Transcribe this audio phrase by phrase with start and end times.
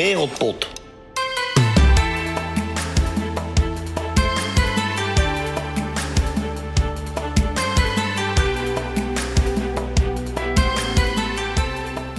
[0.00, 0.68] Wereldpot.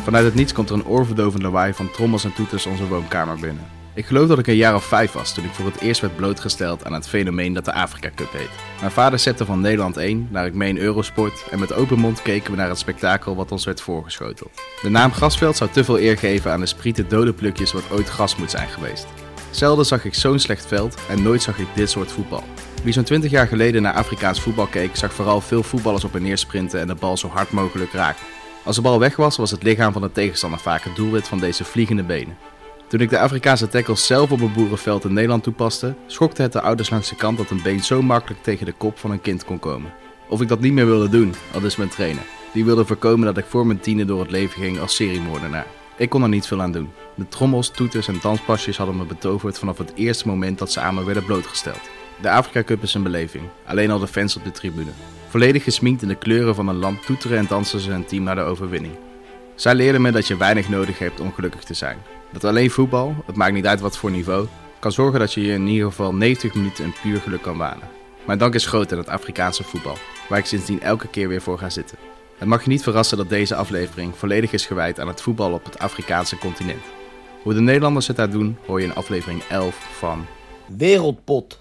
[0.03, 3.80] Vanuit het niets komt er een oorverdovend lawaai van trommels en toeters onze woonkamer binnen.
[3.93, 6.15] Ik geloof dat ik een jaar of vijf was toen ik voor het eerst werd
[6.15, 8.49] blootgesteld aan het fenomeen dat de Afrika Cup heet.
[8.79, 12.51] Mijn vader zette van Nederland 1 naar ik meen Eurosport en met open mond keken
[12.51, 14.61] we naar het spektakel wat ons werd voorgeschoteld.
[14.81, 18.09] De naam Grasveld zou te veel eer geven aan de sprieten dode plukjes wat ooit
[18.09, 19.07] gras moet zijn geweest.
[19.49, 22.43] Zelden zag ik zo'n slecht veld en nooit zag ik dit soort voetbal.
[22.83, 26.21] Wie zo'n 20 jaar geleden naar Afrikaans voetbal keek, zag vooral veel voetballers op en
[26.21, 28.25] neer sprinten en de bal zo hard mogelijk raken.
[28.63, 31.39] Als de bal weg was, was het lichaam van de tegenstander vaak het doelwit van
[31.39, 32.37] deze vliegende benen.
[32.91, 36.61] Toen ik de Afrikaanse tackles zelf op een boerenveld in Nederland toepaste, schokte het de
[36.61, 39.45] ouders langs de kant dat een been zo makkelijk tegen de kop van een kind
[39.45, 39.93] kon komen.
[40.29, 42.23] Of ik dat niet meer wilde doen, al dus mijn trainer.
[42.53, 45.65] Die wilde voorkomen dat ik voor mijn tienen door het leven ging als seriemoordenaar.
[45.97, 46.89] Ik kon er niet veel aan doen.
[47.15, 50.95] De trommels, toeters en danspasjes hadden me betoverd vanaf het eerste moment dat ze aan
[50.95, 51.89] me werden blootgesteld.
[52.21, 54.91] De Afrika Cup is een beleving, alleen al de fans op de tribune.
[55.27, 58.35] Volledig gesminkt in de kleuren van een land toeteren en dansen ze hun team naar
[58.35, 58.93] de overwinning.
[59.55, 61.97] Zij leerden me dat je weinig nodig hebt om gelukkig te zijn.
[62.31, 64.47] Dat alleen voetbal, het maakt niet uit wat voor niveau,
[64.79, 67.87] kan zorgen dat je je in ieder geval 90 minuten in puur geluk kan wanen.
[68.25, 69.97] Mijn dank is groot aan het Afrikaanse voetbal,
[70.29, 71.97] waar ik sindsdien elke keer weer voor ga zitten.
[72.37, 75.65] Het mag je niet verrassen dat deze aflevering volledig is gewijd aan het voetbal op
[75.65, 76.83] het Afrikaanse continent.
[77.41, 80.25] Hoe de Nederlanders het daar doen, hoor je in aflevering 11 van
[80.77, 81.60] Wereldpot.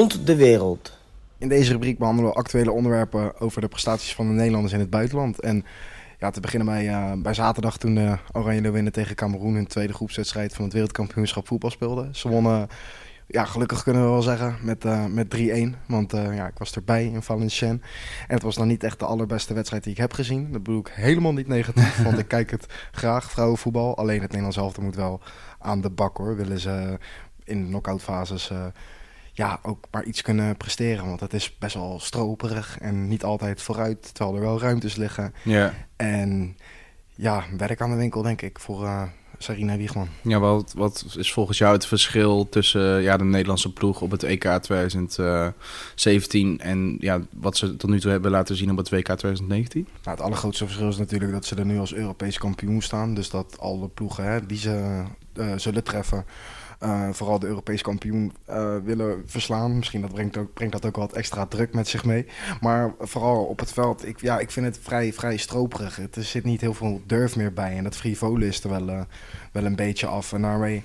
[0.00, 0.98] Rond de wereld.
[1.38, 4.90] In deze rubriek behandelen we actuele onderwerpen over de prestaties van de Nederlanders in het
[4.90, 5.40] buitenland.
[5.40, 5.64] En
[6.18, 9.92] ja, te beginnen bij, eh, bij zaterdag toen de Oranje Leeuwinnen tegen Cameroen hun tweede
[9.92, 12.16] groepswedstrijd van het wereldkampioenschap voetbal speelden.
[12.16, 12.68] Ze wonnen,
[13.26, 15.76] ja, gelukkig kunnen we wel zeggen, met, eh, met 3-1.
[15.86, 17.80] Want eh, ja, ik was erbij in Valenciennes.
[18.28, 20.52] En het was dan niet echt de allerbeste wedstrijd die ik heb gezien.
[20.52, 22.66] Dat bedoel ik helemaal niet negatief, want ik kijk het
[23.00, 23.96] graag, vrouwenvoetbal.
[23.96, 25.20] Alleen het Nederlands elftal moet wel
[25.58, 26.36] aan de bak hoor.
[26.36, 26.98] Willen ze
[27.44, 28.50] in de knock-out fases
[29.40, 31.06] ja, ook maar iets kunnen presteren.
[31.06, 35.34] Want het is best wel stroperig en niet altijd vooruit, terwijl er wel ruimtes liggen.
[35.44, 35.74] Ja.
[35.96, 36.56] En
[37.14, 39.02] ja, werk aan de winkel, denk ik, voor uh,
[39.38, 40.08] Sarina Wiegman.
[40.22, 44.22] Ja, wat, wat is volgens jou het verschil tussen ja, de Nederlandse ploeg op het
[44.22, 49.04] EK 2017 en ja, wat ze tot nu toe hebben laten zien op het WK
[49.04, 49.82] 2019?
[49.82, 53.14] Nou, het allergrootste verschil is natuurlijk dat ze er nu als Europees kampioen staan.
[53.14, 55.02] Dus dat alle ploegen hè, die ze
[55.34, 56.24] uh, zullen treffen
[56.82, 59.76] uh, vooral de Europese kampioen uh, willen verslaan.
[59.76, 62.26] Misschien dat brengt, ook, brengt dat ook wat extra druk met zich mee.
[62.60, 65.98] Maar vooral op het veld, ik, ja, ik vind het vrij, vrij stroperig.
[65.98, 67.76] Er zit niet heel veel durf meer bij.
[67.76, 69.00] En dat frivolen is er wel, uh,
[69.52, 70.32] wel een beetje af.
[70.32, 70.82] En daarmee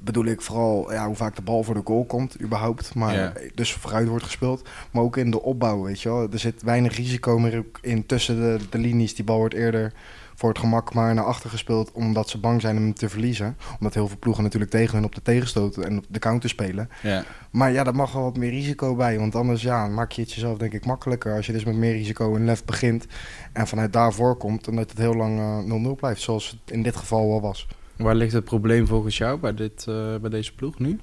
[0.00, 2.94] bedoel ik vooral ja, hoe vaak de bal voor de goal komt, überhaupt.
[2.94, 4.68] Maar dus vooruit wordt gespeeld.
[4.90, 6.28] Maar ook in de opbouw, weet je wel.
[6.32, 9.14] Er zit weinig risico meer in tussen de, de linies.
[9.14, 9.92] Die bal wordt eerder
[10.34, 13.56] voor het gemak maar naar achter gespeeld, omdat ze bang zijn om hem te verliezen.
[13.78, 16.88] Omdat heel veel ploegen natuurlijk tegen hun op de tegenstoten en op de counter spelen.
[17.02, 17.24] Ja.
[17.50, 19.18] Maar ja, daar mag wel wat meer risico bij.
[19.18, 21.36] Want anders ja, maak je het jezelf denk ik makkelijker.
[21.36, 23.06] Als je dus met meer risico en lef begint
[23.52, 24.66] en vanuit daar voorkomt.
[24.66, 27.68] En dat het heel lang eh, 0-0 blijft, zoals het in dit geval wel was.
[27.96, 31.00] Waar ligt het probleem volgens jou bij, dit, eh, bij deze ploeg nu?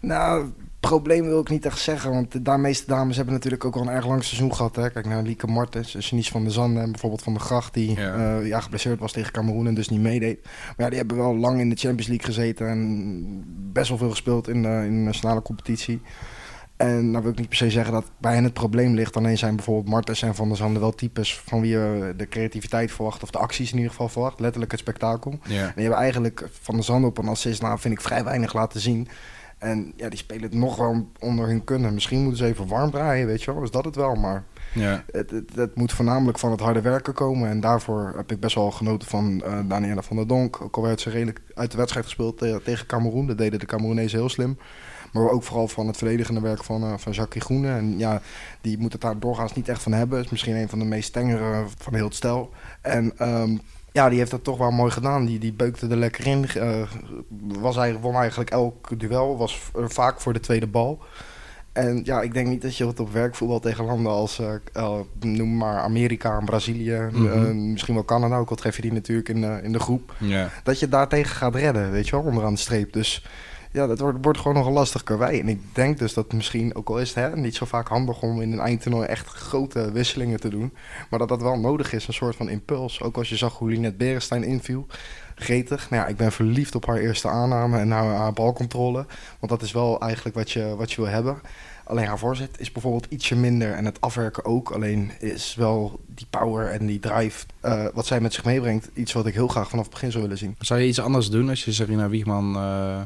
[0.00, 2.10] Nou, probleem wil ik niet echt zeggen.
[2.10, 4.76] Want de meeste dames hebben natuurlijk ook al een erg lang seizoen gehad.
[4.76, 4.90] Hè.
[4.90, 7.74] Kijk naar Lieke Martens, Janice van der Zanden en bijvoorbeeld Van der Gracht.
[7.74, 8.16] Die Ja.
[8.16, 8.38] ja.
[8.38, 10.42] ja, geblesseerd was tegen Cameroen en dus niet meedeed.
[10.42, 12.68] Maar ja, die hebben wel lang in de Champions League gezeten.
[12.68, 16.00] En best wel veel gespeeld in de, in de nationale competitie.
[16.80, 19.16] En nou wil ik niet per se zeggen dat bij hen het probleem ligt.
[19.16, 22.92] Alleen zijn bijvoorbeeld Martens en Van der Zanden wel types van wie je de creativiteit
[22.92, 23.22] verwacht.
[23.22, 24.40] Of de acties in ieder geval verwacht.
[24.40, 25.30] Letterlijk het spektakel.
[25.30, 25.66] Ja.
[25.66, 28.52] En die hebben eigenlijk Van der Zanden op een assist, nou vind ik vrij weinig
[28.52, 29.08] laten zien.
[29.60, 31.94] En ja, die spelen het nog wel onder hun kunnen.
[31.94, 33.62] Misschien moeten ze even warm draaien, weet je wel.
[33.62, 35.04] Is dat het wel, maar Ja.
[35.12, 37.48] het, het, het moet voornamelijk van het harde werken komen.
[37.48, 40.60] En daarvoor heb ik best wel genoten van eh Daniela van der Donk.
[40.60, 43.26] Ook al werd ze redelijk uit de wedstrijd gespeeld te- tegen Cameroen.
[43.26, 44.58] Dat deden de Cameroenezen heel slim.
[45.12, 47.68] Maar ook vooral van het verdedigende werk van, eh van Jacques Groene.
[47.72, 48.20] En ja,
[48.60, 50.20] die moet het daar doorgaans niet echt van hebben.
[50.20, 52.50] Is misschien een van de meest tengere van heel het stel.
[52.82, 53.56] En ehm,
[53.92, 55.24] ja, die heeft dat toch wel mooi gedaan.
[55.26, 56.48] Die, die beukte er lekker in.
[56.48, 56.82] Eh,
[57.60, 59.36] was eigenlijk, won eigenlijk elk duel.
[59.36, 60.98] Was eh, vaak voor de tweede bal.
[61.72, 64.38] En ja, ik denk niet dat je het op werkvoetbal tegen landen als,
[64.72, 67.70] eh, noem maar Amerika en Brazilië, Mhm.
[67.72, 70.14] misschien wel Canada, ook al tref je die natuurlijk in, de in de groep,
[70.64, 72.92] dat je daartegen gaat redden, weet je wel, onderaan de streep.
[72.92, 73.24] Dus
[73.72, 75.40] ja, dat wordt, wordt gewoon nog een lastig karwei.
[75.40, 78.22] En ik denk dus dat misschien, ook al is het hè, niet zo vaak handig
[78.22, 80.72] om in een eindtoernooi echt grote wisselingen te doen,
[81.10, 83.02] maar dat dat wel nodig is, een soort van impuls.
[83.02, 84.86] Ook als je zag hoe Linette Berenstein inviel,
[85.34, 85.90] gretig.
[85.90, 89.06] Nou ja, ik ben verliefd op haar eerste aanname en haar, haar balcontrole,
[89.38, 91.40] want dat is wel eigenlijk wat je, wat je wil hebben.
[91.84, 94.70] Alleen haar voorzet is bijvoorbeeld ietsje minder en het afwerken ook.
[94.70, 99.12] Alleen is wel die power en die drive eh, wat zij met zich meebrengt iets
[99.12, 100.56] wat ik heel graag vanaf het begin zou willen zien.
[100.58, 103.00] Zou je iets anders doen als je Serena Wiegman eh,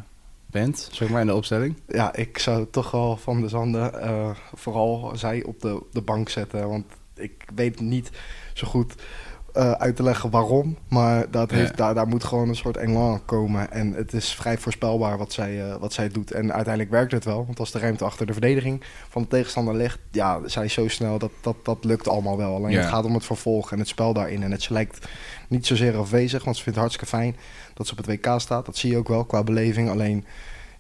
[0.54, 1.76] bent, zeg maar, in de opstelling?
[1.86, 6.28] Ja, ik zou toch wel van de Zanden eh, vooral zij op de, de bank
[6.28, 6.68] zetten.
[6.68, 6.84] Want
[7.14, 8.10] ik weet niet
[8.52, 8.94] zo goed
[9.54, 10.76] eh, uit te leggen waarom.
[10.88, 11.56] Maar dat Ja.
[11.56, 13.70] heeft, daar, daar moet gewoon een soort elan komen.
[13.72, 16.30] En het is vrij voorspelbaar wat zij, eh, wat zij doet.
[16.30, 17.46] En uiteindelijk werkt het wel.
[17.46, 19.98] Want als de ruimte achter de verdediging van de tegenstander ligt...
[20.10, 22.54] ja, zij is zo snel, dat, dat, dat lukt allemaal wel.
[22.54, 22.80] Alleen Ja.
[22.80, 24.42] het gaat om het vervolg en het spel daarin.
[24.42, 25.06] En het lijkt
[25.48, 27.36] niet zozeer afwezig, want ze vindt het hartstikke fijn...
[27.74, 28.66] dat ze op het WK staat.
[28.66, 29.90] Dat zie je ook wel qua beleving.
[29.90, 30.24] Alleen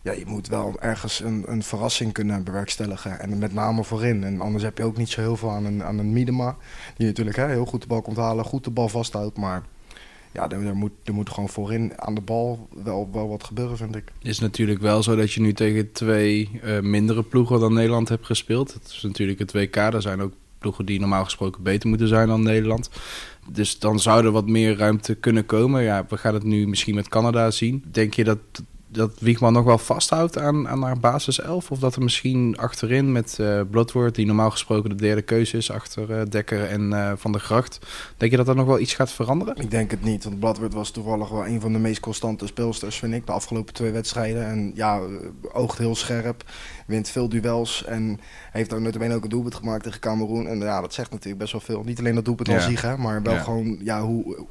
[0.04, 3.20] ja, je moet wel ergens een, een verrassing kunnen bewerkstelligen.
[3.20, 4.24] En met name voorin.
[4.24, 6.56] En anders heb je ook niet zo heel veel aan een, aan een Miedema.
[6.96, 9.36] Die natuurlijk hè, heel goed de bal komt halen, goed de bal vasthoudt.
[9.36, 9.62] Maar
[10.32, 13.96] ja, er, moet, er moet gewoon voorin aan de bal wel, wel wat gebeuren, vind
[13.96, 14.04] ik.
[14.18, 18.08] Het is natuurlijk wel zo dat je nu tegen twee eh, mindere ploegen dan Nederland
[18.08, 18.72] hebt gespeeld.
[18.72, 22.28] Het is natuurlijk het WK, er zijn ook ploegen die normaal gesproken beter moeten zijn
[22.28, 22.90] dan Nederland.
[23.48, 25.82] Dus dan zou er wat meer ruimte kunnen komen.
[25.82, 27.84] Ja, we gaan het nu misschien met Canada zien.
[27.90, 28.38] Denk je dat,
[28.94, 31.70] dat Wiegman nog wel vasthoudt aan, aan haar basiself?
[31.70, 33.38] Of dat er misschien achterin met
[33.70, 37.40] Bloodworth, die normaal gesproken de derde keuze is achter eh, Dekker en eh, Van der
[37.40, 37.78] Gracht.
[38.16, 39.56] Denk je dat er nog wel iets gaat veranderen?
[39.56, 42.96] Ik denk het niet, want Bladwoord was toevallig wel een van de meest constante speelsters,
[42.98, 44.46] vind ik, de afgelopen twee wedstrijden.
[44.46, 45.00] En ja,
[45.52, 46.44] oogt heel scherp,
[46.86, 48.20] wint veel duels en
[48.52, 50.46] heeft ook notabene ook een doelpunt gemaakt tegen Cameroen.
[50.46, 51.82] En ja, dat zegt natuurlijk best wel veel.
[51.84, 52.54] Niet alleen dat doelpunt Ja.
[52.54, 53.40] al ziegen, maar wel Ja.
[53.40, 54.46] gewoon ja, hoe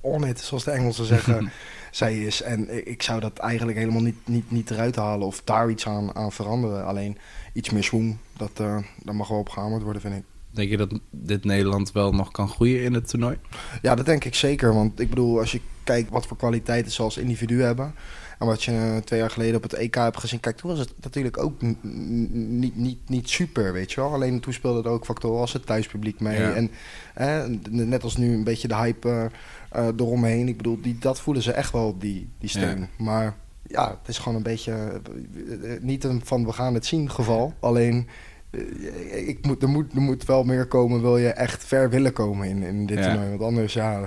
[0.00, 1.50] on it, zoals de Engelsen zeggen,
[1.90, 2.42] zij is.
[2.42, 6.14] En ik zou dat eigenlijk helemaal niet, niet, niet eruit halen of daar iets aan,
[6.14, 6.84] aan veranderen.
[6.86, 7.18] Alleen
[7.52, 10.24] iets meer swoon, dat, eh daar mag wel op gehamerd worden, vind ik.
[10.50, 13.38] Denk je dat dit Nederland wel nog kan groeien in het toernooi?
[13.82, 14.74] Ja, dat denk ik zeker.
[14.74, 17.94] Want ik bedoel, als je kijkt wat voor kwaliteiten ze als individu hebben.
[18.38, 20.40] En wat je eh, twee jaar geleden op het EK hebt gezien.
[20.40, 24.12] Kijk, toen was het natuurlijk ook niet, niet, niet super, weet je wel.
[24.12, 26.38] Alleen toen speelde er ook factoren als het thuispubliek mee.
[26.38, 26.52] Ja.
[26.52, 26.70] En
[27.14, 29.30] eh, net als nu een beetje de hype
[29.74, 30.48] eromheen.
[30.48, 32.88] Ik bedoel, die, dat voelen ze echt wel, die, die steun.
[32.98, 33.36] Maar
[33.66, 37.10] ja, het is gewoon een beetje eh, eh, niet een van we gaan het zien
[37.10, 37.54] geval.
[37.60, 38.08] Alleen...
[38.50, 42.12] eh, Ik moet, er, moet, er moet wel meer komen, wil je echt ver willen
[42.12, 43.04] komen in, in dit Ja.
[43.04, 43.28] toernooi.
[43.28, 44.04] Want anders, ja,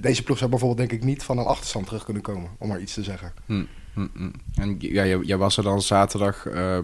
[0.00, 2.80] deze ploeg zou bijvoorbeeld denk ik niet van een achterstand terug kunnen komen, om maar
[2.80, 3.32] iets te zeggen.
[3.46, 3.64] Hm,
[3.94, 4.30] hm, hm.
[4.54, 6.78] En ja, jij, jij was er dan zaterdag, eh,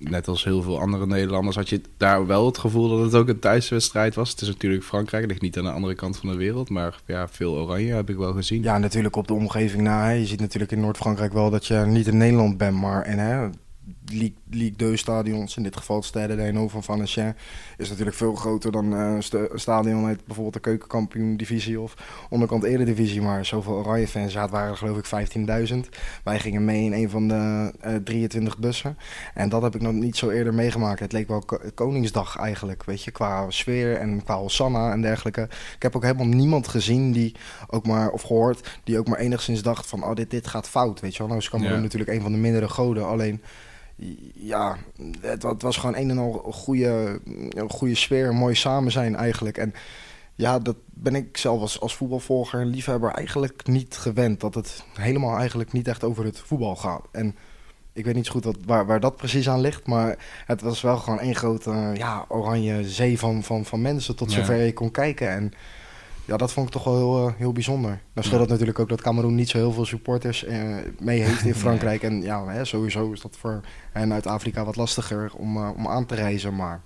[0.00, 3.28] net als heel veel andere Nederlanders, had je daar wel het gevoel dat het ook
[3.28, 4.30] een thuiswedstrijd was?
[4.30, 7.28] Het is natuurlijk Frankrijk, ligt niet aan de andere kant van de wereld, maar ja,
[7.28, 8.62] veel oranje heb ik wel gezien.
[8.62, 10.08] Ja, natuurlijk op de omgeving na.
[10.08, 13.48] Je ziet natuurlijk in Noord-Frankrijk wel dat je niet in Nederland bent, maar en hè,
[14.12, 17.34] Ligue, Ligue 2 stadions, in dit geval het Stade de Hainaut van Valenciennes,
[17.78, 21.80] is natuurlijk veel groter dan eh, een sta- een stadion uit bijvoorbeeld de keukenkampioen divisie
[21.80, 21.94] of
[22.30, 23.22] onderkant eredivisie.
[23.22, 25.88] Maar zoveel oranje fans, ja, het waren er geloof ik 15.000.
[26.24, 28.96] Wij gingen mee in een van de eh, 23 bussen.
[29.34, 31.00] En dat heb ik nog niet zo eerder meegemaakt.
[31.00, 35.42] Het leek wel ko- Koningsdag eigenlijk, weet je, qua sfeer en qua Hosanna en dergelijke.
[35.76, 37.34] Ik heb ook helemaal niemand gezien die
[37.66, 41.00] ook maar, of gehoord, die ook maar enigszins dacht van, oh, dit, dit gaat fout,
[41.00, 41.26] weet je wel.
[41.26, 41.82] Nou is Cameroen Ja.
[41.82, 43.42] natuurlijk een van de mindere goden, alleen...
[44.34, 44.76] Ja,
[45.20, 47.20] het, wa- het was gewoon een en al goede,
[47.68, 49.58] goede sfeer, mooi samen zijn eigenlijk.
[49.58, 49.74] En
[50.34, 54.40] ja, dat ben ik zelf als, als voetbalvolger en liefhebber eigenlijk niet gewend.
[54.40, 57.02] Dat het helemaal eigenlijk niet echt over het voetbal gaat.
[57.12, 57.36] En
[57.92, 59.86] ik weet niet zo goed wat, waar, waar dat precies aan ligt.
[59.86, 64.32] Maar het was wel gewoon één grote ja, oranje zee van, van, van mensen tot
[64.32, 65.28] zover je kon kijken.
[65.30, 65.52] En
[66.24, 68.00] ja, dat vond ik toch wel heel, eh, heel bijzonder.
[68.12, 70.62] Nou scheelt het natuurlijk ook dat Cameroen niet zo heel veel supporters eh,
[70.98, 72.02] mee heeft in Frankrijk.
[72.02, 73.60] En ja, hè, sowieso is dat voor
[73.92, 76.56] hen uit Afrika wat lastiger om, eh, om aan te reizen.
[76.56, 76.80] Maar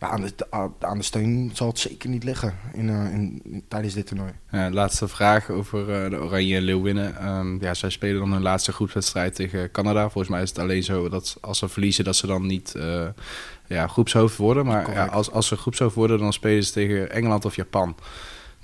[0.00, 0.34] ja, aan, de,
[0.80, 4.32] aan de steun zal het zeker niet liggen in, eh, in, in- tijdens dit toernooi.
[4.50, 7.16] Ja, laatste vraag over de Oranje Leeuwinnen.
[7.16, 10.02] Ehm, ja, zij spelen dan hun laatste groepswedstrijd tegen Canada.
[10.02, 12.74] Volgens mij is het alleen zo dat als ze verliezen, dat ze dan niet
[13.68, 14.66] ja, groepshoofd worden.
[14.66, 17.96] Maar ja, als, als ze groepshoofd worden, dan spelen ze tegen Engeland of Japan.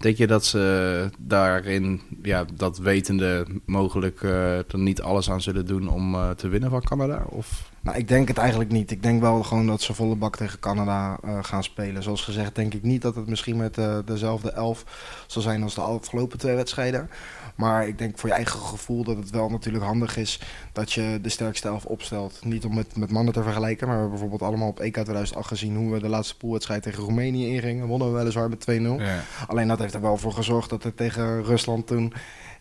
[0.02, 5.66] Denk je dat ze daarin, ja, dat wetende, mogelijk eh, er niet alles aan zullen
[5.66, 7.24] doen om eh, te winnen van Canada?
[7.28, 8.90] Of Nou, ik denk het eigenlijk niet.
[8.90, 12.02] Ik denk wel gewoon dat ze volle bak tegen Canada uh, gaan spelen.
[12.02, 14.84] Zoals gezegd, denk ik niet dat het misschien met uh, dezelfde elf
[15.26, 17.10] zal zijn als de afgelopen twee wedstrijden.
[17.54, 20.40] Maar ik denk voor je eigen gevoel dat het wel natuurlijk handig is
[20.72, 22.44] dat je de sterkste elf opstelt.
[22.44, 25.48] Niet om het met mannen te vergelijken, maar we hebben bijvoorbeeld allemaal op EK 2008
[25.48, 27.86] gezien hoe we de laatste poolwedstrijd tegen Roemenië ingingen.
[27.86, 28.72] Wonnen we weliswaar met 2-0.
[28.72, 29.20] Ja.
[29.46, 32.12] Alleen dat heeft er wel voor gezorgd dat er tegen Rusland toen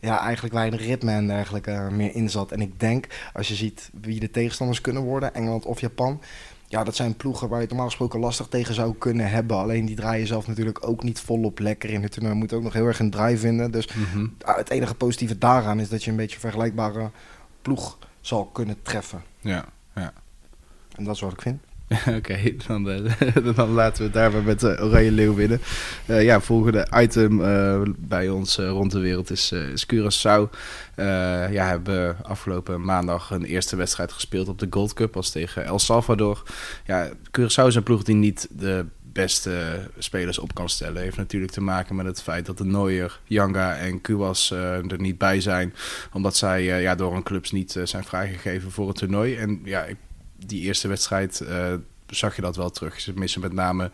[0.02, 2.52] ja, eigenlijk weinig ritme en dergelijke meer in zat.
[2.52, 6.22] En ik denk, als je ziet wie de tegenstanders kunnen worden, Engeland of Japan.
[6.68, 9.58] Ja, dat zijn ploegen waar je het normaal gesproken lastig tegen zou kunnen hebben.
[9.58, 12.36] Alleen die draaien zelf natuurlijk ook niet volop lekker in het toernooi.
[12.36, 13.72] Moet ook nog heel erg een draai vinden.
[13.72, 17.10] Dus mm het enige positieve daaraan is dat je een beetje een vergelijkbare
[17.62, 19.24] ploeg zal kunnen treffen.
[19.40, 19.66] Ja,
[19.96, 20.14] ja.
[20.96, 21.62] En dat is wat ik vind.
[22.18, 23.12] Oké, dan, uh,
[23.56, 25.62] dan laten we het daarbij met uh, Oranje Leeuw winnen.
[26.06, 27.38] Uh, ja, volgende item
[27.98, 30.50] bij ons rond de wereld is, is Curaçao.
[31.52, 35.80] ja, hebben afgelopen maandag een eerste wedstrijd gespeeld op de Gold Cup als tegen El
[35.80, 36.44] Salvador.
[36.86, 41.02] Ja, Curaçao is een ploeg die niet de beste spelers op kan stellen.
[41.02, 45.18] Heeft natuurlijk te maken met het feit dat de Neuer, Yanga en Kuwas er niet
[45.18, 45.74] bij zijn.
[46.14, 49.36] Omdat zij ja, door hun clubs niet zijn vrijgegeven voor het toernooi.
[49.36, 49.98] En ja, ik
[50.46, 51.74] die eerste wedstrijd uh,
[52.08, 53.00] zag je dat wel terug.
[53.00, 53.92] Ze missen met name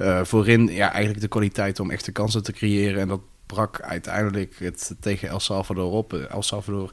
[0.00, 3.00] uh, voorin ja, eigenlijk de kwaliteit om echte kansen te creëren.
[3.00, 6.12] En dat brak uiteindelijk het tegen El Salvador op.
[6.12, 6.90] El Salvador,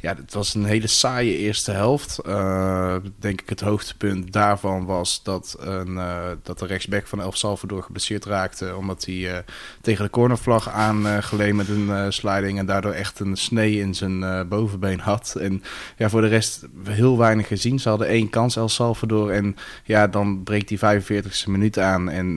[0.00, 2.18] ja, het was een hele saaie eerste helft.
[2.26, 7.32] Uh, denk ik het hoogtepunt daarvan was dat, een, uh, dat de rechtsback van El
[7.32, 8.76] Salvador geblesseerd raakte.
[8.76, 9.36] Omdat hij uh,
[9.80, 12.58] tegen de cornervlag aangeleend met een sliding.
[12.58, 15.36] En daardoor echt een snee in zijn bovenbeen had.
[15.40, 15.62] En
[15.96, 17.78] ja, voor de rest heel weinig gezien.
[17.78, 19.30] Ze hadden één kans El Salvador.
[19.30, 22.10] En ja, dan breekt die 45e minuut aan.
[22.10, 22.34] En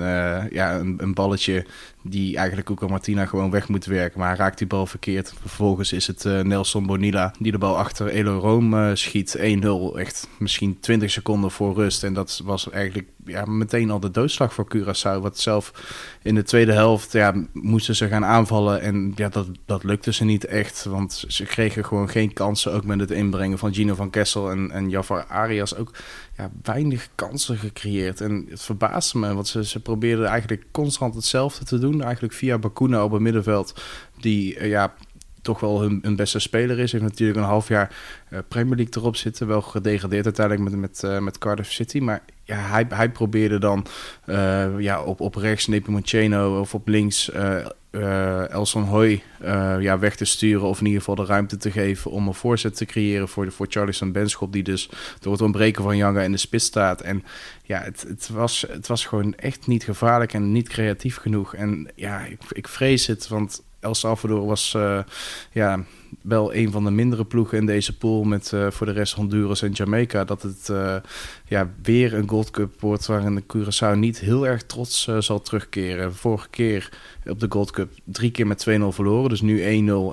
[0.51, 1.65] ja, een, een balletje
[2.01, 4.19] die eigenlijk Cuca Martina gewoon weg moet werken.
[4.19, 5.33] Maar raakt die bal verkeerd.
[5.39, 9.37] Vervolgens is het Nelson Bonilla die de bal achter Elo uh, schiet.
[9.37, 9.41] 1-0,
[9.97, 12.03] echt misschien 20 seconden voor rust.
[12.03, 15.21] En dat was eigenlijk ja, meteen al de doodslag voor Curaçao.
[15.21, 15.71] Wat zelf
[16.21, 18.81] in de tweede helft ja, moesten ze gaan aanvallen.
[18.81, 20.83] En ja, dat, dat lukte ze niet echt.
[20.83, 22.73] Want ze kregen gewoon geen kansen.
[22.73, 25.75] Ook met het inbrengen van Gino van Kessel en, en Jafar Arias.
[25.75, 25.91] Ook
[26.37, 28.21] ja, weinig kansen gecreëerd.
[28.21, 32.01] En het verbaasde me, want ze, ze probeerden eigenlijk constant hetzelfde te doen.
[32.01, 33.81] Eigenlijk via Bakuna op het middenveld.
[34.19, 34.93] Die uh, ja,
[35.43, 36.91] toch wel hun, hun, beste speler is.
[36.91, 37.95] Heeft natuurlijk een half jaar
[38.29, 39.47] uh, Premier League erop zitten.
[39.47, 41.99] Wel gedegradeerd uiteindelijk met, met, uh, met Cardiff City.
[41.99, 43.85] Maar ja, hij, hij probeerde dan
[44.25, 47.31] uh, ja, op, op rechts Nepomuceno of op links
[48.49, 49.23] Elson Hoy
[49.79, 50.67] ja, weg te sturen.
[50.67, 53.51] Of in ieder geval de ruimte te geven om een voorzet te creëren voor, de,
[53.51, 54.53] voor Charlison Benschop.
[54.53, 57.01] Die dus door het ontbreken van Janga in de spits staat.
[57.01, 57.23] En
[57.63, 61.55] ja, het, het, was, het was gewoon echt niet gevaarlijk en niet creatief genoeg.
[61.55, 64.99] En ja, ik, ik vrees het, want El Salvador was uh,
[65.51, 65.79] ja,
[66.21, 68.23] wel een van de mindere ploegen in deze pool.
[68.23, 70.23] Met uh, voor de rest Honduras en Jamaica.
[70.23, 70.95] Dat het uh,
[71.45, 76.15] ja, weer een Gold Cup wordt waarin de Curaçao niet heel erg trots zal terugkeren.
[76.15, 76.89] Vorige keer
[77.25, 79.29] op de Gold Cup drie keer met 2-0 verloren.
[79.29, 79.63] Dus nu 1-0.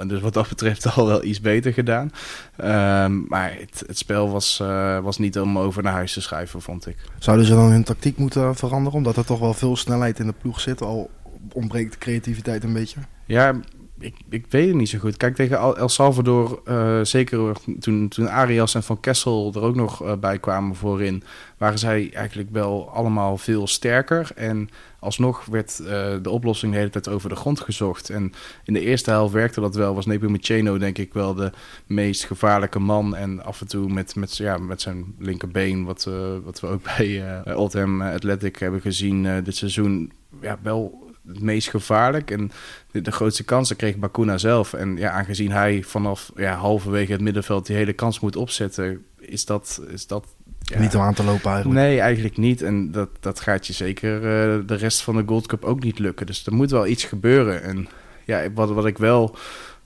[0.00, 2.12] En dus wat dat betreft al wel iets beter gedaan.
[2.59, 4.57] Um, maar het, het, spel was,
[5.03, 6.97] was niet om over naar huis te schrijven, vond ik.
[7.19, 8.99] Zouden ze dan hun tactiek moeten veranderen?
[8.99, 10.83] Omdat er toch wel veel snelheid in de ploeg zit.
[10.83, 11.11] Al
[11.53, 13.00] ontbreekt de creativiteit een beetje.
[13.31, 13.61] Ja,
[13.99, 15.17] ik, ik weet het niet zo goed.
[15.17, 20.03] Kijk, tegen El Salvador, uh, zeker toen, toen Arias en Van Kessel er ook nog
[20.03, 21.23] uh, bij kwamen voorin,
[21.59, 24.31] waren zij eigenlijk wel allemaal veel sterker.
[24.35, 24.69] En
[24.99, 25.87] alsnog werd uh,
[26.23, 28.11] de oplossing de hele tijd over de grond gezocht.
[28.11, 28.33] En
[28.65, 29.95] in de eerste helft werkte dat wel.
[29.95, 31.53] Was Nepomuceno denk ik wel de
[31.87, 33.17] meest gevaarlijke man.
[33.17, 36.09] En af en toe met, met, ja, met zijn linkerbeen, wat,
[36.45, 42.31] wat we ook bij Oldham Athletic hebben gezien dit seizoen, ja, wel het meest gevaarlijk.
[42.31, 42.51] En
[42.91, 44.73] de, de, grootste kansen kreeg Bakuna zelf.
[44.73, 49.45] En ja, aangezien hij vanaf ja, halverwege het middenveld die hele kans moet opzetten, is
[49.45, 49.83] dat.
[49.89, 50.27] Is dat
[50.59, 51.81] ja, niet om aan te lopen eigenlijk.
[51.81, 52.63] Nee, eigenlijk niet.
[52.63, 55.99] En dat, dat gaat je zeker uh, de rest van de Gold Cup ook niet
[55.99, 56.27] lukken.
[56.27, 57.63] Dus er moet wel iets gebeuren.
[57.63, 57.89] En
[58.25, 59.37] ja, wat, wat ik wel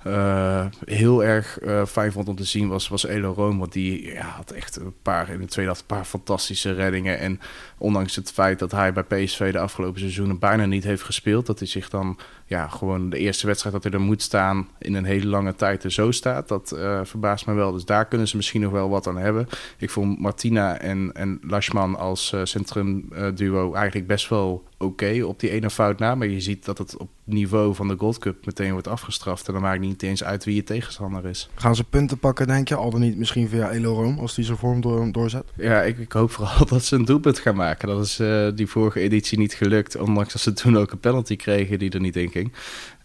[0.06, 3.34] uh, heel erg uh, fijn vond om te zien was, was Elo.
[3.34, 7.18] Want die ja, had echt een paar in de tweede helft een paar fantastische reddingen.
[7.18, 7.40] En
[7.78, 11.58] ondanks het feit dat hij bij PSV de afgelopen seizoenen bijna niet heeft gespeeld, dat
[11.58, 15.04] hij zich dan ja, gewoon de eerste wedstrijd dat hij er moet staan in een
[15.04, 16.48] hele lange tijd er zo staat.
[16.48, 17.72] Dat uh, verbaast me wel.
[17.72, 19.48] Dus daar kunnen ze misschien nog wel wat aan hebben.
[19.78, 25.04] Ik vond Martina en, en Lashman als uh, centrum uh, duo eigenlijk best wel oké
[25.04, 26.14] okay op die ene fout na.
[26.14, 29.46] Maar je ziet dat het op niveau van de Gold Cup meteen wordt afgestraft.
[29.46, 31.48] En dan maakt niet eens uit wie je tegenstander is.
[31.54, 32.74] Gaan ze punten pakken, denk je?
[32.74, 35.44] Al dan niet misschien via Elorom, als die zijn vorm door, doorzet?
[35.56, 37.88] Ja, ik, ik, hoop vooral dat ze een doelpunt gaan maken.
[37.88, 39.96] Dat is uh, die vorige editie niet gelukt.
[39.96, 42.52] Ondanks dat ze toen ook een penalty kregen die er niet in ging.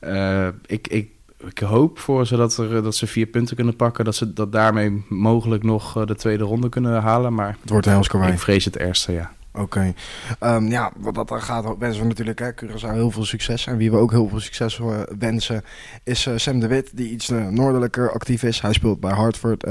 [0.02, 1.10] Uh, ik, ik
[1.46, 4.06] ik hoop voor ze dat, er, dat ze vier punten kunnen pakken.
[4.06, 7.34] Dat ze dat daarmee mogelijk nog de tweede ronde kunnen halen.
[7.34, 9.32] Maar het wordt een Ik vrees het ergste, ja.
[9.54, 9.94] Oké.
[10.40, 13.68] Ehm, ja, wat dat er gaat, wensen we natuurlijk hè, Curaçao heel veel succes.
[13.68, 14.80] En wie we ook heel veel succes
[15.20, 15.64] wensen,
[16.04, 18.62] is Sam de Wit, die iets noordelijker actief is.
[18.62, 19.66] Hij speelt bij Hartford.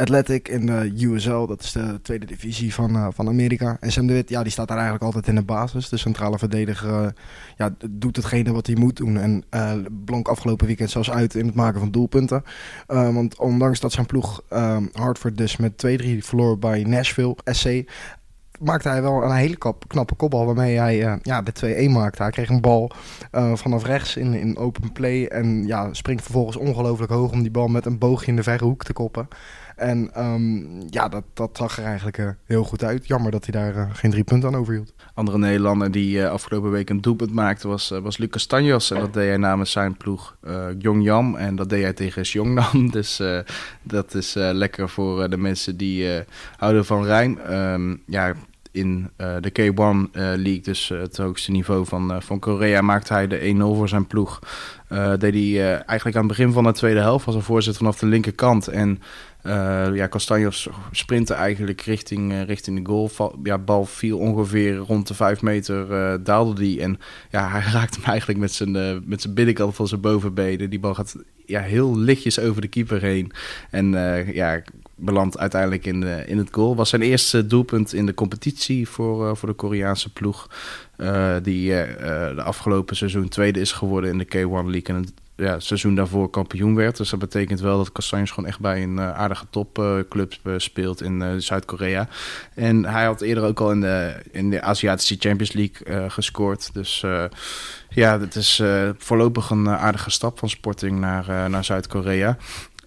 [0.00, 3.76] Athletic in de USL, dat is de tweede divisie van, uh, van Amerika.
[3.80, 5.88] En Sam de Wit, ja, die staat daar eigenlijk altijd in de basis.
[5.88, 7.08] De centrale verdediger uh,
[7.56, 9.16] ja, doet hetgene wat hij moet doen.
[9.18, 9.72] En uh,
[10.04, 12.44] blonk afgelopen weekend zelfs uit in het maken van doelpunten.
[12.86, 14.42] want ondanks dat zijn ploeg
[14.92, 17.66] Hartford dus met 2-3 verloor bij Nashville SC...
[18.60, 22.22] maakte hij wel een hele knappe kopbal waarmee hij ja, de 2-1 maakte.
[22.22, 22.90] Hij kreeg een bal
[23.54, 25.26] vanaf rechts in, in open play.
[25.26, 28.64] En ja, springt vervolgens ongelooflijk hoog om die bal met een boogje in de verre
[28.64, 29.28] hoek te koppen.
[29.76, 33.06] En ehm, ja, dat, dat zag er eigenlijk uh, heel goed uit.
[33.06, 34.92] Jammer dat hij daar geen drie punten aan overhield.
[35.14, 38.90] Andere Nederlander die afgelopen week een doelpunt maakte was, was Lucas Tanjos.
[38.90, 40.36] En dat deed hij namens zijn ploeg
[40.78, 42.90] Jong En dat deed hij tegen Jongnam.
[43.00, 43.22] Dus
[43.82, 46.24] dat is lekker voor de mensen die
[46.56, 47.54] houden van Rijn.
[47.54, 48.34] Um, ja,
[48.70, 53.58] in de K1 League, dus het hoogste niveau van, van Korea, maakte hij de 1-0
[53.58, 54.38] voor zijn ploeg.
[55.18, 58.06] deed hij eigenlijk aan het begin van de tweede helft als een voorzet vanaf de
[58.06, 58.68] linkerkant.
[58.68, 59.02] En
[59.42, 63.38] uh, ja, Castanjos sprintte eigenlijk richting, richting de goal.
[63.42, 66.80] Ja, bal viel ongeveer rond de 5 meter, daalde die.
[66.80, 66.98] En
[67.30, 70.70] ja, hij raakte hem eigenlijk met zijn, met zijn binnenkant van zijn bovenbenen.
[70.70, 73.32] Die bal gaat ja, heel lichtjes over de keeper heen.
[73.70, 73.90] En
[74.32, 74.62] ja,
[75.00, 76.76] belandt uiteindelijk in, de, in het goal.
[76.76, 80.48] Was zijn eerste doelpunt in de competitie voor, voor de Koreaanse ploeg.
[81.42, 84.96] die de afgelopen seizoen tweede is geworden in de K1 League.
[84.96, 85.06] En
[85.40, 86.96] ja, seizoen daarvoor kampioen werd.
[86.96, 92.08] Dus dat betekent wel dat Castanjes gewoon echt bij een aardige topclub speelt in Zuid-Korea.
[92.54, 96.70] En hij had eerder ook al in de, in de Aziatische Champions League gescoord.
[96.72, 97.04] Dus
[97.88, 98.62] ja, het is
[98.98, 102.36] voorlopig een aardige stap van Sporting naar, naar Zuid-Korea.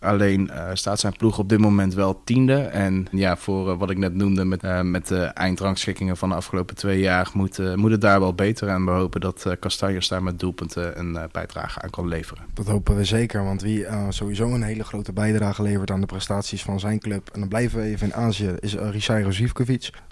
[0.03, 2.55] Alleen uh, staat zijn ploeg op dit moment wel tiende.
[2.55, 6.35] En ja, voor uh, wat ik net noemde met, uh, met de eindrangschikkingen van de
[6.35, 8.67] afgelopen twee jaar moet, moet het daar wel beter.
[8.67, 12.43] En we hopen dat Castanjos daar met doelpunten een bijdrage aan kan leveren.
[12.53, 16.63] Dat hopen we zeker, want wie sowieso een hele grote bijdrage levert aan de prestaties
[16.63, 17.29] van zijn club.
[17.33, 19.29] En dan blijven we even in Azië, is uh, Risairo.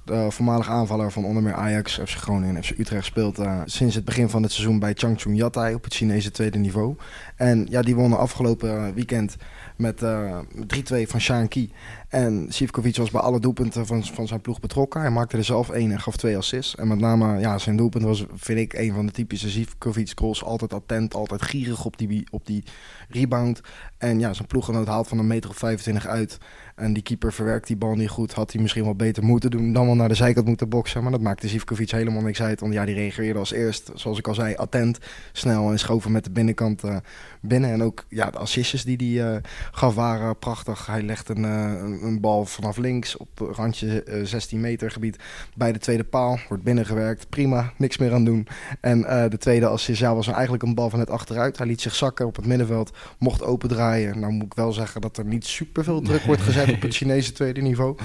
[0.03, 4.05] De voormalig aanvaller van onder meer Ajax, FC Groningen en FC Utrecht speelt sinds het
[4.05, 6.95] begin van het seizoen bij Changchun Yatai op het Chinese tweede niveau.
[7.35, 9.35] En ja, die wonnen afgelopen weekend
[9.81, 11.71] met uh, eh, 3-2 van Shaan Ki.
[12.09, 15.01] En Sivkovic was bij alle doelpunten van, van zijn ploeg betrokken.
[15.01, 16.75] Hij maakte er zelf één en gaf twee assists.
[16.75, 20.43] En met name ja, zijn doelpunt was, vind ik, een van de typische Sivkovic goals.
[20.43, 22.63] Altijd attent, altijd gierig op die, op die
[23.09, 23.61] rebound.
[23.97, 26.37] En ja, zijn ploeggenoot haalt van een meter of 25 uit.
[26.75, 28.33] En die keeper verwerkt die bal niet goed.
[28.33, 29.73] Had hij misschien wel beter moeten doen.
[29.73, 31.01] Dan wel naar de zijkant moeten boksen.
[31.01, 32.59] Maar dat maakte Zivkovic helemaal niks uit.
[32.59, 34.97] Want ja, die reageerde als eerst, zoals ik al zei, attent.
[35.31, 36.95] Snel en schoven met de binnenkant uh,
[37.41, 37.71] binnen.
[37.71, 39.37] En ook ja, de assistjes die hij uh,
[39.71, 40.85] gaf waren prachtig.
[40.85, 45.17] Hij legt een, uh, een bal vanaf links op randje 16 meter gebied
[45.55, 46.39] bij de tweede paal.
[46.47, 47.29] Wordt binnengewerkt.
[47.29, 48.47] Prima, niks meer aan doen.
[48.79, 51.57] En de tweede assist ja, was eigenlijk een bal van net achteruit.
[51.57, 52.91] Hij liet zich zakken op het middenveld.
[53.17, 54.19] Mocht opendraaien.
[54.19, 56.95] Nou moet ik wel zeggen dat er niet super veel druk wordt gezet op het
[56.95, 57.95] Chinese tweede niveau.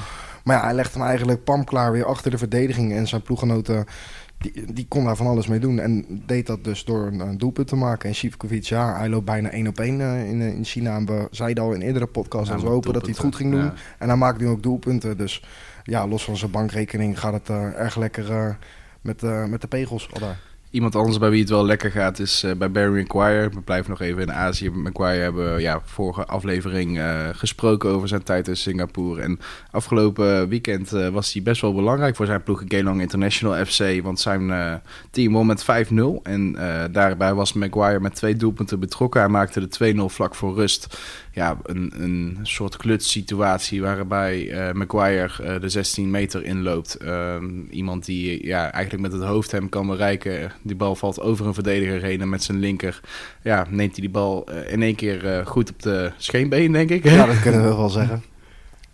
[0.46, 2.92] Maar ja, hij legt hem eigenlijk pamklaar weer achter de verdediging.
[2.92, 3.84] En zijn ploeggenoten,
[4.38, 5.78] die, die kon daar van alles mee doen.
[5.78, 8.08] En deed dat dus door een, doelpunt te maken.
[8.08, 10.96] En Sivkovic, ja, hij loopt bijna één op één uh, in, in China.
[10.96, 13.50] En we zeiden al in eerdere podcasts dat we hopen dat hij het goed ging
[13.50, 13.70] doen.
[13.98, 15.16] En hij maakt nu ook doelpunten.
[15.16, 15.44] Dus
[15.82, 18.58] ja, los van zijn bankrekening gaat het uh, erg lekker
[19.00, 20.38] met, met de pegels al daar.
[20.76, 23.48] Iemand anders bij wie het wel lekker gaat is uh, bij Barry Maguire.
[23.48, 24.70] We blijven nog even in Azië.
[24.70, 29.22] Maguire hebben ja, vorige aflevering uh, gesproken over zijn tijd in Singapore.
[29.22, 29.38] En
[29.70, 34.02] afgelopen weekend uh, was hij best wel belangrijk voor zijn ploeg Geelong International FC.
[34.02, 35.66] Want zijn team won met 5-0.
[36.22, 36.52] En
[36.92, 39.20] daarbij was Maguire met twee doelpunten betrokken.
[39.20, 40.98] Hij maakte de 2-0 vlak voor rust
[41.32, 46.96] ja, een, een soort klutsituatie waarbij Maguire uh, de 16 meter inloopt.
[47.02, 47.36] Uh,
[47.70, 50.52] iemand die ja, eigenlijk met het hoofd hem kan bereiken.
[50.66, 53.00] Die bal valt over een verdediger heen en met zijn linker
[53.42, 57.04] ja, neemt hij die bal eh, in één keer goed op de scheenbeen, denk ik.
[57.04, 58.22] Ja, dat kunnen we wel zeggen.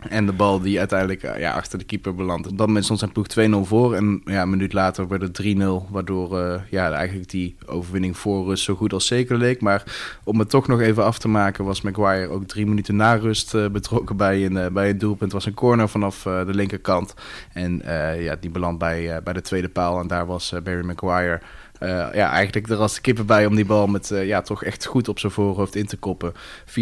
[0.09, 2.47] En de bal die uiteindelijk eh, ja, achter de keeper belandt.
[2.47, 3.27] Op dat moment stond zijn ploeg
[3.65, 3.95] 2-0 voor.
[3.95, 5.89] En ja, een minuut later werd het 3-0.
[5.89, 9.61] Waardoor uh, ja, eigenlijk die overwinning voor rust zo goed als zeker leek.
[9.61, 9.83] Maar
[10.23, 11.65] om het toch nog even af te maken...
[11.65, 15.31] was Maguire ook drie minuten na rust uh, betrokken bij een, bij het doelpunt.
[15.31, 17.13] Het was een corner vanaf de linkerkant.
[17.53, 17.81] En
[18.19, 19.99] ja, die belandt bij, bij de tweede paal.
[19.99, 21.41] En daar was Barry Maguire...
[21.83, 24.63] Uh, ja, eigenlijk er als de kippen bij om die bal met uh, ja, toch
[24.63, 26.33] echt goed op zijn voorhoofd in te koppen.
[26.65, 26.73] 4-0,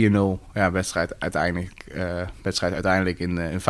[0.53, 3.63] ja, wedstrijd uiteindelijk, uh, wedstrijd uiteindelijk in, in 5-0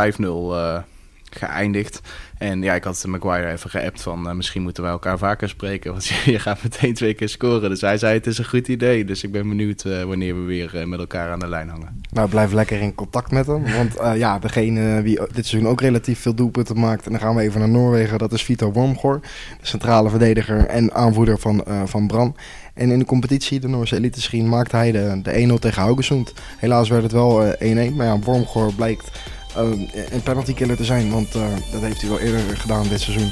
[1.35, 2.01] geëindigd.
[2.37, 5.91] En ja, ik had Maguire even geappt van uh, misschien moeten wij elkaar vaker spreken.
[5.91, 7.69] Want je gaat meteen twee keer scoren.
[7.69, 9.05] Dus hij zei het is een goed idee.
[9.05, 12.01] Dus ik ben benieuwd uh, wanneer we weer uh, met elkaar aan de lijn hangen.
[12.11, 13.63] Nou, blijf lekker in contact met hem.
[13.63, 17.05] Want ja, degene wie dit seizoen ook relatief veel doelpunten maakt.
[17.05, 18.17] En dan gaan we even naar Noorwegen.
[18.17, 19.23] Dat is Vito Wormgård.
[19.61, 22.35] De centrale verdediger en aanvoerder van, van Bram.
[22.73, 26.33] En in de competitie, de Noorse elite screen, maakte hij de, de 1-0 tegen Haugesund.
[26.57, 27.55] Helaas werd het wel 1-1.
[27.95, 29.11] maar ja, Wormgård blijkt
[29.55, 31.11] een penalty killer te zijn.
[31.11, 33.31] Want uh, dat heeft hij wel eerder gedaan dit seizoen.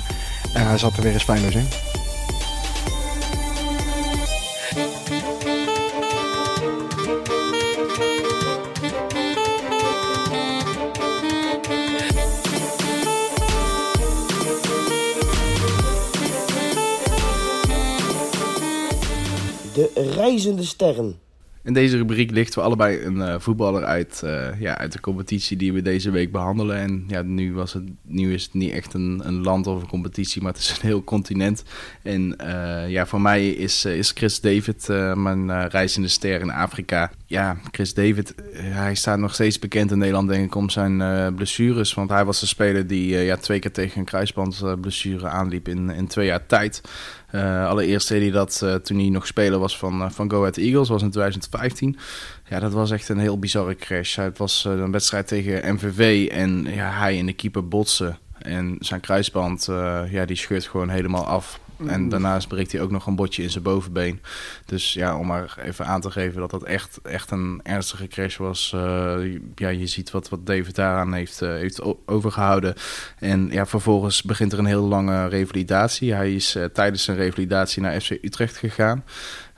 [0.53, 1.67] En hij zat er weer eens feilloos in.
[19.73, 21.19] De reizende sterren.
[21.63, 25.57] In deze rubriek lichten we allebei een uh, voetballer uit, uh, ja, uit de competitie
[25.57, 26.77] die we deze week behandelen.
[26.77, 29.87] En ja, nu, was het, nu is het niet echt een, een land of een
[29.87, 31.63] competitie, maar het is een heel continent.
[32.03, 37.11] En uh, ja, voor mij is, is Chris David mijn reizende ster in Afrika.
[37.29, 41.93] Ja, Chris David, hij staat nog steeds bekend in Nederland denk ik om zijn blessures.
[41.93, 46.07] Want hij was de speler die ja, twee keer tegen een kruisbandblessure aanliep in, in
[46.07, 46.81] twee jaar tijd.
[47.31, 50.89] Uh, allereerst deed hij dat toen hij nog speler was van, van Go Ahead Eagles,
[50.89, 51.97] was in 2015.
[52.49, 54.15] Ja, dat was echt een heel bizarre crash.
[54.15, 58.17] Het was een wedstrijd tegen MVV en ja, hij en de keeper botsen.
[58.37, 59.67] En zijn kruisband,
[60.09, 61.59] ja, die scheurt gewoon helemaal af.
[61.87, 64.21] En daarnaast breekt hij ook nog een botje in zijn bovenbeen.
[64.65, 68.37] Dus ja, om maar even aan te geven dat dat echt, echt een ernstige crash
[68.37, 68.71] was.
[68.75, 68.81] Uh,
[69.55, 72.75] ja, je ziet wat, wat David daaraan heeft, uh, heeft overgehouden.
[73.19, 76.13] En ja, vervolgens begint er een heel lange revalidatie.
[76.13, 79.03] Hij is uh, tijdens zijn revalidatie naar FC Utrecht gegaan.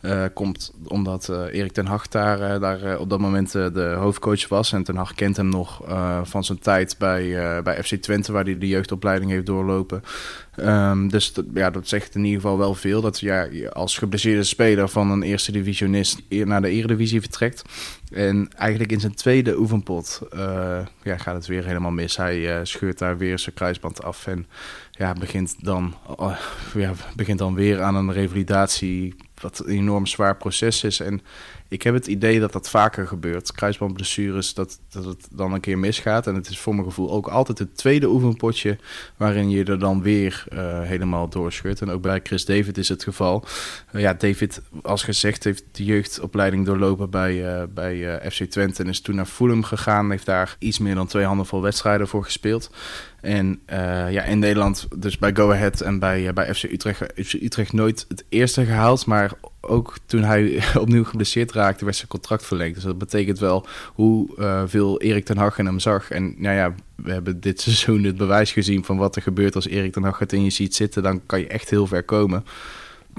[0.02, 4.48] Uh, komt omdat uh, Erik ten Hag daar, uh, daar op dat moment de hoofdcoach
[4.48, 4.74] was.
[4.74, 5.84] En ten Hag kent hem nog
[6.24, 10.04] van zijn tijd bij, bij FC Twente, waar hij de jeugdopleiding heeft doorlopen.
[10.60, 13.02] Um, dus ja, dat zegt in ieder geval wel veel.
[13.02, 17.62] Dat ja, je als geblesseerde speler van een eerste divisionist naar de eredivisie vertrekt.
[18.12, 20.22] En eigenlijk in zijn tweede oefenpot
[21.04, 22.18] ja, gaat het weer helemaal mis.
[22.18, 24.46] Hij scheurt daar weer zijn kruisband af en
[24.92, 25.96] ja, begint, dan,
[26.74, 31.00] ja, begint dan weer aan een revalidatie wat een enorm zwaar proces is.
[31.00, 31.22] En
[31.68, 33.52] ik heb het idee dat dat vaker gebeurt.
[33.52, 36.28] Kruisbandblessures, dat, dat het dan een keer misgaat.
[36.28, 38.78] En het is voor mijn gevoel ook altijd het tweede oefenpotje...
[39.18, 41.82] waarin je er dan weer uh, helemaal doorscheurt.
[41.82, 43.44] En ook bij Chris David is het geval.
[43.92, 48.84] Ja, David, als gezegd, heeft de jeugdopleiding doorlopen bij, uh, bij FC Twente...
[48.84, 50.12] en is toen naar Fulham gegaan.
[50.12, 52.70] Heeft daar iets meer dan twee handen vol wedstrijden voor gespeeld.
[53.22, 53.60] En
[54.10, 57.04] ja, in Nederland, dus bij Go Ahead en bij, bij FC Utrecht...
[57.16, 59.32] FC Utrecht nooit het eerste gehaald, maar
[59.62, 62.76] ook toen hij opnieuw geblesseerd raakte, werd zijn contract verlengd.
[62.76, 66.12] Dus dat betekent wel hoe uh, veel Erik ten Hag in hem zag.
[66.12, 69.68] En nou ja, we hebben dit seizoen het bewijs gezien van wat er gebeurt als
[69.68, 71.04] Erik ten Hag het in je ziet zitten.
[71.04, 72.46] Dan kan je echt heel ver komen.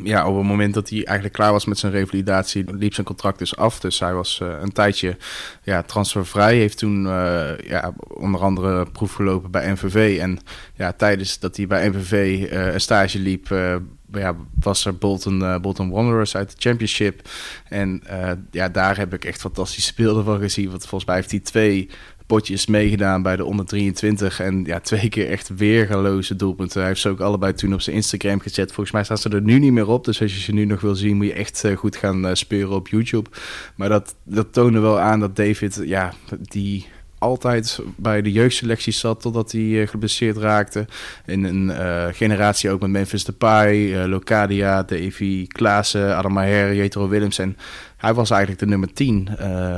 [0.03, 3.39] Ja, op het moment dat hij eigenlijk klaar was met zijn revalidatie, liep zijn contract
[3.39, 3.81] dus af.
[3.81, 5.17] Dus hij was uh, een tijdje
[5.63, 6.57] ja, transfervrij.
[6.57, 10.19] Heeft toen uh, ja, onder andere proef gelopen bij NVV.
[10.21, 10.39] En
[10.75, 13.49] ja, tijdens dat hij bij NVV een stage liep
[14.13, 17.29] ja, was er Bolton, Bolton Wanderers uit de Championship.
[17.69, 18.03] En
[18.51, 20.71] ja, daar heb ik echt fantastische beelden van gezien.
[20.71, 21.91] Want volgens mij heeft hij twee
[22.33, 24.41] potjes meegedaan bij de onder 23.
[24.41, 26.79] En ja, twee keer echt weergaloze doelpunten.
[26.79, 28.73] Hij heeft ze ook allebei toen op zijn Instagram gezet.
[28.73, 30.05] Volgens mij staan ze er nu niet meer op.
[30.05, 32.35] Dus als je ze nu nog wil zien, moet je echt uh, goed gaan uh,
[32.35, 33.31] speuren op YouTube.
[33.77, 36.87] Maar dat, dat toonde wel aan dat David, ja, die
[37.23, 40.87] altijd bij de jeugdselectie zat totdat hij uh, geblesseerd raakte.
[41.27, 47.09] In een uh, generatie ook met Memphis Depay, uh, Locadia, Davy Klaassen, Adam Maher, Jetro
[47.09, 47.39] Willems.
[47.39, 47.57] En
[47.97, 49.29] hij was eigenlijk de nummer 10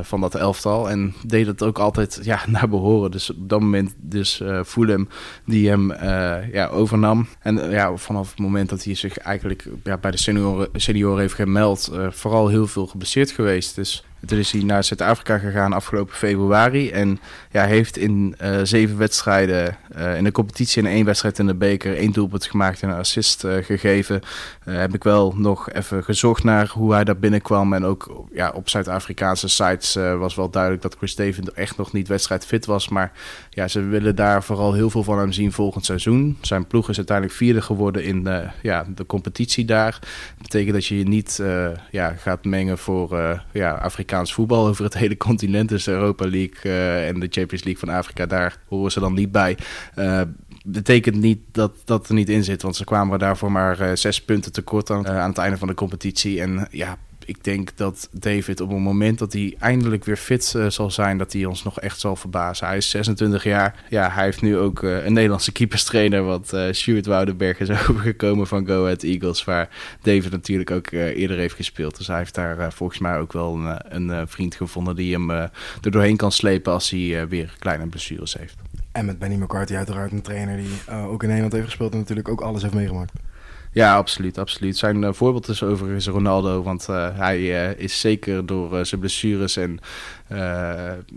[0.03, 3.11] van dat elftal en deed het ook altijd ja, naar behoren.
[3.11, 5.09] Dus op dat moment dus Fulham
[5.47, 5.93] die hem
[6.53, 7.29] ja, overnam.
[7.41, 11.35] En ja, vanaf het moment dat hij zich eigenlijk ja, bij de senioren, senioren heeft
[11.35, 13.75] gemeld, vooral heel veel geblesseerd geweest.
[13.75, 16.91] Dus toen is hij naar Zuid-Afrika gegaan afgelopen februari.
[16.91, 21.47] En ja, heeft in uh, zeven wedstrijden uh, in de competitie en één wedstrijd in
[21.47, 24.21] de beker één doelpunt gemaakt en een assist uh, gegeven.
[24.65, 27.73] heb ik wel nog even gezocht naar hoe hij daar binnenkwam.
[27.73, 32.09] En ook ja, op Zuid-Afrikaanse sites was wel duidelijk dat Chris David echt nog niet
[32.09, 32.89] wedstrijdfit was.
[32.89, 33.13] Maar
[33.51, 36.39] ja, ze willen daar vooral heel veel van hem zien volgend seizoen.
[36.41, 38.29] Zijn ploeg is uiteindelijk vierde geworden in
[38.63, 39.99] ja, de competitie daar.
[40.01, 41.43] Dat betekent dat je je niet
[41.91, 43.71] ja, gaat mengen voor ja,
[44.23, 45.69] Voetbal over het hele continent.
[45.69, 49.15] Dus de Europa League uh, en de Champions League van Afrika, daar horen ze dan
[49.15, 49.59] niet bij.
[49.99, 50.21] Uh,
[50.65, 54.23] betekent niet dat dat er niet in zit, want ze kwamen daarvoor maar uh, zes
[54.23, 56.41] punten tekort aan, aan het einde van de competitie.
[56.41, 60.71] En ja, ik denk dat David op het moment dat hij eindelijk weer fit uh,
[60.71, 62.67] zal zijn, dat hij ons nog echt zal verbazen.
[62.67, 63.85] Hij is 26 jaar.
[63.89, 68.47] Ja, hij heeft nu ook uh, een Nederlandse keeperstrainer, want uh, Stuart Woudenberg is overgekomen
[68.47, 69.69] van Go Ahead Eagles, waar
[70.03, 71.97] David natuurlijk ook eerder heeft gespeeld.
[71.97, 75.51] Dus hij heeft daar volgens mij ook wel een, een vriend gevonden die hem er
[75.81, 78.57] doorheen kan slepen als hij weer kleine blessures heeft.
[78.93, 82.29] En met Benny McCarthy uiteraard een trainer die ook in Nederland heeft gespeeld en natuurlijk
[82.29, 83.13] ook alles heeft meegemaakt.
[83.75, 84.39] Ja, absoluut.
[84.39, 84.77] absoluut.
[84.77, 86.63] Zijn uh, voorbeeld is overigens Ronaldo.
[86.63, 89.79] Want uh, hij uh, is zeker door zijn blessures en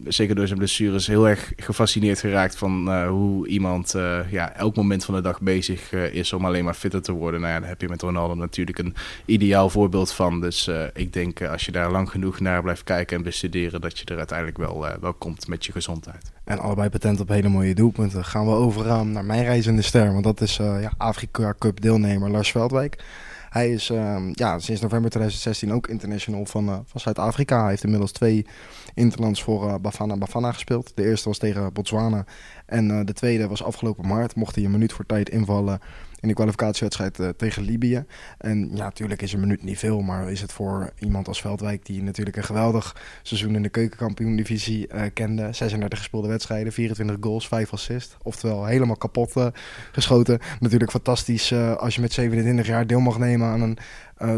[0.08, 3.96] zeker door zijn blessures heel erg gefascineerd geraakt van hoe iemand
[4.30, 7.42] ja, elk moment van de dag bezig is om alleen maar fitter te worden.
[7.42, 10.42] Nou ja, daar heb je met Ronaldo natuurlijk een ideaal voorbeeld van.
[10.42, 14.06] Dus ik denk als je daar lang genoeg naar blijft kijken en bestuderen, dat je
[14.06, 16.32] er uiteindelijk wel, wel komt met je gezondheid.
[16.44, 18.26] En allebei patent op hele mooie doelpunten.
[18.26, 20.12] Gaan we overgaan naar mijn reizende ster.
[20.12, 23.04] Want dat is ja, Afrika Cup deelnemer Lars Veldwijk.
[23.58, 27.60] Hij is uh, ja, sinds november 2016 ook international van, uh, van Zuid-Afrika.
[27.60, 28.46] Hij heeft inmiddels twee
[28.94, 30.92] interlands voor uh, Bafana Bafana gespeeld.
[30.96, 32.26] De eerste was tegen Botswana
[32.66, 34.36] en uh, de tweede was afgelopen maart.
[34.36, 35.80] Mocht hij een minuut voor tijd invallen
[36.20, 38.06] in de kwalificatiewedstrijd uh, tegen Libië.
[38.38, 41.86] En ja, natuurlijk is een minuut niet veel, maar is het voor iemand als Veldwijk,
[41.86, 45.54] die natuurlijk een geweldig seizoen in de keukenkampioen-divisie uh, kende.
[45.54, 48.18] 36 gespeelde wedstrijden, 24 goals, 5 assists.
[48.24, 49.48] Oftewel helemaal kapot uh,
[49.92, 50.40] geschoten.
[50.60, 53.78] Natuurlijk fantastisch als je met 27 jaar deel mag nemen aan een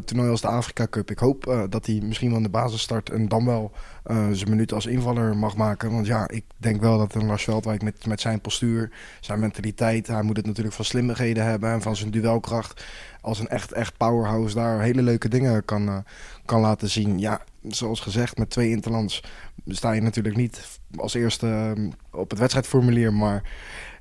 [0.05, 1.11] toernooi als de Afrika Cup.
[1.11, 3.71] Ik hoop uh, dat hij misschien wel in de basis start en dan wel
[4.05, 5.91] uh, zijn minuut als invaller mag maken.
[5.91, 10.07] Want ja, ik denk wel dat een Lars Veldwijk met, met zijn postuur, zijn mentaliteit,
[10.07, 12.85] hij moet het natuurlijk van slimmigheden hebben en van zijn duelkracht
[13.21, 16.03] als een echt, echt powerhouse daar hele leuke dingen kan,
[16.45, 17.19] kan laten zien.
[17.19, 19.23] Ja, zoals gezegd, met twee interlands
[19.67, 21.75] sta je natuurlijk niet als eerste
[22.11, 23.43] op het wedstrijdformulier, maar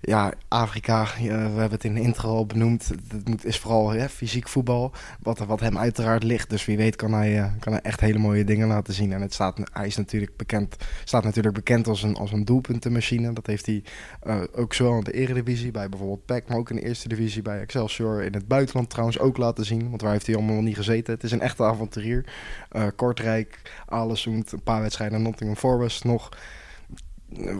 [0.00, 2.90] ja, Afrika, we hebben het in de intro al benoemd.
[3.24, 6.50] Het is vooral fysiek voetbal, wat, wat hem uiteraard ligt.
[6.50, 9.12] Dus wie weet kan hij, uh, kan hij echt hele mooie dingen laten zien.
[9.12, 13.32] En het staat, hij is natuurlijk bekend, staat natuurlijk bekend als een, als een doelpuntenmachine.
[13.32, 13.82] Dat heeft hij
[14.26, 17.42] uh, ook zowel in de eredivisie, bij bijvoorbeeld PEC, maar ook in de eerste divisie
[17.42, 18.22] bij Excelsior.
[18.22, 21.14] In het buitenland trouwens ook laten zien, want waar heeft hij allemaal niet gezeten.
[21.14, 22.24] Het is een echte avonturier.
[22.72, 26.28] Uh, Kortrijk, Alesund, een paar wedstrijden, Nottingham Forest nog...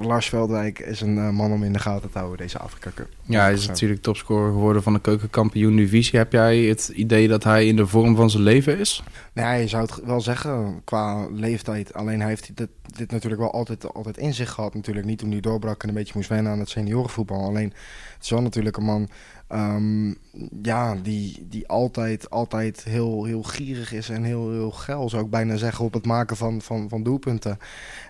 [0.03, 3.09] Lars Veldwijk is een uh, man om in de gaten te houden, deze Afrika Cup.
[3.23, 6.19] Ja, hij is natuurlijk topscorer geworden van de keukenkampioen divisie.
[6.19, 9.03] Heb jij het idee dat hij in de vorm van zijn leven is?
[9.33, 11.95] Nee, je zou het wel zeggen qua leeftijd.
[11.95, 14.75] Alleen hij heeft dit, dit natuurlijk wel altijd, altijd in zich gehad.
[14.75, 17.45] Natuurlijk niet toen hij doorbrak en een beetje moest wennen aan het seniorenvoetbal.
[17.45, 17.73] Alleen
[18.15, 19.09] het is wel natuurlijk een man
[19.49, 20.17] um,
[20.63, 25.31] ja, die, die altijd, altijd heel, heel gierig is en heel, heel geil, zou ik
[25.31, 27.59] bijna zeggen, op het maken van, van, van doelpunten.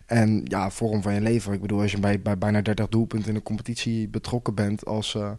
[0.06, 1.52] En ja, vorm van je leven.
[1.52, 5.14] Ik bedoel, als je bij, bij bijna 30 doelpunten in de competitie betrokken bent als
[5.14, 5.30] uh,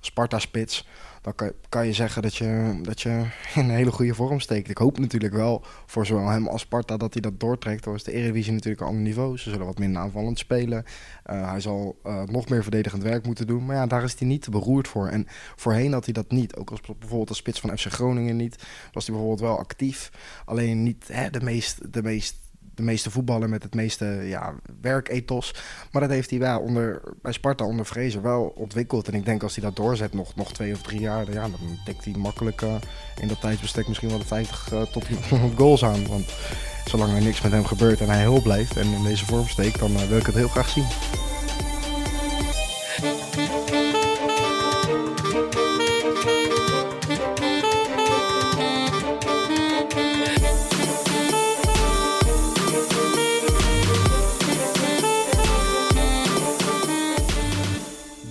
[0.00, 0.86] Sparta-spits
[1.22, 3.08] dan kan, kan, je zeggen dat je, dat je
[3.54, 4.70] in een hele goede vorm steekt.
[4.70, 7.84] Ik hoop natuurlijk wel voor zowel hem als Sparta dat hij dat doortrekt.
[7.84, 9.38] Dan is de Eredivisie natuurlijk een ander niveau.
[9.38, 10.84] Ze zullen wat minder aanvallend spelen.
[11.30, 13.64] Uh, hij zal uh, nog meer verdedigend werk moeten doen.
[13.64, 15.08] Maar ja, daar is hij niet te beroerd voor.
[15.08, 16.56] En voorheen had hij dat niet.
[16.56, 18.56] Ook als bijvoorbeeld als spits van FC Groningen niet.
[18.92, 20.10] Was hij bijvoorbeeld wel actief.
[20.44, 21.92] Alleen niet hè, de meest...
[21.92, 22.41] De meest
[22.74, 25.54] de meeste voetballer met het meeste ja, werkethos.
[25.92, 29.08] Maar dat heeft hij wel onder, bij Sparta onder Vrezer wel ontwikkeld.
[29.08, 31.78] En ik denk als hij dat doorzet nog, nog twee of drie jaar, ja, dan
[31.84, 32.74] dekt hij makkelijk uh,
[33.20, 36.06] in dat tijdsbestek misschien wel de 50 uh, tot 100 goals aan.
[36.06, 36.32] Want
[36.84, 39.78] zolang er niks met hem gebeurt en hij heel blijft en in deze vorm steekt,
[39.78, 40.86] dan uh, wil ik het heel graag zien.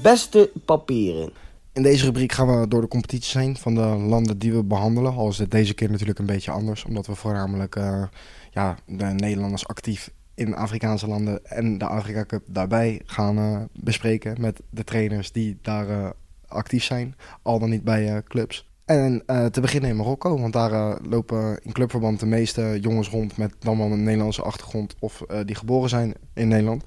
[0.01, 1.31] Beste papieren.
[1.73, 5.15] In deze rubriek gaan we door de competities heen van de landen die we behandelen.
[5.15, 8.03] Al is het deze keer natuurlijk een beetje anders, omdat we voornamelijk uh,
[8.51, 14.35] ja, de Nederlanders actief in Afrikaanse landen en de Afrika Cup daarbij gaan uh, bespreken
[14.39, 16.09] met de trainers die daar uh,
[16.47, 18.69] actief zijn, al dan niet bij clubs.
[18.85, 23.53] En te beginnen in Marokko, want daar lopen in clubverband de meeste jongens rond met
[23.59, 26.83] dan wel een Nederlandse achtergrond of die geboren zijn in Nederland.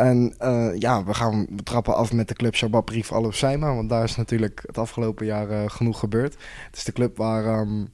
[0.00, 3.74] En uh, ja, we gaan we trappen af met de club Shabab Brief Al Saima.
[3.74, 6.36] Want daar is natuurlijk het afgelopen jaar uh, genoeg gebeurd.
[6.66, 7.88] Het is de club waar um,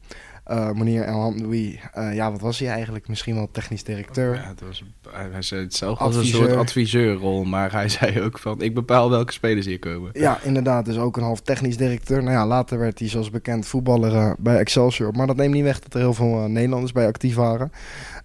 [0.51, 3.09] uh, meneer uh, ja, wat was hij eigenlijk?
[3.09, 4.35] Misschien wel technisch directeur.
[4.35, 8.39] Ja, het was, hij zei het zelf als een soort adviseurrol, maar hij zei ook
[8.39, 10.11] van, ik bepaal welke spelers hier komen.
[10.13, 12.23] Ja, inderdaad, dus ook een half technisch directeur.
[12.23, 15.13] Nou ja, later werd hij zoals bekend voetballer uh, bij Excelsior.
[15.13, 17.73] Maar dat neemt niet weg dat er heel veel Nederlanders bij actief waren.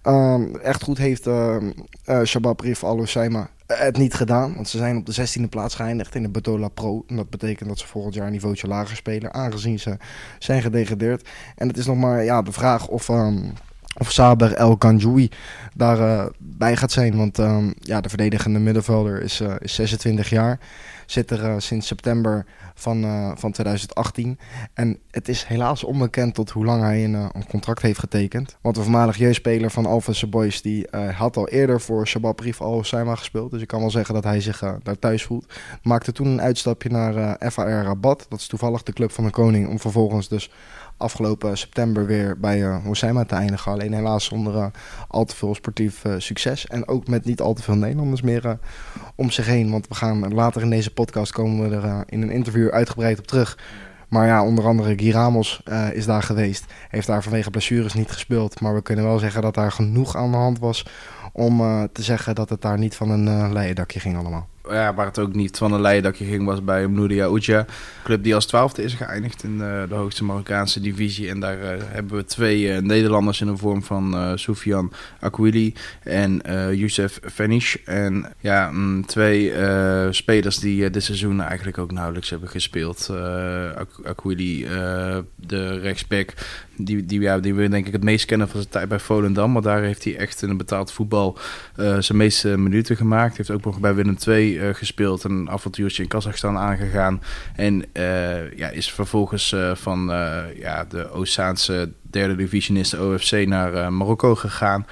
[0.06, 1.28] Um, echt goed heeft
[2.24, 4.54] Shabab Brief Al Saima het niet gedaan.
[4.54, 7.04] Want ze zijn op de 16e plaats geëindigd in de Betola Pro.
[7.06, 9.34] En dat betekent dat ze volgend jaar een niveautje lager spelen.
[9.34, 9.96] Aangezien ze
[10.38, 11.28] zijn gedegradeerd.
[11.56, 13.52] En het is nog maar ja, de vraag of, um,
[13.98, 15.28] of Saber El Ganjoui
[15.74, 17.16] daarbij bij gaat zijn.
[17.16, 20.58] Want ehm, ja, de verdedigende middenvelder is, is 26 jaar.
[21.12, 23.02] Zit er sinds september van,
[23.38, 24.38] van 2018.
[24.74, 28.56] En het is helaas onbekend tot hoe lang hij een, een contract heeft getekend.
[28.60, 30.62] Want de voormalig jeugdspeler van Alphense Boys...
[30.62, 33.50] die had al eerder voor Shabab Rif Al gespeeld.
[33.50, 35.52] Dus ik kan wel zeggen dat hij zich daar thuis voelt.
[35.82, 38.26] Maakte toen een uitstapje naar FAR Rabat.
[38.28, 39.68] Dat is toevallig de club van de koning.
[39.68, 40.50] Om vervolgens dus
[41.02, 43.72] afgelopen september weer bij uh, te eindigen.
[43.72, 44.66] Alleen helaas zonder uh,
[45.08, 46.66] al te veel sportief uh, succes.
[46.66, 48.58] En ook met niet al te veel Nederlanders meer
[49.14, 49.70] om zich heen.
[49.70, 53.26] Want we gaan later in deze podcast komen we er in een interview uitgebreid op
[53.26, 53.58] terug.
[54.08, 55.62] Maar ja, onder andere Guy Ramos
[55.92, 56.64] is daar geweest.
[56.88, 58.60] Heeft daar vanwege blessures niet gespeeld.
[58.60, 60.84] Maar we kunnen wel zeggen dat daar genoeg aan de hand was
[61.32, 61.58] om
[61.92, 65.06] te zeggen dat het daar niet van een uh, leien dakje ging allemaal ja, waar
[65.06, 67.66] het ook niet van een leidakje ging, was bij Mnudia Uja.
[68.04, 71.28] Club die als twaalfde is geëindigd in de, de hoogste Marokkaanse divisie.
[71.28, 71.58] En daar
[71.92, 74.88] hebben we twee Nederlanders in de vorm van Soufiane
[75.20, 76.42] Akwili en
[76.74, 77.76] Youssef Fenish.
[77.84, 79.52] En ja, mm, twee
[80.10, 83.10] spelers die dit seizoen eigenlijk ook nauwelijks hebben gespeeld.
[84.04, 84.66] Akwili,
[85.36, 86.34] de rechtsback,
[86.84, 89.52] die, die, ja, die we denk ik het meest kennen van zijn tijd bij Volendam.
[89.52, 91.38] Maar daar heeft hij echt in een betaald voetbal
[91.98, 93.36] zijn meeste minuten gemaakt.
[93.36, 95.24] Heeft ook nog bij Willem II uh, gespeeld.
[95.24, 97.22] Een avontuurtje in Kazachstan aangegaan.
[97.56, 100.06] En uh, ja, is vervolgens van
[100.56, 104.86] ja, de Oceaanse derde divisionist OFC naar Marokko gegaan.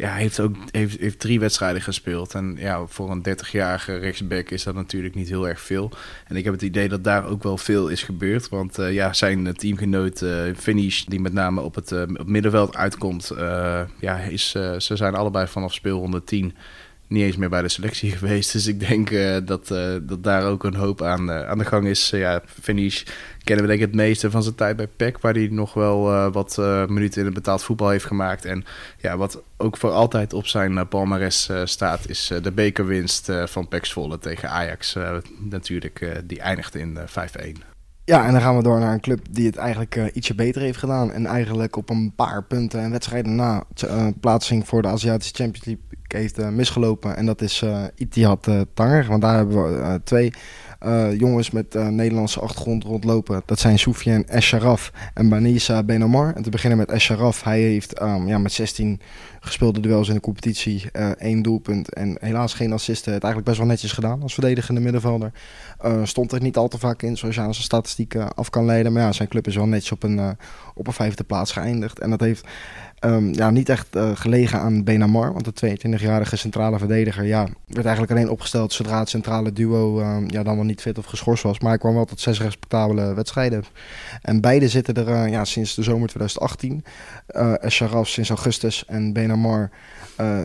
[0.00, 2.34] Ja, heeft ook heeft, heeft drie wedstrijden gespeeld.
[2.34, 5.90] En ja, voor een 30-jarige rechtsback is dat natuurlijk niet heel erg veel.
[6.26, 8.48] En ik heb het idee dat daar ook wel veel is gebeurd.
[8.48, 10.24] Want ja, zijn teamgenoot
[10.56, 13.32] Finish, die met name op het, op middenveld uitkomt,
[14.00, 16.54] ja, is, ze zijn allebei vanaf speelronde 10
[17.10, 18.52] niet eens meer bij de selectie geweest.
[18.52, 21.64] Dus ik denk uh, dat, uh, dat daar ook een hoop aan, uh, aan de
[21.64, 22.10] gang is.
[22.10, 23.02] ja, Finish
[23.44, 26.30] kennen we denk ik het meeste van zijn tijd bij PEC, waar hij nog wel
[26.30, 26.56] wat
[26.88, 28.44] minuten in het betaald voetbal heeft gemaakt.
[28.44, 28.64] En
[28.98, 34.18] ja, wat ook voor altijd op zijn palmares staat, is de bekerwinst van PEC Zwolle
[34.18, 34.96] tegen Ajax.
[35.38, 37.69] natuurlijk, die eindigde in 5-1.
[38.10, 40.62] Ja, en dan gaan we door naar een club die het eigenlijk uh, ietsje beter
[40.62, 41.12] heeft gedaan.
[41.12, 45.66] En eigenlijk op een paar punten en wedstrijden na uh, plaatsing voor de Aziatische Champions
[45.66, 47.16] League heeft uh, misgelopen.
[47.16, 49.06] En dat is Itihad Tanger.
[49.06, 50.32] Want daar hebben we twee
[51.18, 53.42] jongens met Nederlandse achtergrond rondlopen.
[53.46, 56.34] Dat zijn Soufiane Esharaf en Banisa Benamar.
[56.34, 57.42] En te beginnen met Esharaf.
[57.42, 59.00] Hij heeft um, ja, met 16
[59.40, 60.84] gespeelde duels in de competitie.
[60.92, 63.12] Uh, één doelpunt en helaas geen assisten.
[63.12, 65.32] Het eigenlijk best wel netjes gedaan als verdedigende middenvelder.
[66.02, 68.92] Stond er niet al te vaak in, zoals je aan zijn statistieken af kan leiden.
[68.92, 70.36] Maar ja, zijn club is wel netjes op een,
[70.74, 71.98] op een vijfde plaats geëindigd.
[71.98, 72.46] En dat heeft
[73.00, 75.32] um, ja, niet echt gelegen aan Benamar.
[75.32, 80.30] Want de 22-jarige centrale verdediger ja, werd eigenlijk alleen opgesteld zodra het centrale duo um,
[80.30, 81.58] ja, dan wel niet fit of geschorst was.
[81.58, 83.64] Maar hij kwam wel tot zes respectabele wedstrijden.
[84.22, 86.84] En beide zitten er ja, sinds de zomer 2018.
[87.30, 89.70] Uh, Sharaf sinds augustus en Benamar
[90.20, 90.38] uh,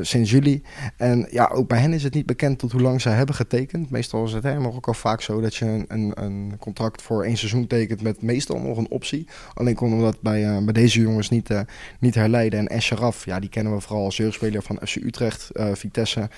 [0.00, 0.62] sinds juli.
[0.96, 3.90] En ja, ook bij hen is het niet bekend tot hoe lang zij hebben getekend.
[3.90, 7.36] Meestal is het helemaal ook al vaak zo dat je een, een, contract voor één
[7.36, 9.26] seizoen tekent met meestal nog een optie.
[9.54, 11.50] Alleen konden we dat bij, bij deze jongens niet,
[11.98, 12.58] niet herleiden.
[12.58, 16.28] En Escheraf, ja, die kennen we vooral als jeugdspeler van FC Utrecht, Vitesse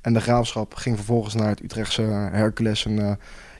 [0.00, 0.74] en de Graafschap.
[0.74, 2.84] Ging vervolgens naar het Utrechtse Hercules.
[2.84, 3.18] En,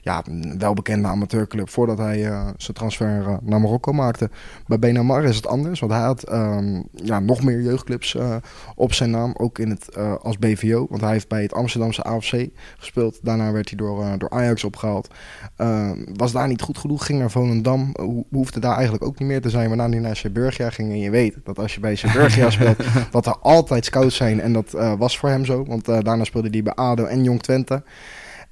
[0.09, 4.29] ja, een welbekende amateurclub voordat hij uh, zijn transfer uh, naar Marokko maakte.
[4.67, 8.35] Bij Benamar is het anders, want hij had um, ja, nog meer jeugdclubs uh,
[8.75, 10.87] op zijn naam, ook in het, als BVO.
[10.89, 13.19] Want hij heeft bij het Amsterdamse AFC gespeeld.
[13.21, 15.07] Daarna werd hij door, door Ajax opgehaald.
[15.55, 17.89] Ehm, was daar niet goed genoeg, ging naar Volendam.
[17.93, 20.91] Ho hoefde daar eigenlijk ook niet meer te zijn, waarna hij naar Seburgia ging.
[20.91, 22.77] En je weet dat als je bij Seburgia speelt,
[23.11, 24.41] dat er altijd scouts zijn.
[24.41, 27.83] En dat was voor hem zo, want daarna speelde hij bij ADO en Jong Twente.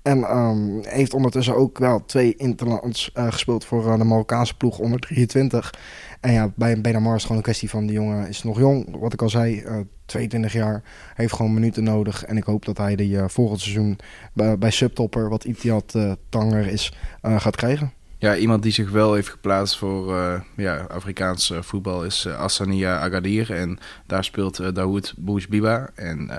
[0.08, 4.80] En um, heeft ondertussen ook wel twee interlands uh, gespeeld voor uh, de Marokkaanse ploeg
[4.80, 5.74] onder 23.
[6.20, 9.00] En ja, bij Benamar is gewoon een kwestie van die jongen is nog jong.
[9.00, 10.84] Wat ik al zei, uh, 22 jaar.
[11.13, 12.24] Heeft gewoon minuten nodig.
[12.24, 14.00] En ik hoop dat hij die volgend seizoen
[14.34, 15.96] bij Subtopper, wat Itiad
[16.30, 17.93] Tanger is, gaat krijgen.
[18.17, 23.00] Ja, iemand die zich wel heeft geplaatst voor uh, ja, Afrikaans voetbal is uh, Assania
[23.00, 23.54] Agadir.
[23.54, 25.89] En daar speelt Dawood Boujbiba.
[25.96, 26.30] En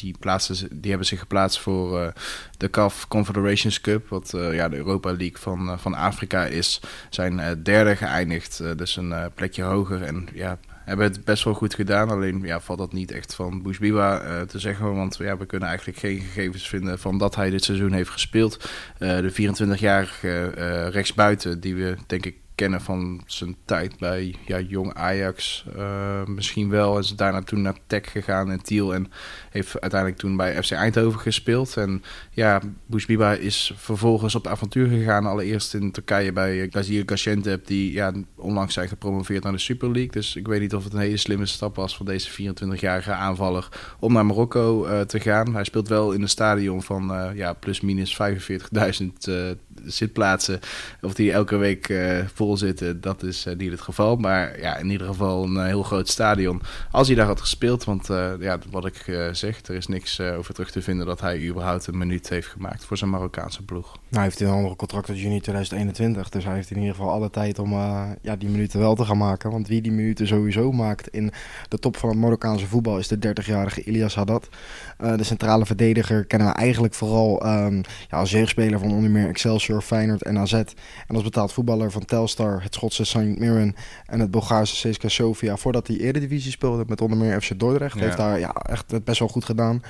[0.00, 2.08] die, plaatsen, die hebben zich geplaatst voor uh,
[2.56, 6.80] de CAF Confederations Cup, wat uh, ja, de Europa League van, uh, van Afrika is.
[7.10, 10.02] Zijn derde geëindigd, dus een plekje hoger.
[10.02, 12.10] En ja, hebben het best wel goed gedaan.
[12.10, 14.94] Alleen ja, valt dat niet echt van Boesbiba te zeggen.
[14.94, 18.70] Want ja, we kunnen eigenlijk geen gegevens vinden van dat hij dit seizoen heeft gespeeld.
[18.98, 25.64] de 24-jarige rechtsbuiten, die we denk ik kennen van zijn tijd bij ja, jong Ajax
[26.26, 26.98] misschien wel.
[26.98, 29.10] Is daarna toen naar Tech gegaan en Tiel en
[29.50, 31.76] heeft uiteindelijk toen bij FC Eindhoven gespeeld.
[31.76, 35.26] En ja, Bousbiba is vervolgens op avontuur gegaan.
[35.26, 40.10] Allereerst in Turkije bij Gazir Gaziantep, die ja, onlangs zijn gepromoveerd naar de Super League.
[40.10, 43.68] Dus ik weet niet of het een hele slimme stap was voor deze 24-jarige aanvaller
[43.98, 45.54] om naar Marokko te gaan.
[45.54, 49.06] Hij speelt wel in een stadion van ja, plus minus 45.000
[49.86, 50.60] zitplaatsen.
[51.00, 54.16] Of die elke week uh, vol zitten, dat is uh, niet het geval.
[54.16, 56.62] Maar ja, in ieder geval een uh, heel groot stadion.
[56.90, 58.06] Als hij daar had gespeeld, want
[58.40, 61.98] ja, wat ik zeg, er is niks over terug te vinden dat hij überhaupt een
[61.98, 63.92] minuut heeft gemaakt voor zijn Marokkaanse ploeg.
[63.92, 67.10] Nou, hij heeft een andere contract tot juni 2021, dus hij heeft in ieder geval
[67.10, 67.72] alle tijd om
[68.22, 69.50] ja, die minuten wel te gaan maken.
[69.50, 71.32] Want wie die minuten sowieso maakt in
[71.68, 74.48] de top van het Marokkaanse voetbal is de 30-jarige Ilias Haddad.
[74.98, 79.69] de centrale verdediger kennen we eigenlijk vooral um, ja, als jeugdspeler van onder meer Excelsior
[79.78, 80.52] Feyenoord en AZ.
[80.52, 83.16] En als betaald voetballer van Telstar, het Schotse St.
[83.16, 83.74] Mirren
[84.06, 85.56] en het Bulgaarse CSKA Sofia.
[85.56, 88.00] Voordat hij Eredivisie speelde met onder meer FC Dordrecht.
[88.00, 89.82] Heeft daar ja, echt het best wel goed gedaan.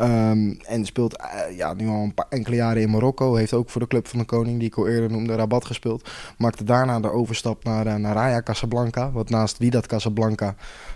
[0.00, 3.34] Um, en speelt uh, ja, nu al een paar enkele jaren in Marokko.
[3.34, 6.10] Heeft ook voor de Club van de Koning, die ik al eerder noemde, Rabat gespeeld.
[6.38, 9.10] Maakte daarna de overstap naar, uh, naar Raya Casablanca.
[9.10, 10.54] Wat naast Wydad Casablanca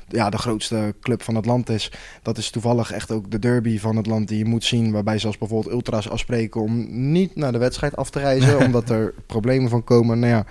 [0.08, 1.92] ja, de grootste club van het land is.
[2.22, 4.92] Dat is toevallig echt ook de derby van het land die je moet zien.
[4.92, 8.58] Waarbij zelfs bijvoorbeeld ultras afspreken om niet naar de wedstrijd af te reizen.
[8.66, 10.18] omdat er problemen van komen.
[10.18, 10.44] Nou ja,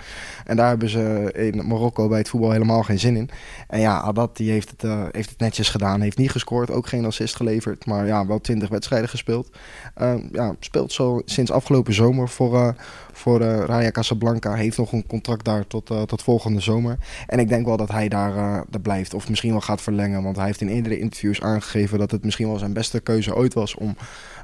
[0.44, 3.30] en daar hebben ze in Marokko bij het voetbal helemaal geen zin in.
[3.68, 6.00] En ja, Adat die heeft, het, uh, heeft het netjes gedaan.
[6.00, 7.86] Heeft niet gescoord, ook geen assist geleverd.
[7.86, 9.50] Maar ja, wel twintig wedstrijden gespeeld.
[10.02, 12.68] Uh, ja, speelt zo sinds afgelopen zomer voor, uh,
[13.16, 14.54] voor uh, Raya Casablanca.
[14.54, 16.98] Heeft nog een contract daar tot, uh, tot volgende zomer.
[17.26, 19.14] En ik denk wel dat hij daar, uh, daar blijft.
[19.14, 20.22] Of misschien wel gaat verlengen.
[20.22, 23.54] Want hij heeft in eerdere interviews aangegeven dat het misschien wel zijn beste keuze ooit
[23.54, 23.96] was om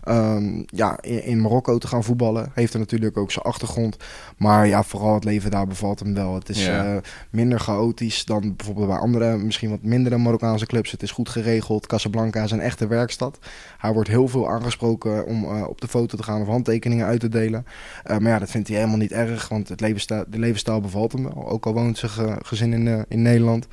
[0.09, 2.51] um, ja, in, in, Marokko te gaan voetballen.
[2.55, 3.97] Heeft er natuurlijk ook zijn achtergrond.
[4.37, 6.35] Maar ja, vooral het leven daar bevalt hem wel.
[6.35, 6.95] Het is ja.
[6.95, 7.01] uh,
[7.31, 10.91] minder chaotisch dan bijvoorbeeld bij andere, misschien wat mindere Marokkaanse clubs.
[10.91, 11.87] Het is goed geregeld.
[11.87, 13.39] Casablanca is een echte werkstad.
[13.79, 17.21] Hij wordt heel veel aangesproken om uh, op de foto te gaan of handtekeningen uit
[17.21, 17.67] te delen.
[18.11, 21.13] Uh, maar ja, dat vindt hij helemaal niet erg, want het levensstijl, de levensstijl bevalt
[21.13, 21.49] hem wel.
[21.49, 23.67] Ook al woont zijn gezin in, in Nederland.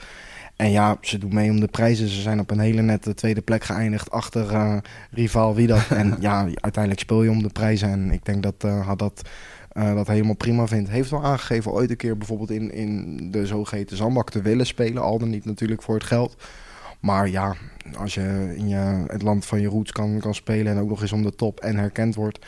[0.59, 2.07] En ja, ze doen mee om de prijzen.
[2.09, 4.77] Ze zijn op een hele nette tweede plek geëindigd achter uh,
[5.11, 5.87] rival Wiedat.
[6.01, 7.89] en ja, uiteindelijk speel je om de prijzen.
[7.89, 9.29] En ik denk dat uh, dat,
[9.73, 10.89] uh, dat helemaal prima vindt.
[10.89, 15.03] Heeft wel aangegeven ooit een keer bijvoorbeeld in, in de zogeheten zandbak te willen spelen.
[15.03, 16.35] Al dan niet natuurlijk voor het geld.
[16.99, 17.55] Maar ja,
[17.97, 21.01] als je in je, het land van je roots kan, kan spelen en ook nog
[21.01, 22.45] eens om de top en herkend wordt.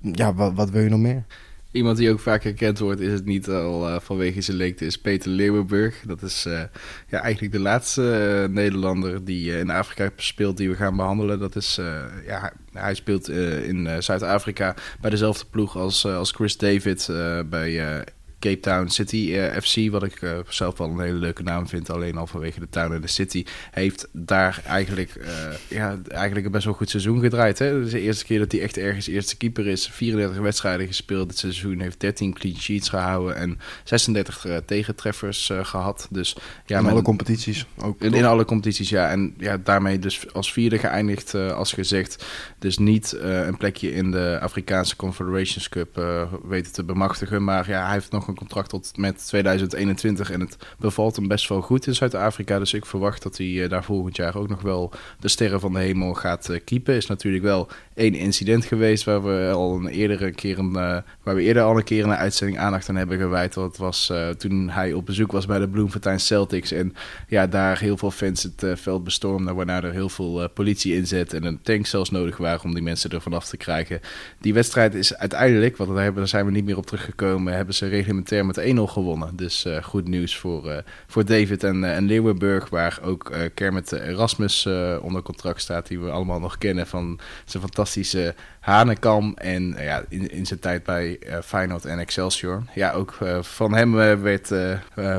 [0.00, 1.24] Ja, wat, wat wil je nog meer?
[1.70, 4.98] Iemand die ook vaak herkend wordt, is het niet al uh, vanwege zijn leekte, is
[4.98, 6.02] Peter Leeuwenburg.
[6.06, 6.62] Dat is uh,
[7.08, 8.02] ja, eigenlijk de laatste
[8.48, 11.38] uh, Nederlander die in Afrika speelt die we gaan behandelen.
[11.38, 11.80] Dat is,
[12.26, 17.08] ja, hij speelt in Zuid-Afrika bij dezelfde ploeg als, als Chris David
[17.50, 18.04] bij
[18.40, 21.90] Cape Town City uh, FC, wat ik uh, zelf wel een hele leuke naam vind,
[21.90, 25.26] alleen al vanwege de town en de city, heeft daar eigenlijk, uh,
[25.68, 27.58] ja, eigenlijk een best wel goed seizoen gedraaid.
[27.58, 27.80] Hè?
[27.80, 29.88] is de eerste keer dat hij echt ergens eerste keeper is.
[29.88, 36.06] 34 wedstrijden gespeeld dit seizoen, heeft 13 clean sheets gehouden en 36 tegentreffers gehad.
[36.10, 36.36] Dus,
[36.66, 38.00] ja, in alle competities ook.
[38.00, 39.10] In, in, alle competities, ja.
[39.10, 42.26] En ja, daarmee dus als vierde geëindigd, als gezegd.
[42.58, 46.02] Dus niet een plekje in de Afrikaanse Confederations Cup
[46.48, 47.44] weten te bemachtigen.
[47.44, 51.48] Maar ja, hij heeft nog een contract tot met 2021 en het bevalt hem best
[51.48, 52.58] wel goed in Zuid-Afrika.
[52.58, 55.72] Dus ik verwacht dat hij uh, daar volgend jaar ook nog wel de sterren van
[55.72, 56.94] de hemel gaat uh, keepen.
[56.94, 61.34] Is natuurlijk wel één incident geweest waar we al een eerdere keer een, uh, waar
[61.34, 63.54] we eerder al een keer een uitzending aandacht aan hebben gewijd.
[63.54, 66.94] Dat was toen hij op bezoek was bij de Bloemfontein Celtics en
[67.28, 71.44] ja, daar heel veel fans het veld bestormden, waarna er heel veel politie inzet en
[71.44, 74.00] een tank zelfs nodig waren om die mensen er vanaf te krijgen.
[74.40, 78.17] Die wedstrijd is uiteindelijk, want daar, zijn we niet meer op teruggekomen, hebben ze reglementair
[78.26, 79.36] met 1-0 gewonnen.
[79.36, 83.92] Dus uh, goed nieuws voor, uh, voor David en, uh, en Leeuwenburg, waar ook Kermit
[83.92, 84.66] Erasmus
[85.00, 89.34] onder contract staat, die we allemaal nog kennen van zijn fantastische Hanekam.
[89.34, 92.62] En ja, in, in zijn tijd bij Feyenoord en Excelsior.
[92.74, 93.92] Ja, ook van hem
[94.22, 94.52] werd,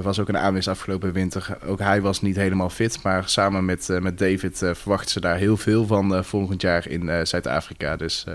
[0.01, 1.57] was ook een aanwinst afgelopen winter.
[1.65, 5.57] Ook hij was niet helemaal fit, maar samen met, met David verwachten ze daar heel
[5.57, 7.95] veel van volgend jaar in Zuid-Afrika.
[7.95, 8.25] Dus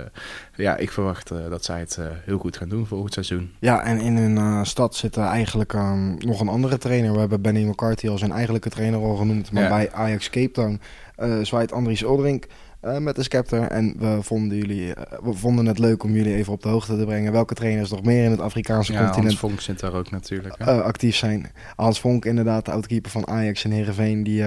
[0.54, 3.52] ja, ik verwacht dat zij het heel goed gaan doen volgend seizoen.
[3.58, 5.72] Ja, en in hun stad zit eigenlijk
[6.18, 7.12] nog een andere trainer.
[7.12, 9.52] We hebben Benny McCarthy al zijn eigenlijke trainer al genoemd.
[9.52, 9.68] Maar ja.
[9.68, 10.80] bij Ajax Cape Town
[11.18, 12.46] uh, zwaait Andries Oldrink
[12.84, 13.62] uh, met de scepter.
[13.62, 14.92] En we vonden, jullie,
[15.22, 17.32] we vonden het leuk om jullie even op de hoogte te brengen.
[17.32, 20.62] Welke trainers nog meer in het Afrikaanse ja, continent Hans Vonk zit daar ook natuurlijk.
[20.62, 21.50] actief zijn.
[21.76, 24.44] Hans Vonk inderdaad, de oudkeeper van Ajax en Heerenveen, die...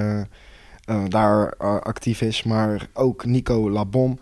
[1.07, 4.19] daar actief is, maar ook Nico Labom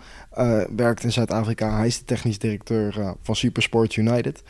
[0.76, 1.78] werkt in Zuid-Afrika.
[1.78, 4.44] Hij is de technisch directeur van Supersport United.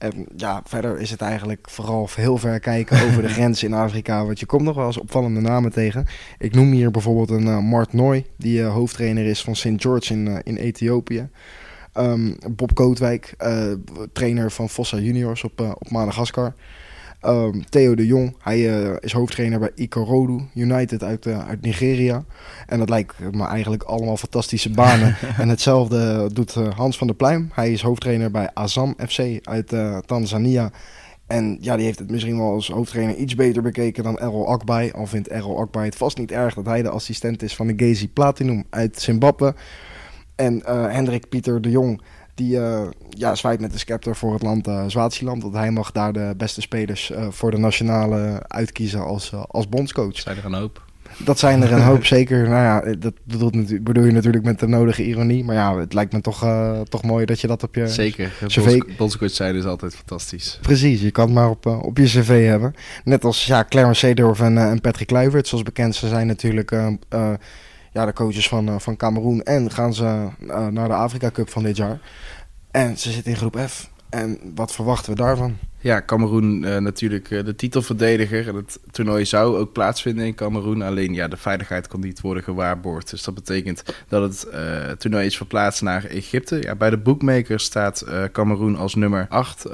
[0.00, 4.24] En ja, verder is het eigenlijk vooral heel ver kijken over de grens in Afrika.
[4.24, 6.06] Want je komt nog wel eens opvallende namen tegen.
[6.38, 9.72] Ik noem hier bijvoorbeeld een uh, Mart Noy, die uh, hoofdtrainer is van St.
[9.76, 11.28] George in, uh, in Ethiopië.
[11.94, 13.34] Um, Bob Kootwijk,
[14.12, 16.54] trainer van Fossa Juniors op, op Madagaskar.
[17.26, 22.24] Um, Theo de Jong, hij uh, is hoofdtrainer bij Ikorodu United uit, uh, uit Nigeria.
[22.66, 25.16] En dat lijkt me eigenlijk allemaal fantastische banen.
[25.38, 27.50] en hetzelfde doet uh, Hans van der Pluim.
[27.52, 29.74] Hij is hoofdtrainer bij Azam FC uit
[30.06, 30.70] Tanzania.
[31.26, 34.90] En ja, die heeft het misschien wel als hoofdtrainer iets beter bekeken dan Errol Akbay.
[34.90, 37.74] Al vindt Errol Akbay het vast niet erg dat hij de assistent is van de
[37.76, 39.54] Gezi Platinum uit Zimbabwe.
[40.34, 42.00] En Hendrik Pieter de Jong,
[42.40, 45.42] die uh, ja, zwaait met de scepter voor het land uh, Zwitserland.
[45.42, 50.18] Dat hij mag daar de beste spelers uh, voor de nationale uitkiezen als, als bondscoach.
[50.18, 50.88] Zijn er een hoop?
[51.18, 52.48] Dat zijn er een hoop, zeker.
[52.48, 55.44] Nou ja, dat bedoelt, bedoel je natuurlijk met de nodige ironie.
[55.44, 56.46] Maar ja, het lijkt me toch,
[56.88, 58.96] toch mooi dat je dat op je Zeker, cv...
[58.96, 60.58] bondscoach zijn is altijd fantastisch.
[60.62, 62.74] Precies, je kan het maar op, op je cv hebben.
[63.04, 65.46] Net als ja, Clarence Seedorf en, en Patrick Kluivert.
[65.46, 66.70] Zoals bekend, ze zijn natuurlijk
[67.92, 69.42] ja, de coaches van, uh, van Cameroen.
[69.42, 72.00] En gaan ze uh, naar de Afrika Cup van dit jaar.
[72.70, 73.90] En ze zitten in groep F.
[74.08, 75.56] En wat verwachten we daarvan?
[75.78, 78.48] Ja, Cameroen uh, natuurlijk de titelverdediger.
[78.48, 80.82] En het toernooi zou ook plaatsvinden in Cameroen.
[80.82, 83.10] Alleen ja, de veiligheid kon niet worden gewaarborgd.
[83.10, 86.62] Dus dat betekent dat het toernooi is verplaatst naar Egypte.
[86.62, 89.64] Ja, bij de bookmakers staat Cameroen als nummer 8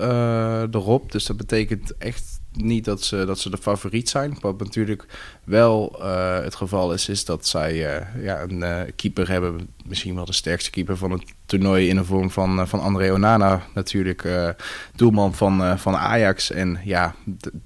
[0.70, 1.12] erop.
[1.12, 4.36] Dus dat betekent echt niet dat ze, dat ze de favoriet zijn.
[4.40, 5.06] Wat natuurlijk
[5.44, 9.68] wel uh, het geval is, is dat zij uh, ja, een uh, keeper hebben.
[9.84, 13.62] Misschien wel de sterkste keeper van het toernooi in de vorm van, van André Onana.
[13.74, 14.28] Natuurlijk
[14.94, 16.50] doelman van, van Ajax.
[16.50, 17.14] En ja,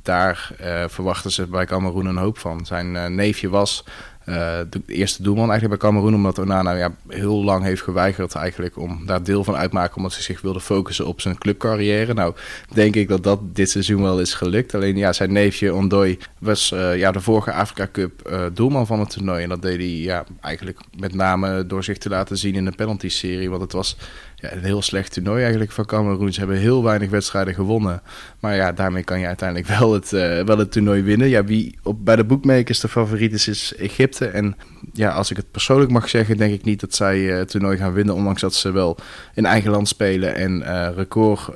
[0.03, 0.53] daar
[0.89, 2.67] verwachten ze bij Cameroen een hoop van.
[2.67, 3.85] Zijn neefje was
[4.25, 6.15] de eerste doelman eigenlijk bij Cameroen.
[6.15, 9.97] Omdat Onana ja, heel lang heeft geweigerd eigenlijk om daar deel van uit te maken.
[9.97, 12.15] Omdat hij zich wilde focussen op zijn clubcarrière.
[12.15, 12.35] Nou,
[12.73, 14.75] denk ik dat dat dit seizoen wel is gelukt.
[14.75, 19.01] Alleen ja, zijn neefje Ondoy was uh, ja, de vorige Afrika Cup uh, doelman van
[19.01, 19.43] het toernooi.
[19.43, 22.73] En dat deed hij ja, eigenlijk met name door zich te laten zien in de
[22.77, 23.51] penalty-serie.
[23.51, 23.97] Want het was
[24.41, 26.33] ja, een heel slecht toernooi eigenlijk van Cameroen.
[26.33, 28.03] Ze hebben heel weinig wedstrijden gewonnen.
[28.41, 31.29] Maar ja, daarmee kan je uiteindelijk wel het, uh, wel het toernooi winnen.
[31.29, 34.27] Ja, wie op, bij de bookmakers de favoriet is, is Egypte.
[34.27, 34.57] En
[34.93, 37.77] ja, als ik het persoonlijk mag zeggen, denk ik niet dat zij uh, het toernooi
[37.77, 38.15] gaan winnen.
[38.15, 38.97] Ondanks dat ze wel
[39.35, 41.49] in eigen land spelen en uh, record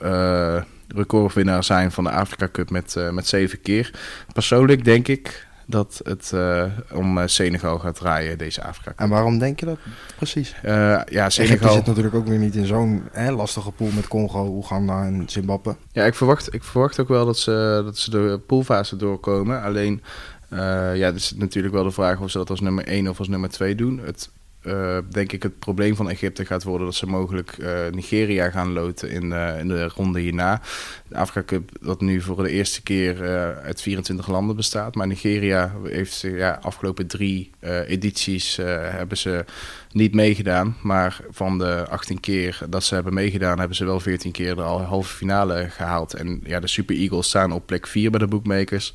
[0.89, 3.91] recordwinnaar zijn van de Afrika Cup met, met zeven keer.
[4.33, 8.93] Persoonlijk denk ik dat het uh, om uh, Senegal gaat draaien, deze Afrika.
[8.97, 9.79] En waarom denk je dat
[10.17, 10.55] precies?
[10.65, 15.05] Uh, ja, Senegal zit natuurlijk ook weer niet in zo'n lastige pool met Congo, Oeganda
[15.05, 15.77] en Zimbabwe.
[15.93, 19.63] Ja, ik verwacht, ik verwacht ook wel dat ze, dat ze de poolfase doorkomen.
[19.63, 20.03] Alleen,
[20.51, 23.29] ja, er is natuurlijk wel de vraag of ze dat als nummer 1 of als
[23.29, 24.01] nummer 2 doen.
[24.05, 24.31] Het
[24.67, 28.73] uh, denk ik het probleem van Egypte gaat worden dat ze mogelijk uh, Nigeria gaan
[28.73, 30.61] loten in, uh, in de ronde hierna.
[31.09, 33.23] De Afrika Cup dat nu voor de eerste keer
[33.63, 34.95] uit 24 landen bestaat.
[34.95, 37.51] Maar Nigeria heeft ja, afgelopen drie
[37.87, 39.45] edities hebben ze
[39.91, 40.77] niet meegedaan.
[40.83, 44.63] Maar van de 18 keer dat ze hebben meegedaan, hebben ze wel 14 keer de
[44.63, 46.15] halve finale gehaald.
[46.15, 48.93] En ja, de Super Eagles staan op plek 4 bij de bookmakers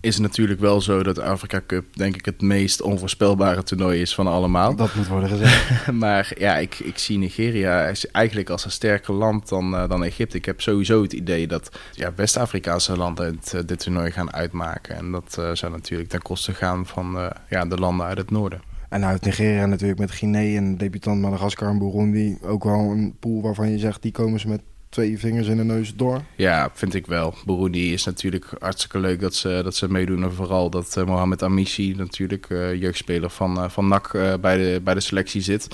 [0.00, 4.14] is natuurlijk wel zo dat de Afrika Cup denk ik het meest onvoorspelbare toernooi is
[4.14, 4.74] van allemaal.
[4.74, 5.92] Dat moet worden gezegd.
[5.92, 10.36] maar ja, ik, ik zie Nigeria eigenlijk als een sterker land dan, uh, dan Egypte.
[10.36, 14.96] Ik heb sowieso het idee dat ja, West-Afrikaanse landen het, uh, dit toernooi gaan uitmaken.
[14.96, 18.60] En dat uh, zou natuurlijk ten koste gaan van ja, de landen uit het noorden.
[18.88, 22.38] En uit Nigeria natuurlijk met Guinea en debutant Madagaskar en Burundi.
[22.42, 25.64] Ook wel een pool waarvan je zegt, die komen ze met twee vingers in de
[25.64, 26.22] neus door.
[26.36, 27.34] Ja, vind ik wel.
[27.46, 30.22] Burundi is natuurlijk hartstikke leuk dat ze, dat ze meedoen.
[30.22, 34.80] En vooral dat uh, Mohamed Amici, natuurlijk uh, jeugdspeler van, uh, van NAC, bij, de,
[34.84, 35.68] bij de selectie zit.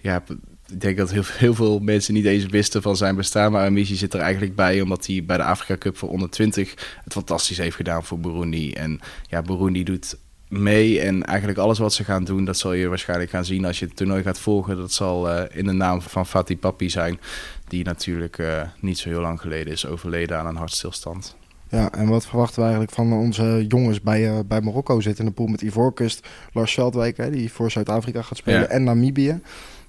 [0.00, 0.24] Ja,
[0.72, 3.52] ik denk dat heel, heel veel mensen niet eens wisten van zijn bestaan.
[3.52, 6.70] Maar Amici zit er eigenlijk bij, omdat hij bij de Afrika Cup voor onder 20
[7.04, 8.72] het fantastisch heeft gedaan voor Burundi.
[8.72, 10.16] En ja, Burundi doet
[10.52, 11.00] mee.
[11.00, 13.86] En eigenlijk alles wat ze gaan doen, dat zal je waarschijnlijk gaan zien als je
[13.86, 14.76] het toernooi gaat volgen.
[14.76, 17.20] Dat zal uh, in de naam van Fatih Papi zijn,
[17.68, 21.36] die natuurlijk uh, niet zo heel lang geleden is overleden aan een hartstilstand.
[21.68, 25.30] Ja, en wat verwachten we eigenlijk van onze jongens bij, uh, bij Marokko zitten in
[25.30, 28.66] de pool met Ivoorkust, Lars Veldwijk, hè, die voor Zuid-Afrika gaat spelen, ja.
[28.66, 29.40] en Namibië.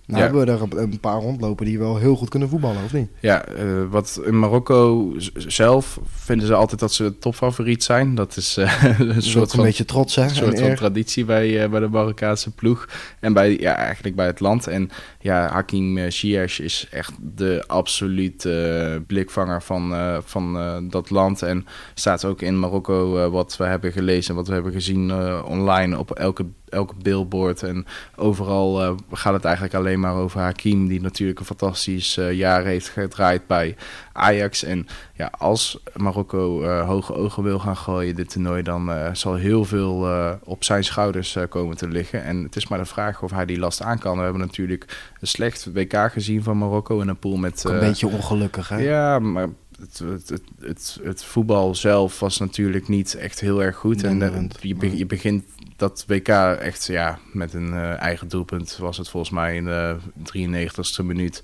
[0.06, 0.26] Nou ja.
[0.26, 3.10] hebben we er een paar rondlopen die wel heel goed kunnen voetballen, of niet?
[3.20, 8.16] Ja, uh, wat in Marokko zelf vinden ze altijd dat ze topfavoriet zijn.
[8.16, 10.24] Dat is uh, een soort een van, beetje trots, hè?
[10.24, 12.88] Een soort van traditie bij, uh, bij de Marokkaanse ploeg.
[13.20, 14.68] En bij, ja, eigenlijk bij het land.
[14.68, 14.90] En
[15.20, 19.94] ja, Hakim Ziyech is echt de absolute blikvanger van,
[20.26, 20.58] van
[20.90, 21.42] dat land.
[21.42, 26.12] En staat ook in Marokko wat we hebben gelezen, wat we hebben gezien online op
[26.12, 31.40] elke elke billboard en overal uh, gaat het eigenlijk alleen maar over Hakim, die natuurlijk
[31.40, 33.76] een fantastisch jaar heeft gedraaid bij
[34.14, 34.64] Ajax.
[34.64, 40.08] En ja, als Marokko hoge ogen wil gaan gooien dit toernooi, dan zal heel veel
[40.44, 42.24] op zijn schouders komen te liggen.
[42.24, 44.18] En het is maar de vraag of hij die last aan kan.
[44.18, 47.64] We hebben natuurlijk een slecht WK gezien van Marokko in een pool met...
[47.64, 48.78] een beetje ongelukkig, hè?
[48.78, 49.48] Ja, maar
[49.92, 54.04] het, het, het, het, voetbal zelf was natuurlijk niet echt heel erg goed.
[54.04, 55.44] en je, je begint
[55.76, 59.98] dat WK echt ja, met een uh, eigen doelpunt was het volgens mij in de
[60.38, 61.42] 93ste minuut.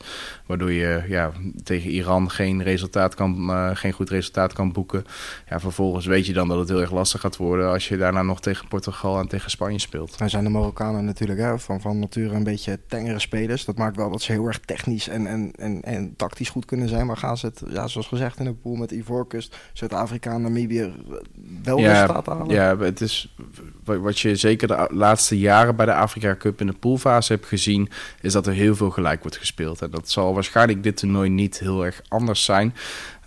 [0.49, 1.31] Waardoor je ja,
[1.63, 5.05] tegen Iran geen, resultaat kan, uh, geen goed resultaat kan boeken.
[5.49, 8.21] Ja, vervolgens weet je dan dat het heel erg lastig gaat worden als je daarna
[8.21, 10.17] nog tegen Portugal en tegen Spanje speelt.
[10.17, 13.65] Dan zijn de Marokkanen natuurlijk hè, van, van nature een beetje tengere spelers.
[13.65, 16.89] Dat maakt wel dat ze heel erg technisch en, en, en, en tactisch goed kunnen
[16.89, 17.05] zijn.
[17.05, 20.93] Maar gaan ze het, ja, zoals gezegd, in een pool met Ivoorkust, Zuid-Afrika en Namibië
[21.63, 22.55] wel ja, resultaat halen?
[22.55, 23.35] Ja, het is
[23.83, 27.89] wat je zeker de laatste jaren bij de Afrika Cup in de poolfase hebt gezien,
[28.21, 29.81] is dat er heel veel gelijk wordt gespeeld.
[29.81, 32.73] En dat zal waarschijnlijk dit toernooi niet heel erg anders zijn.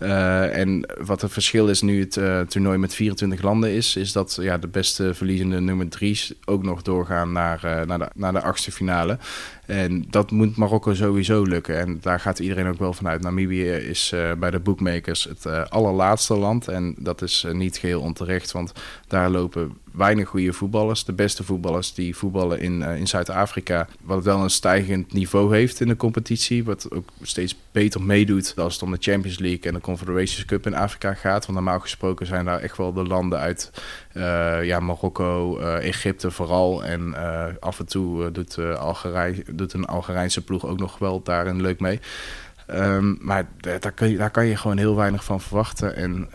[0.03, 4.13] Uh, en wat het verschil is nu het uh, toernooi met 24 landen is, is
[4.13, 8.33] dat ja, de beste verliezende nummer 3 ook nog doorgaan naar, uh, naar, de, naar
[8.33, 9.19] de achtste finale.
[9.67, 11.79] En dat moet Marokko sowieso lukken.
[11.79, 13.23] En daar gaat iedereen ook wel vanuit.
[13.23, 16.69] Namibië is bij de bookmakers het allerlaatste land.
[16.69, 18.73] En dat is niet geheel onterecht, want
[19.09, 21.05] daar lopen weinig goede voetballers.
[21.05, 23.89] De beste voetballers die voetballen in, in Zuid-Afrika.
[24.01, 26.65] Wat wel een stijgend niveau heeft in de competitie.
[26.65, 30.67] Wat ook steeds beter meedoet als het om de Champions League en de Confederations Cup
[30.67, 31.47] in Afrika gaat.
[31.47, 33.71] Want normaal gesproken zijn daar echt wel de landen uit
[34.15, 36.85] uh, ja, Marokko, uh, Egypte vooral.
[36.85, 41.61] En uh, af en toe doet, Algerij, doet een Algerijnse ploeg ook nog wel daarin
[41.61, 42.01] leuk mee.
[42.71, 45.97] Um, maar daar kan, je, daar kan je gewoon heel weinig van verwachten.
[45.97, 46.29] En,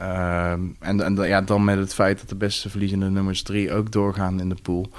[0.79, 4.39] en, en ja, dan met het feit dat de beste verliezende nummers drie ook doorgaan
[4.39, 4.89] in de pool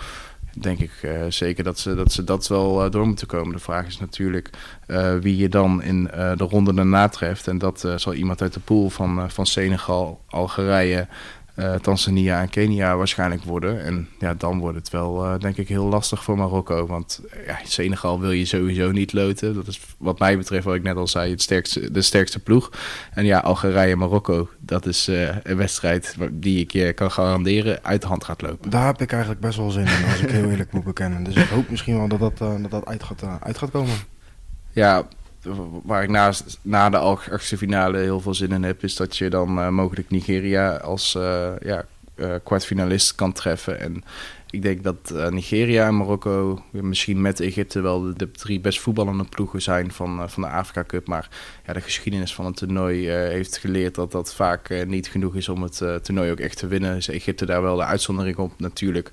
[0.63, 3.55] denk ik uh, zeker dat ze, dat ze dat wel uh, door moeten komen.
[3.55, 4.51] De vraag is natuurlijk
[4.87, 7.49] uh, wie je dan in de ronde daarna treft.
[7.49, 11.07] En dat zal iemand uit de pool van, van Senegal, Algerije,
[11.59, 13.85] uh, Tanzania en Kenia waarschijnlijk worden.
[13.85, 16.87] En ja, dan wordt het wel, uh, denk ik, heel lastig voor Marokko.
[16.87, 19.55] Want ja, Senegal wil je sowieso niet loten.
[19.55, 22.71] Dat is wat mij betreft, wat ik net al zei, het sterkste, de sterkste ploeg.
[23.13, 27.85] En ja, Algerije en Marokko, dat is uh, een wedstrijd die ik je kan garanderen
[27.85, 28.71] uit de hand gaat lopen.
[28.71, 31.25] Daar heb ik eigenlijk best wel zin in, als ik heel eerlijk moet bekennen.
[31.25, 33.95] Dus ik hoop misschien wel dat dat, dat, dat uit, gaat, uit gaat komen.
[34.73, 35.07] Ja,
[35.83, 36.11] waar ik
[36.63, 40.11] na de achtste finale heel veel zin in heb, is dat je dan uh, mogelijk
[40.11, 41.85] Nigeria als uh, ja,
[42.17, 43.81] uh, kwartfinalist kan treffen.
[43.81, 44.05] En
[44.51, 49.25] ik denk dat Nigeria en Marokko misschien met Egypte wel de, de, drie best voetballende
[49.25, 51.07] ploegen zijn van, van de Afrika Cup.
[51.07, 51.29] Maar
[51.67, 55.63] ja, de geschiedenis van het toernooi heeft geleerd dat dat vaak niet genoeg is om
[55.63, 56.97] het toernooi ook echt te winnen.
[56.97, 59.11] Is Egypte daar wel de uitzondering op natuurlijk.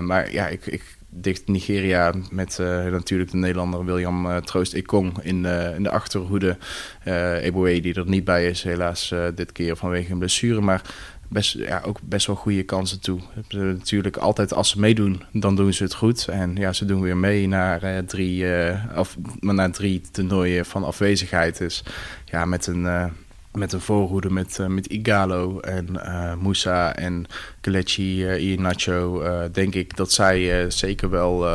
[0.00, 5.22] maar ja, ik, ik dicht Nigeria met uh, natuurlijk de Nederlander William uh, Troost Ekong
[5.22, 6.56] in, in de achterhoede.
[7.04, 10.60] Uh, die er niet bij is helaas dit keer vanwege een blessure.
[10.60, 10.82] Maar
[11.28, 13.20] best, ja, ook best wel goede kansen toe.
[13.48, 16.28] Natuurlijk altijd als ze meedoen, dan doen ze het goed.
[16.28, 18.46] En ja, ze doen weer mee naar, drie,
[18.94, 21.58] af, naar drie toernooien van afwezigheid.
[21.58, 21.84] Dus
[22.24, 23.12] ja, met een
[23.52, 27.26] met een voorhoede met, uh, met Igalo en uh, Moussa en
[27.60, 29.22] Kelechi uh, Iheanacho...
[29.52, 31.46] denk ik dat zij zeker wel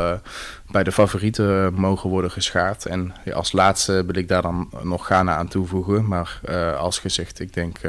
[0.72, 2.86] bij de favorieten mogen worden geschaard.
[2.86, 6.08] En ja, als laatste wil ik daar dan nog Ghana aan toevoegen.
[6.08, 6.40] Maar
[6.78, 7.80] als gezegd, ik denk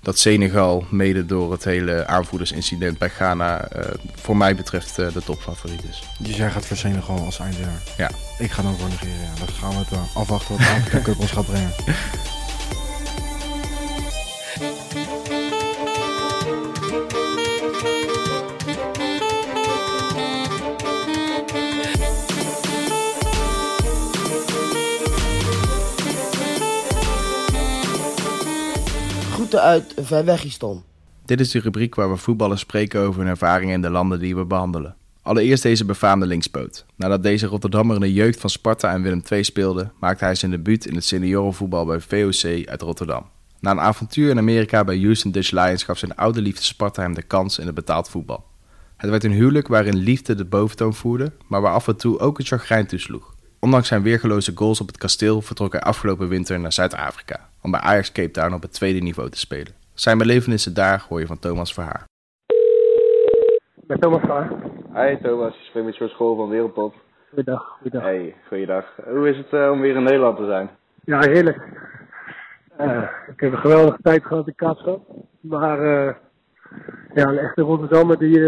[0.00, 3.68] dat Senegal mede door het hele aanvoerdersincident bij Ghana...
[4.14, 6.02] voor mij betreft de topfavoriet is.
[6.18, 7.82] Dus jij gaat voor Senegal als eindjaar?
[7.96, 8.10] Ja.
[8.38, 9.34] Ik ga dan voor Nigeria.
[9.38, 11.72] Dan gaan we het afwachten wat de Afrika Cup ons gaat brengen.
[29.60, 30.84] Uit Verwegistan.
[31.24, 34.36] Dit is de rubriek waar we voetballers spreken over hun ervaringen in de landen die
[34.36, 34.96] we behandelen.
[35.22, 36.86] Allereerst deze befaamde linkspoot.
[36.96, 40.50] Nadat deze Rotterdammer in de jeugd van Sparta en Willem II speelde, maakte hij zijn
[40.50, 43.26] debuut in het seniorenvoetbal bij VOC uit Rotterdam.
[43.60, 47.14] Na een avontuur in Amerika bij Houston Dutch Lions gaf zijn oude liefde Sparta hem
[47.14, 48.44] de kans in het betaald voetbal.
[48.96, 52.38] Het werd een huwelijk waarin liefde de boventoon voerde, maar waar af en toe ook
[52.38, 53.34] het chagrijn toesloeg.
[53.58, 57.80] Ondanks zijn weergeloze goals op het kasteel vertrok hij afgelopen winter naar Zuid-Afrika om bij
[57.80, 59.72] Ajax Cape Town op het tweede niveau te spelen.
[59.94, 62.04] Zijn belevenissen daar hoor je van Thomas Verhaar.
[63.86, 64.50] Met Thomas Verhaar.
[64.94, 66.94] Hi Thomas, je spreekt met George School van Wereldpop.
[67.28, 68.02] Goeiedag, goeiedag.
[68.02, 68.84] Hey, goeiedag.
[69.04, 70.70] Hoe is het uh, om weer in Nederland te zijn?
[71.04, 71.58] Ja, heerlijk.
[72.80, 75.00] Uh, ik heb een geweldige tijd gehad in Kaapstad.
[75.40, 76.14] Maar uh,
[77.14, 78.38] ja, een echte Rotterdammer die,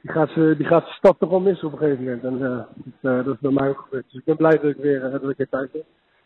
[0.00, 2.24] die gaat, ze, die gaat zijn stap toch wel missen op een gegeven moment.
[2.24, 2.58] En uh,
[3.00, 4.04] dat, dat, is bij mij ook gebeurd.
[4.04, 5.84] Dus ik ben blij dat ik weer, dat ik weer thuis ben.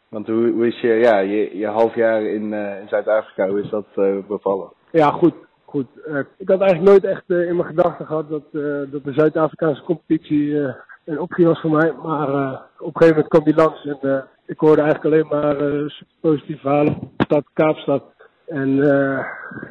[0.09, 3.61] Want hoe, hoe is je, ja, je, je half jaar in, uh, in Zuid-Afrika, hoe
[3.61, 4.73] is dat uh, bevallen?
[4.91, 5.35] Ja, goed.
[5.65, 5.87] goed.
[6.07, 8.53] Uh, ik had eigenlijk nooit echt in mijn gedachten gehad dat,
[8.91, 10.57] dat de Zuid-Afrikaanse competitie
[11.05, 11.93] een optie was voor mij.
[12.03, 12.29] Maar
[12.79, 15.57] op een gegeven moment kwam die langs en ik hoorde eigenlijk alleen maar
[16.21, 18.05] positieve verhalen stad Kaapstad.
[18.47, 18.77] En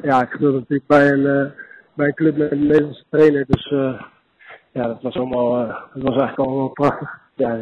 [0.02, 1.52] ja, ik speelde natuurlijk bij een,
[1.94, 3.44] bij een club met een Nederlandse trainer.
[3.48, 3.68] Dus
[4.72, 7.20] ja, dat was allemaal, dat was eigenlijk allemaal prachtig.
[7.34, 7.58] Ja,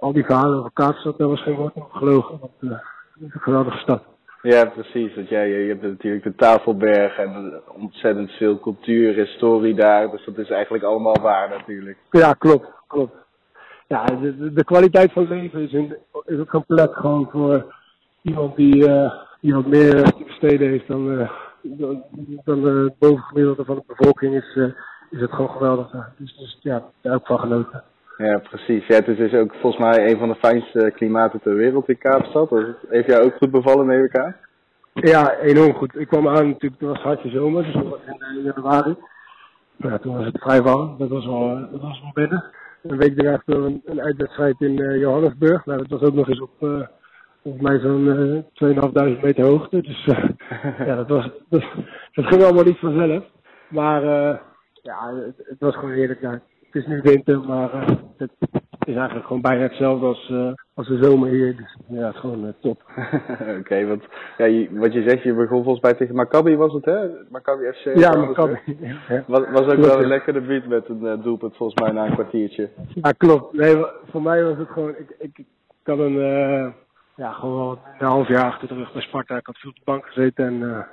[0.00, 2.38] al die verhalen over Kaapstad, daar was geen woord gelogen.
[2.38, 2.80] Want uh, het
[3.28, 4.02] is een geweldige stad.
[4.42, 5.14] Ja, precies.
[5.14, 10.10] Want jij, je hebt natuurlijk de Tafelberg en ontzettend veel cultuur, historie daar.
[10.10, 11.98] Dus dat is eigenlijk allemaal waar natuurlijk.
[12.10, 12.66] Ja, klopt.
[12.86, 13.14] klopt.
[13.86, 17.74] Ja, de, de kwaliteit van leven is, in, is ook compleet gewoon voor
[18.22, 21.30] iemand die, uh, die wat meer te besteden heeft dan, uh,
[21.62, 22.02] dan,
[22.44, 24.34] dan het bovengemiddelde van de bevolking.
[24.34, 24.56] Is,
[25.10, 25.90] is het gewoon geweldig.
[26.16, 27.82] Dus, dus ja, daar ook van genoten.
[28.20, 28.86] Ja, precies.
[28.86, 31.98] Ja, het is dus ook volgens mij een van de fijnste klimaten ter wereld in
[31.98, 32.50] Kaapstad.
[32.88, 34.36] Heeft jou ook goed bevallen, neem ik aan?
[34.92, 35.96] Ja, enorm goed.
[35.96, 38.96] Ik kwam aan natuurlijk, het was hartje zomer, dus dat was in januari.
[39.76, 42.44] Ja, toen was het vrij warm, dat was wel, dat was wel binnen.
[42.82, 45.66] Een week daarna speelden we een, een uitwedstrijd in uh, Johannesburg.
[45.66, 46.86] Nou, dat was ook nog eens op, uh,
[47.42, 49.80] volgens mij zo'n uh, 2.500 meter hoogte.
[49.80, 50.04] Dus
[50.88, 51.64] ja, dat, was, dat,
[52.12, 53.24] dat ging allemaal niet vanzelf.
[53.68, 54.02] Maar
[54.82, 56.40] ja, het, het, was gewoon heerlijk daar
[56.72, 58.30] het is nu winter, maar uh, het
[58.84, 61.56] is eigenlijk gewoon bijna hetzelfde als, uh, als de zomer hier.
[61.56, 62.82] Dus ja, het is gewoon uh, top.
[63.40, 64.02] Oké, okay, want
[64.38, 67.08] ja, je, wat je zegt, je begon volgens mij tegen Maccabi was het hè?
[67.30, 67.98] Maccabi FC?
[67.98, 68.58] Ja, Maccabi.
[69.08, 69.24] Ja.
[69.26, 72.68] Was, was ook wel een lekkere beat met een doelpunt volgens mij na een kwartiertje.
[72.94, 73.52] Ja, klopt.
[73.52, 75.46] Nee, voor mij was het gewoon, ik, ik, ik
[75.84, 76.14] had een,
[77.16, 79.36] ja, gewoon een half jaar achter de rug bij Sparta.
[79.36, 80.86] Ik had veel op de bank gezeten en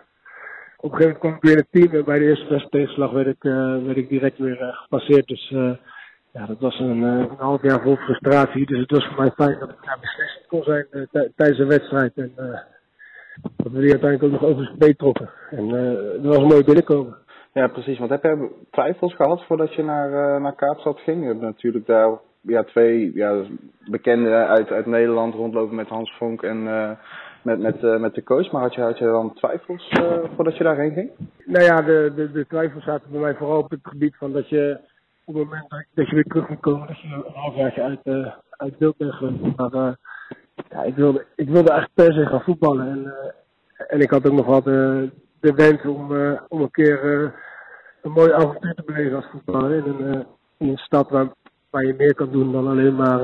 [0.78, 3.12] op een gegeven moment kwam ik weer in het team en bij de eerste tegenslag
[3.12, 5.28] werd ik, uh, werd ik direct weer uh, gepasseerd.
[5.28, 5.72] Dus uh,
[6.34, 8.66] ja, dat was een, een, half jaar vol frustratie.
[8.66, 10.86] Dus het was voor mij fijn dat ik daar beslissend kon zijn
[11.36, 12.14] tijdens de wedstrijd.
[12.16, 12.32] En
[13.58, 15.30] dat we die uiteindelijk ook nog over de trokken.
[15.50, 15.70] En
[16.22, 17.18] dat was een mooi binnenkomen.
[17.54, 17.98] Ja, precies.
[17.98, 21.22] Want heb je twijfels gehad voordat je naar, naar Kaapstad ging?
[21.22, 23.44] Je hebt natuurlijk daar ja, twee ja,
[23.90, 26.68] bekenden uit, uit Nederland rondlopen met Hans Vonk en
[27.48, 28.52] met, met, uh, met de coach.
[28.52, 31.12] Maar had je, had je dan twijfels uh, voordat je daarheen ging?
[31.46, 34.50] Nou ja, de, de, de twijfels zaten bij mij vooral op het gebied van dat
[34.50, 34.78] je
[35.26, 38.00] op het moment dat, dat je weer terug moet komen, dat je een halfjaartje uit,
[38.04, 39.56] uh, uit geweest.
[39.56, 39.98] Maar
[40.70, 42.88] ja, ik wilde, ik wilde echt per se gaan voetballen.
[42.88, 43.14] En,
[43.88, 46.12] en ik had ook nog wat de wens om,
[46.48, 47.04] om een keer
[48.02, 49.86] een mooi avontuur te beleven als voetballer.
[49.86, 50.26] In een,
[50.58, 51.28] in een stad waar,
[51.70, 53.22] waar je meer kan doen dan alleen maar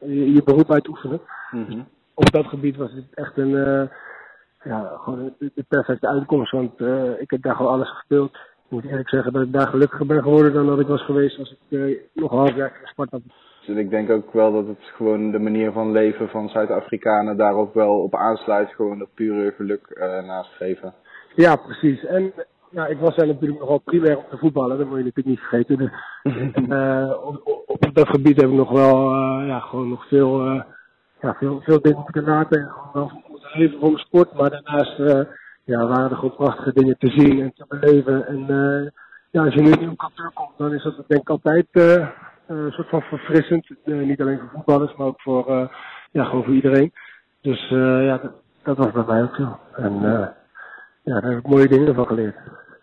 [0.00, 1.20] je, je beroep uitoefenen.
[1.50, 3.82] Mm -hmm op dat gebied was het echt een, uh,
[4.62, 6.52] ja, gewoon de, perfecte uitkomst.
[6.52, 8.34] Want uh, ik heb daar gewoon alles gespeeld.
[8.34, 11.38] Ik moet eerlijk zeggen dat ik daar gelukkiger ben geworden dan dat ik was geweest
[11.38, 13.20] als ik uh, nog een half jaar gespart had.
[13.66, 17.54] Dus ik denk ook wel dat het gewoon de manier van leven van Zuid-Afrikanen daar
[17.54, 18.70] ook wel op aansluit.
[18.74, 20.94] Gewoon dat pure geluk nastreven.
[21.34, 22.04] Ja, precies.
[22.04, 22.32] En
[22.70, 25.46] ja, ik was daar natuurlijk nogal primair om te voetballen, dat moet je natuurlijk niet
[25.48, 25.78] vergeten.
[25.78, 25.90] Dus,
[26.54, 26.72] en,
[27.22, 30.64] op, op, dat gebied heb ik nog wel, ja, gewoon nog veel
[31.24, 34.32] ja, veel, veel dingen moeten laten en gewoon moeten leven voor mijn sport.
[34.32, 35.20] Maar daarnaast uh,
[35.64, 38.26] ja, waren er gewoon prachtige dingen te zien en te beleven.
[38.26, 38.90] En uh,
[39.30, 42.08] ja, als je nu in een kantoor komt, dan is dat denk ik altijd uh,
[42.46, 43.68] een soort van verfrissend.
[43.84, 45.70] niet alleen voor voetballers, maar ook voor,
[46.10, 46.92] ja, gewoon voor iedereen.
[47.40, 49.58] Dus ja, dat, dat, was bij mij ook zo.
[49.76, 50.00] En
[51.02, 52.36] ja, daar heb ik mooie dingen van geleerd.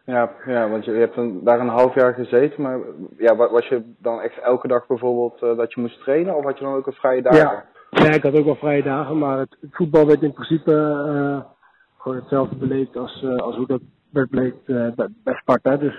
[0.05, 2.79] Ja, ja want je, je hebt een, daar een half jaar gezeten, maar
[3.17, 6.63] ja, was je dan echt elke dag bijvoorbeeld dat je moest trainen of had je
[6.63, 7.39] dan ook een vrije dagen?
[7.39, 7.65] Ja.
[7.91, 11.39] Ja, ik had ook wel vrije dagen, maar het, voetbal werd in principe uh,
[11.97, 15.77] gewoon hetzelfde beleefd als, uh, als hoe dat werd beleefd uh, bij, bij, Sparta.
[15.77, 15.95] Dus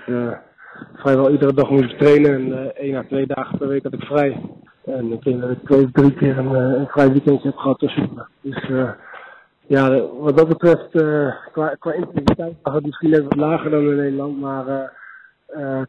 [0.94, 4.04] vrijwel iedere dag moest ik trainen en één à twee dagen per week had ik
[4.04, 4.40] vrij.
[4.84, 8.26] En ik denk dat ik twee drie keer een, een vrij weekendje heb gehad tussen.
[8.40, 8.70] Dus
[9.66, 10.90] ja, wat dat betreft,
[11.52, 14.92] qua, qua intensiteit was het misschien net wat lager dan in Nederland, maar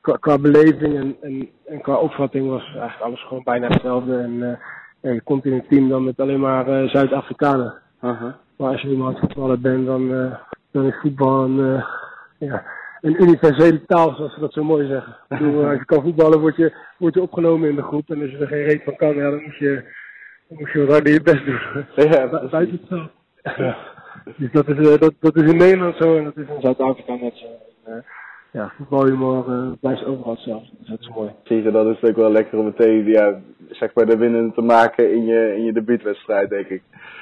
[0.02, 4.18] qua, qua beleving en, en, en qua opvatting was eigenlijk alles gewoon bijna hetzelfde.
[4.18, 4.60] En,
[5.04, 7.74] ja, je komt in een team dan met alleen maar uh, Zuid-Afrikanen.
[8.00, 8.24] -huh.
[8.56, 10.36] Maar als je iemand voetballer bent, dan, uh,
[10.72, 11.86] dan is voetbal een, uh,
[12.38, 12.66] ja,
[13.02, 15.16] een universele taal, zoals ze dat zo mooi zeggen.
[15.28, 18.10] bedoel, als je kan voetballen, word je, word je opgenomen in de groep.
[18.10, 19.84] En als je er geen reet van kan, ja, dan moet je,
[20.48, 21.86] dan moet je wat harder je best doen.
[21.96, 23.10] Ja, buiten het veld.
[23.58, 23.78] Ja.
[24.38, 27.36] Dus dat is, dat, dat is in Nederland zo en dat is in Zuid-Afrika net
[27.36, 27.48] zo
[28.54, 30.70] ja, voetbalhumor uh, blijft overal hetzelfde.
[30.80, 31.32] Dus dat is mooi.
[31.44, 33.40] Je, dat is ook wel lekker om meteen ja,
[33.70, 36.82] zeg maar de winnen te maken in je, in je debuutwedstrijd, denk ik.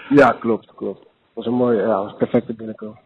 [0.09, 0.99] Ja, klopt, klopt.
[0.99, 2.99] Dat was een mooie, ja, was perfecte binnenkomen.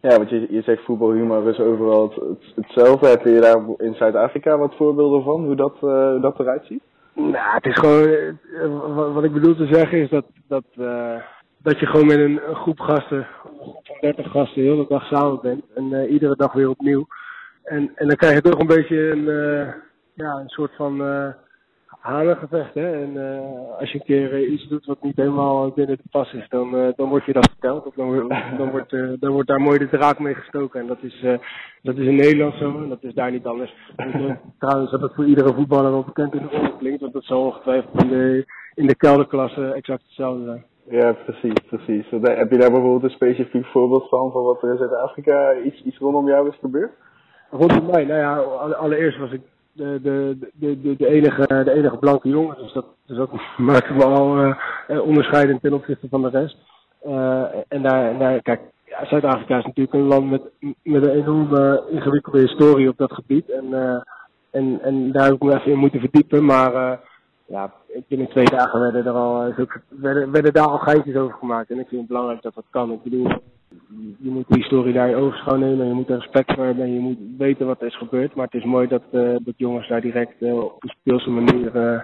[0.00, 3.08] Ja, want je, je zegt voetbalhumor is overal het, hetzelfde.
[3.08, 6.82] Heb je daar in Zuid-Afrika wat voorbeelden van, hoe dat, uh, hoe dat eruit ziet?
[7.14, 11.16] Nou, het is gewoon, uh, wat ik bedoel te zeggen is dat, dat, uh,
[11.62, 14.86] dat je gewoon met een, een groep gasten, een groep van 30 gasten, de hele
[14.88, 15.64] dag samen bent.
[15.74, 17.06] En iedere dag weer opnieuw.
[17.64, 19.24] En, en dan krijg je toch een beetje een,
[20.14, 21.00] ja, een soort van
[22.00, 22.74] hanengevecht.
[22.74, 23.02] Hè?
[23.02, 26.32] En uh, als je een keer uh, iets doet wat niet helemaal binnen de pas
[26.32, 27.86] is, dan, uh, dan word je dat verteld.
[27.86, 28.90] Of dan, dan, wordt,
[29.20, 30.80] dan wordt daar mooi de draak mee gestoken.
[30.80, 31.24] En dat is,
[31.82, 33.74] dat is in Nederland zo en dat is daar niet anders.
[34.58, 37.44] trouwens dat het voor iedere voetballer wel bekend in de oren klinkt, want dat zal
[37.44, 38.44] ongetwijfeld in de,
[38.74, 40.64] in de kelderklasse exact hetzelfde zijn.
[40.88, 42.10] Ja, precies, precies.
[42.10, 45.98] Heb je daar bijvoorbeeld een specifiek voorbeeld van, van wat er in Zuid-Afrika iets, iets
[45.98, 46.92] rondom jou is gebeurd?
[47.50, 48.04] Rondom mij?
[48.04, 48.36] Nou ja,
[48.72, 49.40] allereerst was ik
[49.72, 52.56] de, de, de, de, enige, de enige blanke jongen.
[52.56, 56.56] Dus dat, dus maakte me al uh, onderscheidend ten opzichte van de rest.
[57.06, 57.82] Uh, en,
[58.18, 58.60] daar, kijk,
[59.02, 63.50] Zuid-Afrika is natuurlijk een land met, een enorme ingewikkelde historie op dat gebied.
[63.50, 63.74] En,
[64.50, 66.44] en, en daar heb ik me even in moeten verdiepen.
[66.44, 67.00] Maar
[67.46, 67.72] ja,
[68.08, 69.54] binnen twee dagen werden er al
[69.88, 71.70] werden, werden daar al geintjes over gemaakt.
[71.70, 72.92] En ik vind het belangrijk dat dat kan.
[72.92, 73.26] Ik bedoel,
[74.18, 75.86] je moet die historie daar in oogschouw nemen.
[75.86, 78.34] Je moet er respect voor hebben en je moet weten wat er is gebeurd.
[78.34, 81.76] Maar het is mooi dat, uh, dat jongens daar direct uh, op een speelse manier
[81.76, 82.00] uh,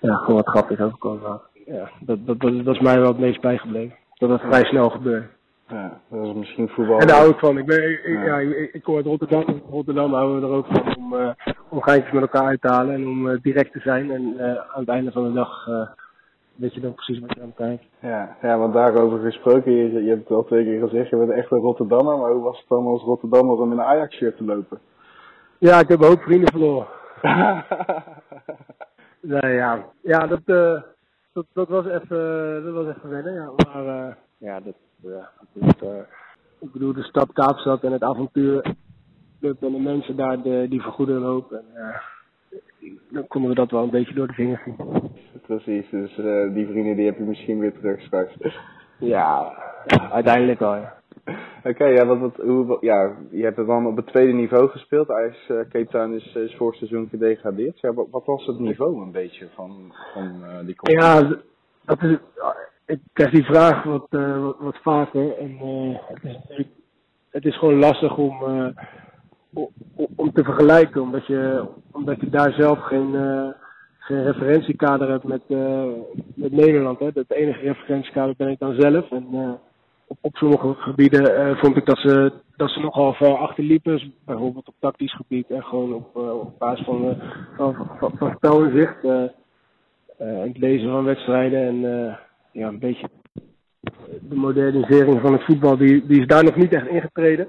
[0.00, 3.18] ja, gewoon wat grapjes over komen Ja, dat, dat, dat, dat, is mij wel het
[3.18, 3.96] meest bijgebleven.
[4.14, 5.30] Dat het vrij snel gebeurt.
[5.68, 6.98] Ja, dat is misschien voetbal.
[6.98, 7.58] En daar hou ik van.
[7.58, 8.38] Ik, ben, ik, ja.
[8.38, 9.44] ik, ik kom uit Rotterdam.
[9.46, 11.30] In Rotterdam houden we er ook van om, uh,
[11.68, 14.10] om geintjes met elkaar uit te halen en om uh, direct te zijn.
[14.10, 15.66] En uh, aan het einde van de dag
[16.54, 17.86] weet je dan precies wat je aan kijken.
[18.00, 21.30] Ja, ja, want daarover gesproken, je, je hebt het al twee keer gezegd, je bent
[21.30, 24.44] echt een Rotterdammer, maar hoe was het dan als Rotterdammer om in een Ajax-shirt te
[24.44, 24.78] lopen?
[25.58, 26.86] Ja, ik heb een hoop vrienden verloren.
[29.20, 30.82] nee, ja, ja dat, uh,
[31.32, 33.50] dat, dat was even, dat was even wennen, ja.
[33.56, 35.98] Maar uh, ja, dat, ja, dat, uh,
[36.60, 38.62] ik bedoel, de stad Kaapstad en het avontuur,
[39.40, 41.64] en de mensen daar de, die vergoeden lopen.
[41.74, 42.00] En,
[43.10, 44.76] dan konden we dat wel een beetje door de vingers zien.
[45.46, 48.36] Precies, dus uh, die vrienden die heb je misschien weer terug straks.
[48.98, 49.52] Ja,
[50.10, 50.94] uiteindelijk wel, ja.
[51.58, 54.68] Oké, okay, ja, wat, wat, hoe, ja, je hebt het dan op het tweede niveau
[54.68, 55.10] gespeeld.
[55.10, 57.80] Ajax uh, Cape Town is, is vorig seizoen gedegradeerd.
[57.80, 61.28] Ja, wat, wat, was het niveau een beetje van, van uh, die competitie?
[61.28, 61.42] Ja,
[61.84, 62.16] dat is,
[62.86, 65.38] ik krijg die vraag wat, uh, wat, wat, vaker.
[65.38, 65.56] En
[66.06, 66.66] het, is,
[67.30, 68.34] het is gewoon lastig om
[70.16, 73.48] om te vergelijken, omdat je, omdat je daar zelf geen, uh,
[73.98, 75.84] geen referentiekader hebt met, uh,
[76.34, 76.98] met Nederland.
[76.98, 77.10] Hè.
[77.14, 79.10] Het enige referentiekader ben ik dan zelf.
[79.10, 79.52] En uh,
[80.06, 84.12] op, op sommige gebieden vond ik dat ze, dat ze nogal ver achterliepen.
[84.24, 87.16] Bijvoorbeeld op tactisch gebied en gewoon op, op basis van,
[87.56, 89.02] van, van, van spelinzicht.
[90.16, 91.80] het lezen van wedstrijden en
[92.52, 93.08] ja, een beetje
[94.28, 97.48] de modernisering van het voetbal, die, die is daar nog niet echt ingetreden.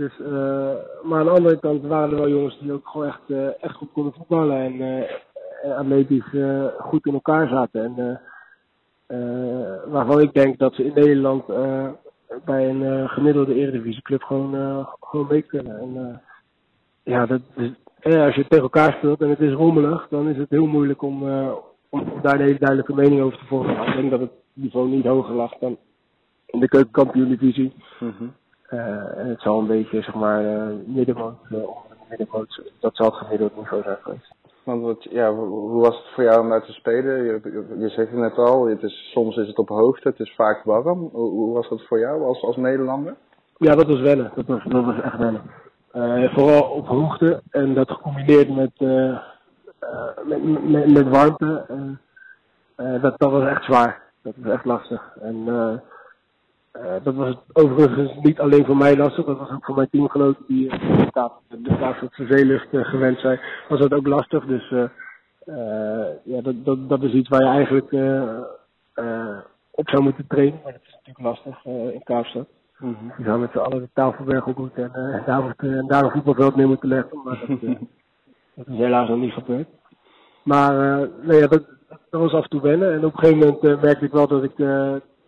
[0.00, 0.72] Dus, uh,
[1.02, 3.74] maar aan de andere kant waren er wel jongens die ook gewoon echt, uh, echt
[3.74, 6.34] goed konden voetballen en uh, atletisch
[6.78, 7.84] goed in elkaar zaten.
[7.84, 8.20] En
[9.90, 11.46] waarvan ik denk dat ze in Nederland
[12.44, 15.78] bij een gemiddelde eredivisieclub gewoon, gewoon mee kunnen.
[15.78, 16.22] En
[17.02, 17.70] ja, dat is,
[18.16, 21.22] als je tegen elkaar speelt en het is rommelig, dan is het heel moeilijk om,
[21.88, 23.86] om daar een hele duidelijke mening over te vormen.
[23.86, 25.78] Ik denk dat het niveau niet hoger lag dan
[26.46, 27.72] in de keukenkampioen-divisie.
[27.98, 28.32] -hmm.
[28.70, 31.58] Uh, en het zal een beetje, zeg maar, uh, middenmoot, uh,
[32.08, 34.34] middenmoot, dat zal het gemiddeld niveau zijn geweest.
[34.64, 37.24] Want wat, ja, hoe was het voor jou om daar te spelen?
[37.24, 37.40] Je,
[37.78, 40.64] je, zegt het net al, het is, soms is het op hoogte, het is vaak
[40.64, 40.98] warm.
[41.12, 43.14] Hoe, hoe was dat voor jou als, als Nederlander?
[43.56, 44.32] Ja, dat was wennen.
[44.34, 45.42] Dat was, dat was echt wennen.
[45.92, 49.18] Uh, vooral op hoogte en dat gecombineerd met, uh,
[50.24, 51.66] met, met, met, warmte.
[52.76, 54.02] dat, dat was echt zwaar.
[54.22, 55.16] Dat was echt lastig.
[55.20, 55.44] En
[56.72, 60.44] uh, dat was overigens niet alleen voor mij lastig, dat was ook voor mijn teamgenoten
[60.46, 61.04] die uh,
[61.48, 64.44] de Kaapstadse zeelucht uh, gewend zijn, was dat ook lastig.
[64.44, 64.68] Dus
[66.24, 67.92] ja, dat, dat, dat is iets waar je eigenlijk
[69.70, 72.48] op zou moeten trainen, maar dat is natuurlijk lastig in Kaapstad.
[72.78, 73.12] Mm -hmm.
[73.18, 76.56] Je zou met z'n allen de tafelberg op moeten en, daar, en daar een voetbalveld
[76.56, 77.60] neer moeten leggen, maar dat,
[78.54, 79.68] dat is helaas nog niet gebeurd.
[80.42, 80.72] Maar
[81.22, 81.62] nou ja, dat,
[82.10, 84.44] dat was af en toe wennen en op een gegeven moment merkte ik wel dat
[84.44, 84.58] ik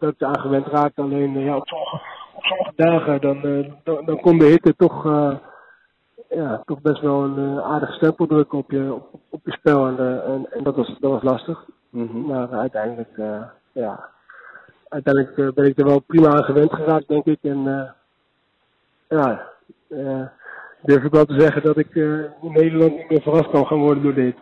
[0.03, 1.03] dat ik aan gewend raakte.
[1.03, 2.01] Alleen ja, op, sommige,
[2.35, 5.37] op sommige dagen dan, uh, dan, dan, kon de hitte toch, uh,
[6.29, 9.87] ja, toch best wel een aardige stempel drukken op je, op, op je spel.
[9.87, 11.65] En, en, en, dat, was, dat was lastig.
[11.91, 12.27] Mm -hmm.
[12.27, 13.21] Maar uiteindelijk,
[13.73, 14.09] ja,
[14.89, 17.39] uiteindelijk ben ik er wel prima aan gewend geraakt, denk ik.
[17.43, 17.95] En
[19.09, 19.49] ja,
[20.83, 24.03] durf ik wel te zeggen dat ik in Nederland niet meer verrast kan gaan worden
[24.03, 24.37] door dit.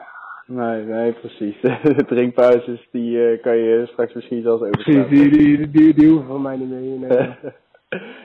[0.52, 1.60] Nee, nee, precies.
[1.96, 5.06] De drinkpauzes, die uh, kan je straks misschien zelfs overslaan.
[5.06, 6.98] Precies, die, die, die, die hoeven van mij niet mee.
[6.98, 7.34] Nee.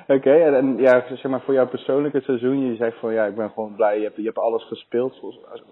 [0.18, 3.36] Oké, en, en ja, zeg maar voor jouw persoonlijke seizoen, je zegt van ja, ik
[3.36, 5.20] ben gewoon blij, je hebt, je hebt alles gespeeld.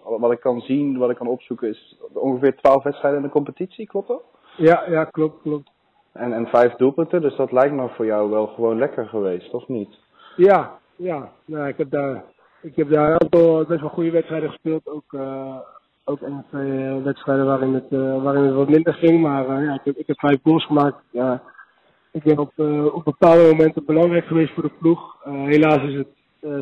[0.03, 3.87] Wat ik kan zien, wat ik kan opzoeken, is ongeveer 12 wedstrijden in de competitie,
[3.87, 4.23] klopt dat?
[4.57, 5.71] Ja, ja, klopt, klopt.
[6.11, 9.67] En, en vijf doelpunten, dus dat lijkt me voor jou wel gewoon lekker geweest, of
[9.67, 9.99] niet?
[10.35, 11.31] Ja, ja.
[11.45, 12.23] Nou, ik heb daar,
[12.61, 14.89] ik heb daar een aantal best wel goede wedstrijden gespeeld.
[14.89, 15.57] Ook, eh
[16.03, 19.21] ook of twee eh, wedstrijden waarin het, eh, waarin het wat minder ging.
[19.21, 20.97] Maar eh, ja, ik heb, ik heb vijf goals gemaakt.
[21.11, 21.41] Ja,
[22.11, 22.51] ik ben op,
[22.93, 25.17] op bepaalde momenten belangrijk geweest voor de ploeg.
[25.23, 26.07] Helaas is het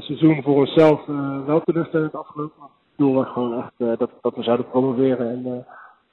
[0.04, 1.06] seizoen voor onszelf
[1.46, 2.62] wel teleurstellend afgelopen.
[2.62, 5.30] Het doel was gewoon echt dat, dat we zouden promoveren.
[5.30, 5.66] En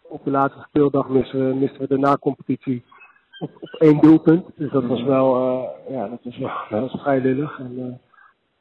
[0.08, 2.84] op de laatste speeldag misten we, misten we de na-competitie
[3.38, 4.46] op, op één doelpunt.
[4.54, 6.50] Dus dat was wel, eh, ja, dat was wel
[6.80, 7.58] dat was vrij lullig.
[7.58, 8.00] En,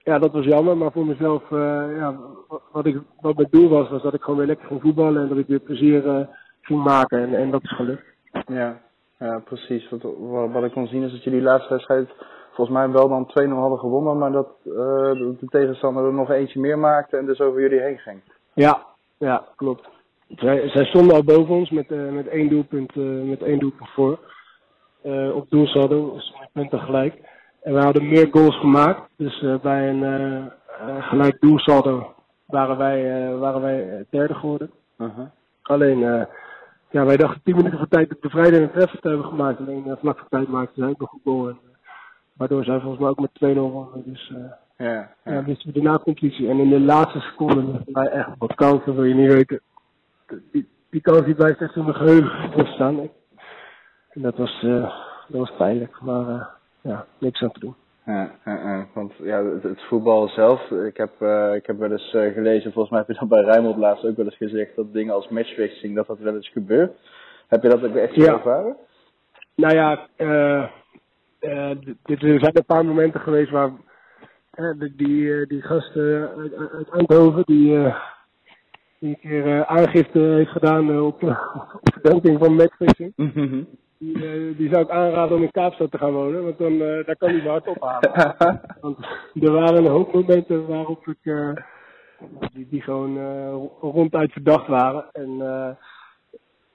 [0.07, 2.15] ja, dat was jammer, maar voor mezelf, eh, ja,
[2.71, 5.27] wat- ik, wat mijn doel was, was dat ik gewoon weer lekker ging voetballen en
[5.27, 6.27] dat ik weer plezier eh,
[6.61, 7.19] ging maken.
[7.19, 8.03] En, en dat is gelukt.
[8.47, 8.81] Ja,
[9.19, 9.89] ja precies.
[9.89, 10.01] Wat,
[10.51, 12.09] wat, ik kon zien is dat jullie laatste wedstrijd
[12.53, 14.71] volgens mij wel dan 2-0 hadden gewonnen, maar dat eh,
[15.11, 18.21] de de tegenstander er nog eentje meer maakte en dus over jullie heen ging.
[18.53, 18.85] Ja,
[19.17, 19.89] ja, klopt.
[20.27, 23.89] Zij, zij stonden al boven ons met, eh, met één doelpunt, eh, met één doelpunt
[23.89, 24.19] voor.
[25.33, 26.17] Op doelsaldo,
[26.53, 27.13] punten gelijk.
[27.67, 29.09] En we hadden meer goals gemaakt.
[29.17, 32.13] Dus eh, bij een eh, eh, gelijk doelsaldo
[32.45, 34.71] waren wij, waren wij derde geworden.
[34.97, 35.25] Uh-huh.
[35.61, 35.99] Alleen,
[36.89, 39.59] ja, wij dachten 10 minuten voor tijd de vrijdag een treffer te hebben gemaakt.
[39.59, 41.49] Alleen vlak voor tijd maakten zij ook nog een goal.
[41.49, 41.57] En,
[42.33, 44.03] waardoor zij volgens mij ook met 2-0 wonnen.
[44.05, 44.33] Dus
[44.77, 45.43] Ja, ja, ja.
[45.43, 46.49] wisten we de na-competitie.
[46.49, 49.61] En in de laatste seconde hadden wij echt wat kansen, wil je niet weten.
[50.51, 52.99] Die, die kans die blijft echt in mijn geheugen staan.
[54.09, 54.93] En dat was, eh,
[55.27, 56.56] dat was pijnlijk, maar
[56.87, 57.75] ja, niks aan te doen.
[58.05, 61.91] Ja, ja, ja, want ja, het, het voetbal zelf, ik heb, eh, ik heb wel
[61.91, 64.75] eens eh, gelezen, volgens mij heb je dat bij Rijnmond laatst ook wel eens gezegd,
[64.75, 66.91] dat dingen als matchfixing, dat dat wel eens gebeurt.
[67.47, 68.33] Heb je dat ook echt Ja.
[68.33, 68.75] ervaren?
[69.55, 69.95] Nou ja,
[71.75, 73.71] d- dit er zijn een paar momenten geweest waar
[74.77, 77.93] die, die, die gast eh, uit, Eindhoven, die,
[78.99, 81.23] die een keer aangifte heeft gedaan op,
[81.83, 83.13] op verdenking van matchfixing.
[83.99, 87.05] Die, eh, die zou ik aanraden om in Kaapstad te gaan wonen, want dan, eh,
[87.05, 88.11] daar kan hij me hard ophalen.
[88.81, 88.97] Want
[89.33, 91.51] er waren een hoop momenten waarop ik, eh,
[92.53, 93.17] die, die gewoon
[93.81, 95.05] ronduit verdacht waren.
[95.11, 95.37] En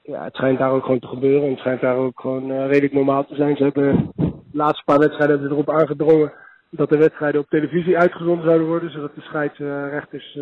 [0.03, 1.43] ja, het schijnt daar ook gewoon te gebeuren.
[1.43, 3.57] En het schijnt daar ook gewoon redelijk normaal te zijn.
[3.57, 6.33] Ze hebben de laatste paar wedstrijden hebben erop aangedrongen
[6.71, 8.91] dat de wedstrijden op televisie uitgezonden zouden worden.
[8.91, 10.39] Zodat de scheidsrechters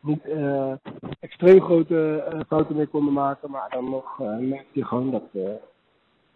[0.00, 0.22] niet
[1.20, 3.50] extreem grote fouten meer konden maken.
[3.50, 5.58] Maar dan nog eh merk je gewoon dat,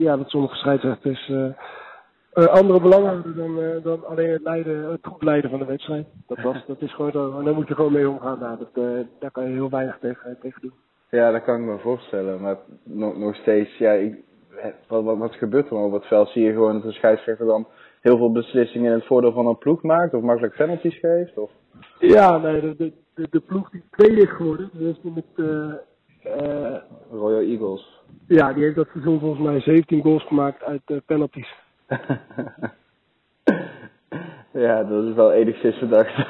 [0.00, 5.06] ja, dat sommige scheidsrechters eh, andere belangen hebben dan, eh, dan alleen het, leiden, het
[5.06, 6.06] goed leiden van de wedstrijd.
[6.26, 7.38] Dat, was, dat is gewoon zo.
[7.38, 8.38] En daar moet je gewoon mee omgaan.
[8.38, 10.72] Nou, dat, daar kan je heel weinig tegen, tegen doen.
[11.10, 12.40] Ja, dat kan ik me voorstellen.
[12.40, 14.18] Maar nog, nog steeds, ja, ik,
[14.88, 16.28] wat, wat, wat gebeurt er dan op het veld?
[16.28, 17.66] Zie je gewoon dat de scheidsrechter dan
[18.00, 20.14] heel veel beslissingen in het voordeel van een ploeg maakt?
[20.14, 21.38] Of makkelijk penalties geeft?
[21.38, 21.50] Of?
[21.98, 25.46] Ja, nee, de, de, de, de ploeg die tweede is geworden, heeft met,
[26.22, 26.76] eh,
[27.10, 28.00] Royal Eagles.
[28.26, 31.54] ja, die heeft dat seizoen volgens mij 17 goals gemaakt uit eh, penalties.
[34.64, 36.14] ja, dat is wel enigszins verdacht.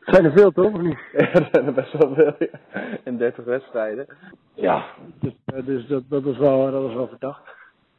[0.00, 0.98] Zijn er veel toch, of niet?
[1.12, 2.58] ja, dat zijn er best wel veel, ja.
[3.04, 4.06] In 30 wedstrijden.
[4.54, 4.84] Ja,
[5.20, 7.42] dus, eh, dus dat, dat, was wel, dat was wel verdacht.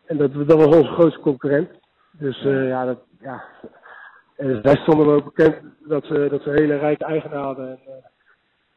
[0.05, 1.69] En dat, dat was onze grootste concurrent.
[2.11, 3.43] Dus ja, dat, ja.
[4.35, 7.69] En zij stonden ook bekend dat ze, dat ze hele rijke eigenaar hadden.
[7.69, 7.79] En,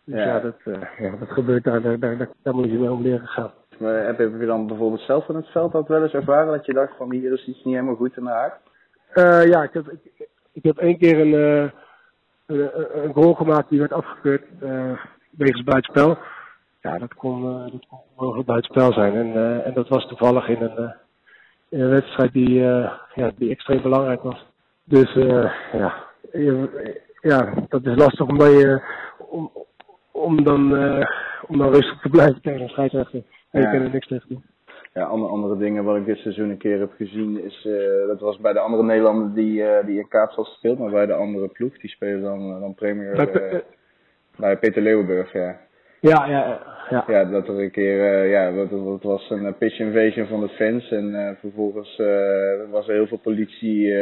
[0.04, 0.40] dus Ja.
[0.40, 0.80] dat, eh,
[1.10, 3.50] ja, dat gebeurt daar, daar, daar, daar moet je mee om leren gaan.
[3.78, 6.52] Maar heb je, heb je dan bijvoorbeeld zelf in het veld dat wel eens ervaren?
[6.52, 8.58] Dat je dacht van hier is iets niet helemaal goed in de haak?
[9.12, 11.70] Eh, ja, ik heb, ik, ik heb één keer een, eh,
[12.46, 12.70] een,
[13.04, 14.44] een- goal gemaakt die werd afgekeurd
[15.30, 16.18] wegens buitenspel.
[16.80, 19.14] Ja, dat kon, eh, dat kon mogelijk buitenspel zijn.
[19.14, 20.94] En, en dat was toevallig in een,
[21.68, 22.54] in een wedstrijd die,
[23.14, 24.46] ja, die extreem belangrijk was.
[24.84, 25.12] Dus
[25.72, 25.94] ja,
[27.20, 28.82] ja, dat is lastig omdat je,
[29.18, 29.50] om,
[30.20, 31.06] om, dan, eh,
[31.46, 33.22] om dan rustig te blijven tegen een scheidsrechter.
[33.50, 33.72] En je Ja.
[33.72, 34.42] kan er niks tegen doen.
[34.94, 38.20] Ja, andere, andere dingen wat ik dit seizoen een keer heb gezien is, eh, dat
[38.20, 41.48] was bij de andere Nederlander die, eh, die in Kaapstad speelt, maar bij de andere
[41.48, 43.62] ploeg, die spelen dan, dan Premier Bij
[44.36, 45.56] bij Peter Leeuwenburg, ja.
[46.00, 46.60] Ja, ja,
[46.90, 47.04] ja.
[47.06, 50.90] Ja, dat er een keer, ja, dat, dat was een pitch invasion van de fans
[50.90, 51.96] en vervolgens
[52.70, 53.94] was er heel veel politie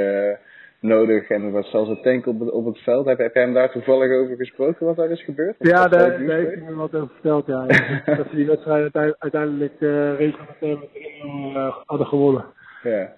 [0.81, 3.07] nodig en er was zelfs een tank op het, op het veld.
[3.07, 5.55] Heb, heb jij hem daar toevallig over gesproken wat daar is gebeurd?
[5.59, 7.67] Ja, daar, heeft hij me wat over verteld, ja.
[8.17, 12.45] dat ze die wedstrijd uite- uiteindelijk uh, reglementair met de uh, hadden gewonnen.
[12.83, 13.13] Ja,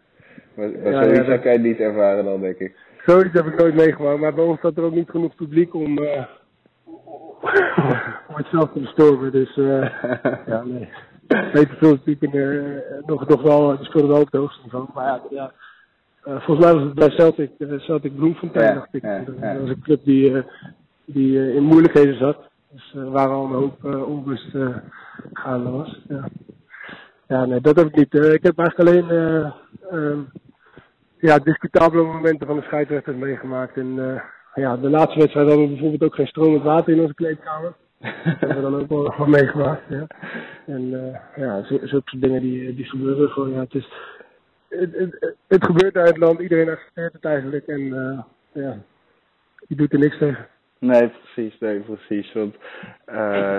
[0.54, 2.76] maar, maar Ja, zoiets ja, dat- heb jij niet ervaren dan, denk ik.
[3.06, 5.98] Zoiets heb ik nooit meegemaakt, maar bij ons zat er ook niet genoeg publiek om,
[5.98, 6.24] eh,
[8.28, 9.32] om het zelf te bestormen.
[9.32, 9.90] Dus eh
[10.52, 10.88] ja, nee.
[11.52, 14.86] Peter Veel natuurlijk nog, nog wel, die speelde wel op het hoogste niveau.
[14.94, 15.52] Maar ja, ja,
[16.22, 19.02] volgens mij was het bij Celtic, Celtic Bloemfontein, Ja, dacht ik.
[19.02, 19.52] ja, dat, ja.
[19.52, 20.42] dat was een club die, eh,
[21.04, 22.48] die eh, in moeilijkheden zat.
[22.72, 24.76] Dus waren al een hoop eh, onrust eh,
[25.32, 26.00] gaande was.
[26.08, 26.28] Ja.
[27.28, 28.14] ja, nee, dat heb ik niet.
[28.14, 29.50] Eh, ik heb eigenlijk alleen eh,
[29.90, 30.18] ehm,
[31.18, 33.76] ja, discutabele momenten van de scheidsrechters meegemaakt.
[33.76, 34.20] En eh,
[34.54, 37.72] ja, de laatste wedstrijd hadden we bijvoorbeeld ook geen stromend water in onze kleedkamer.
[38.00, 39.82] Dat hebben we dan ook wel, wel meegemaakt.
[39.88, 40.06] Ja.
[40.66, 43.50] En eh, ja, zo- zulke dingen die, die gebeuren gewoon.
[43.50, 43.88] Ja, het, is,
[44.70, 47.66] het, het, het gebeurt uit het land, iedereen accepteert het eigenlijk.
[47.66, 48.78] En eh, ja,
[49.66, 50.46] je doet er niks tegen.
[50.78, 52.32] Nee, precies, nee, precies.
[52.32, 52.56] Want
[53.04, 53.58] eh,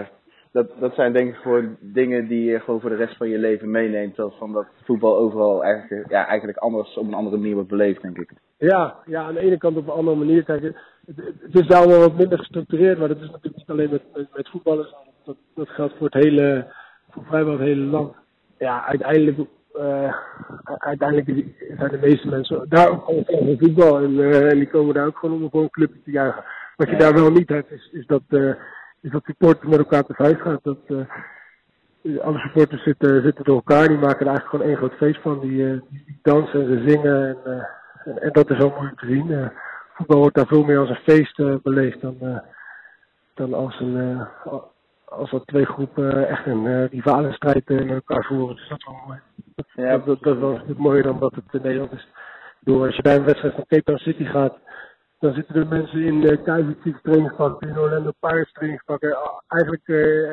[0.52, 3.38] dat, dat zijn denk ik gewoon dingen die je gewoon voor de rest van je
[3.38, 4.16] leven meeneemt.
[4.16, 8.02] Dat van dat voetbal overal eigenlijk, ja, eigenlijk anders op een andere manier wordt beleefd,
[8.02, 8.32] denk ik.
[8.58, 10.44] Ja, ja, aan de ene kant op een andere manier.
[10.44, 10.62] Kijk,
[11.06, 14.28] het, is daar allemaal wat minder gestructureerd, maar dat is natuurlijk niet alleen met, met,
[14.34, 14.94] met voetballers.
[15.24, 16.74] Dat, dat geldt voor het hele,
[17.10, 18.16] voor vrijwel het hele land.
[18.58, 20.16] Ja, uiteindelijk, eh,
[20.64, 21.46] uiteindelijk
[21.78, 23.98] zijn de meeste mensen daar ook gewoon van voetbal.
[23.98, 26.44] En, eh, en die komen daar ook gewoon om een clubje te juichen.
[26.76, 28.54] Wat je daar wel niet hebt, is, is dat, eh
[29.02, 30.64] is dat supporters met elkaar te vuist gaat.
[30.64, 30.78] Dat,
[32.22, 35.40] alle supporters zitten, zitten door elkaar, die maken er eigenlijk gewoon één groot feest van.
[35.40, 37.68] Die, die, dansen en ze zingen en,
[38.06, 39.52] en, en dat is ook mooi om te zien.
[39.94, 42.42] Voetbal wordt daar veel meer als een feest beleefd dan,
[43.34, 44.28] dan als, een,
[45.06, 48.56] als dat twee groepen echt een eh rivalenstrijd met elkaar voeren.
[48.56, 49.20] Dus dat is wel mooi.
[49.76, 52.08] Ja, dat, is wel een stuk mooier dan dat het in Nederland is.
[52.60, 54.58] Door als je bij een wedstrijd van Cape Town City gaat,
[55.20, 59.18] dan zitten er mensen in uh, Kaiser Chiefs trainingspakken, in Orlando Pirates trainingspakken.
[59.48, 60.32] Eigenlijk eh,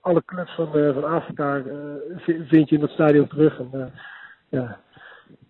[0.00, 1.64] alle clubs van, eh, van Afrika eh,
[2.16, 3.58] vi- vind je in dat stadion terug.
[3.58, 3.86] En, eh,
[4.48, 4.78] ja,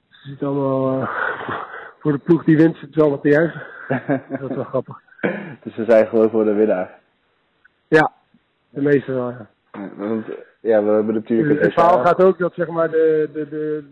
[0.08, 1.10] ze zitten allemaal eh,
[1.98, 3.62] voor de ploeg die wint, zitten ze allemaal te juichen.
[4.40, 5.00] Dat is wel grappig.
[5.62, 6.98] dus ze zijn gewoon voor de winnaar.
[7.88, 8.12] Ja,
[8.70, 9.30] de meeste wel.
[9.30, 9.46] Ja.
[9.72, 10.26] Ja, Want
[10.66, 13.84] ja, we hebben natuurlijk Het verhaal gaat ook dat zeg maar de, de, de,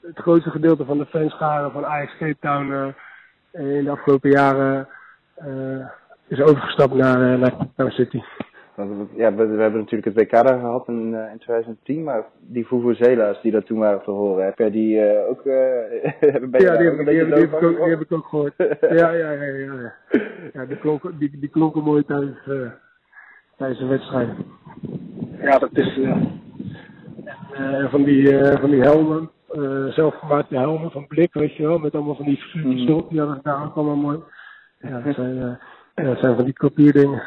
[0.00, 2.94] het grootste gedeelte van de fanscharen van Ajax Cape Town
[3.52, 4.88] eh, in de afgelopen jaren
[5.34, 5.86] eh,
[6.28, 8.22] is overgestapt naar, eh, naar Cape Town City.
[9.14, 13.42] Ja, we, we hebben natuurlijk het WK daar gehad in, in 2010, maar die Vuvuzela's
[13.42, 15.44] die daar toen waren te horen, heb jij die eh, ook, eh
[16.50, 17.88] ben je Ja, die heb, ik, die, beetje heb, die, heb ik dood ook, die
[17.88, 18.54] heb ik ook gehoord.
[18.80, 19.42] Ja, ja, ja.
[19.42, 19.94] ja, ja.
[20.52, 22.56] ja die, klonken, die, die klonken mooi eh,
[23.56, 24.28] tijdens de wedstrijd.
[25.40, 25.98] Ja, dat is...
[25.98, 26.10] eh,
[27.52, 31.66] en, eh, van, die, eh, van die helmen, eh, zelfgemaakte helmen van blik, weet je
[31.66, 32.90] wel, met allemaal van die figuurtjes Mhm.
[32.90, 33.10] erop.
[33.10, 34.18] Die hadden daar ook allemaal mooi.
[34.78, 35.58] Ja, dat zijn,
[35.94, 37.22] eh, dat zijn van die kopieerdingen.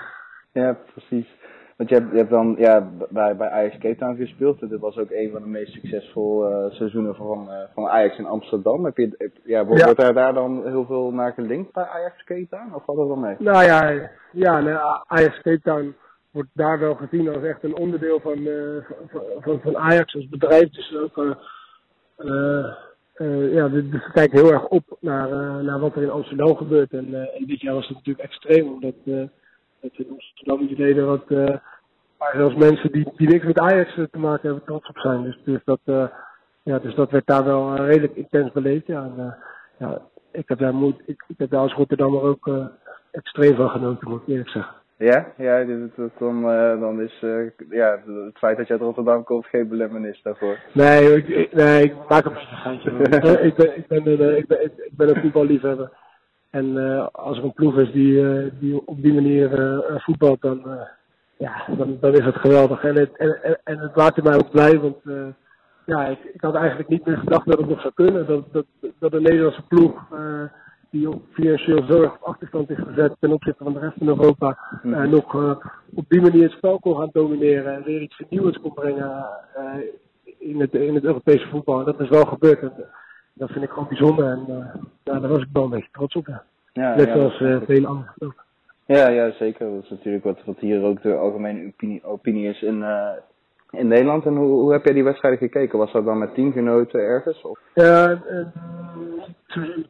[0.51, 1.37] Ja, precies.
[1.77, 4.59] Want je hebt, je hebt dan ja, bij, bij Ajax Cape Town gespeeld.
[4.69, 8.25] Dit was ook een van de meest succesvolle eh, seizoenen van, eh, van Ajax in
[8.25, 8.85] Amsterdam.
[8.85, 9.85] Heb je, heb- ja, wordt Ja.
[9.85, 12.73] wordt daar, daar dan heel veel naar gelinkt bij Ajax Cape Town?
[12.73, 13.35] Of valt dat wel mee?
[13.39, 14.75] Nou ja, ja nee,
[15.07, 15.95] Ajax Cape Town
[16.31, 20.29] wordt daar wel gezien als echt een onderdeel van, eh, van, van, van Ajax als
[20.29, 20.69] bedrijf.
[20.69, 22.65] Dus ook, eh,
[23.13, 25.29] eh, ja, we kijken heel erg op naar,
[25.63, 26.91] naar wat er in Amsterdam gebeurt.
[26.91, 28.93] En, en dit jaar was het natuurlijk extreem, omdat
[29.81, 31.27] dat we in Amsterdam iets deden wat,
[32.17, 35.23] waar zelfs mensen die, die niks met Ajax te maken hebben trots op zijn.
[35.23, 35.79] Dus, dus, dat,
[36.63, 38.87] ja, dus dat werd daar wel redelijk intens beleefd.
[38.87, 39.37] Ja, en,
[39.77, 40.01] ja,
[40.31, 42.49] ik heb daar, moed, ik, ik heb daar als Rotterdammer ook
[43.11, 44.78] extreem van genoten, moet ik eerlijk zeggen.
[44.99, 48.81] Ja, ja dit, dit- dan, eh, dan is eh, ja, het feit dat je uit
[48.81, 50.59] Rotterdam komt geen belemmernis daarvoor.
[50.73, 52.91] Nee, ik, nee, ik maak een beetje geintje.
[52.99, 55.91] ik, ben, ik, ben, ik, ben een, eh, ik, ben, ik ben een voetballiefhebber.
[56.49, 56.77] En
[57.11, 58.23] als er een ploeg is die,
[58.59, 59.49] die op die manier
[59.97, 60.79] voetbalt, dan,
[61.37, 62.83] ja, dan, dan is het geweldig.
[62.83, 64.97] En het, en, en, het maakte mij ook blij, want
[65.85, 68.27] ja, ik, ik had eigenlijk niet meer gedacht dat het nog zou kunnen.
[68.27, 68.65] Dat, dat,
[68.99, 70.07] dat een Nederlandse ploeg,
[70.89, 74.07] die op financieel zo erg op achterstand is gezet ten opzichte van de rest van
[74.07, 75.55] Europa, eh, nog eh,
[75.93, 79.25] op die manier het spel kon gaan domineren en weer iets vernieuwends kon brengen
[79.55, 79.63] eh,
[80.37, 81.79] in, het, in het Europese voetbal.
[81.79, 82.61] En dat is wel gebeurd.
[82.61, 82.73] En,
[83.39, 86.15] dat vind ik gewoon bijzonder en eh, ja, daar was ik wel een beetje trots
[86.15, 86.27] op.
[86.27, 86.43] Ja.
[86.73, 88.45] Ja, Net ja, eh, vele anderen ook.
[88.85, 89.73] Ja, ja, zeker.
[89.73, 93.09] Dat is natuurlijk wat, wat hier ook de algemene opinie, opinie is in, eh,
[93.71, 94.25] in Nederland.
[94.25, 95.79] En hoe, hoe heb jij die wedstrijden gekeken?
[95.79, 97.41] Was dat dan met teamgenoten ergens?
[97.41, 97.59] Of?
[97.73, 98.53] Ja, en,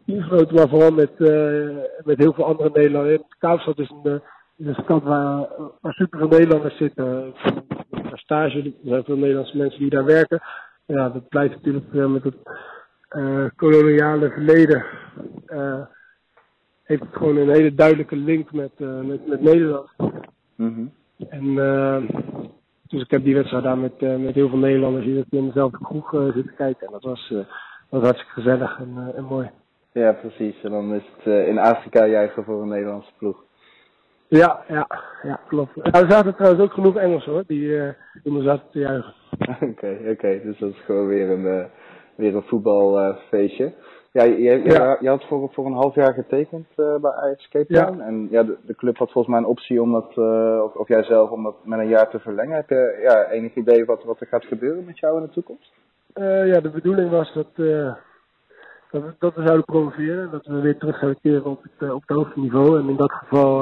[0.05, 3.21] teamgenoten, maar vooral met, eh, met heel veel andere Nederlanders.
[3.39, 4.19] Kaapstad is een, eh,
[4.57, 5.47] is een stad waar,
[5.81, 7.33] waar superveel Nederlanders zitten.
[8.13, 10.41] Stage, er zijn veel Nederlandse mensen die daar werken.
[10.85, 12.35] Ja, dat blijkt natuurlijk eh, met het
[13.09, 14.85] eh, koloniale verleden.
[15.45, 15.81] eh,
[16.83, 19.89] heeft het gewoon een hele duidelijke link met, eh, met, met Nederland.
[20.55, 20.85] Mhm.
[21.29, 22.03] En eh,
[22.89, 25.77] dus ik heb die wedstrijd daar met, eh, met heel veel Nederlanders die in dezelfde
[25.77, 26.85] kroeg eh, zitten kijken.
[26.87, 27.39] En dat was, eh,
[27.89, 29.49] was hartstikke gezellig en, en mooi.
[29.91, 30.63] Ja, precies.
[30.63, 33.43] En dan is het in Afrika juichen voor een Nederlandse ploeg.
[34.27, 34.87] Ja, ja,
[35.23, 35.71] ja, klopt.
[35.75, 37.93] Ja, er zaten trouwens ook genoeg Engelsen hoor, die, eh
[38.23, 39.13] die me zaten te juichen.
[39.71, 40.41] Oké, oké.
[40.43, 41.69] Dus dat is gewoon weer een,
[42.15, 43.73] weer een voetbalfeestje.
[44.11, 44.97] Ja, je, je, Ja.
[44.99, 47.85] je had voor, voor een half jaar getekend eh, bij Ajax Cape Ja.
[47.85, 47.99] Town.
[48.01, 50.87] En ja, de, de club had volgens mij een optie om dat, eh, of, of
[50.87, 52.55] jij zelf, om dat met een jaar te verlengen.
[52.55, 55.71] Heb je ja, enig idee wat, wat er gaat gebeuren met jou in de toekomst?
[56.13, 60.31] Eh, ja, de bedoeling was dat, dat, we, dat we zouden promoveren.
[60.31, 62.79] Dat we weer terug zouden keren op het, op het hoogste niveau.
[62.79, 63.57] En in dat geval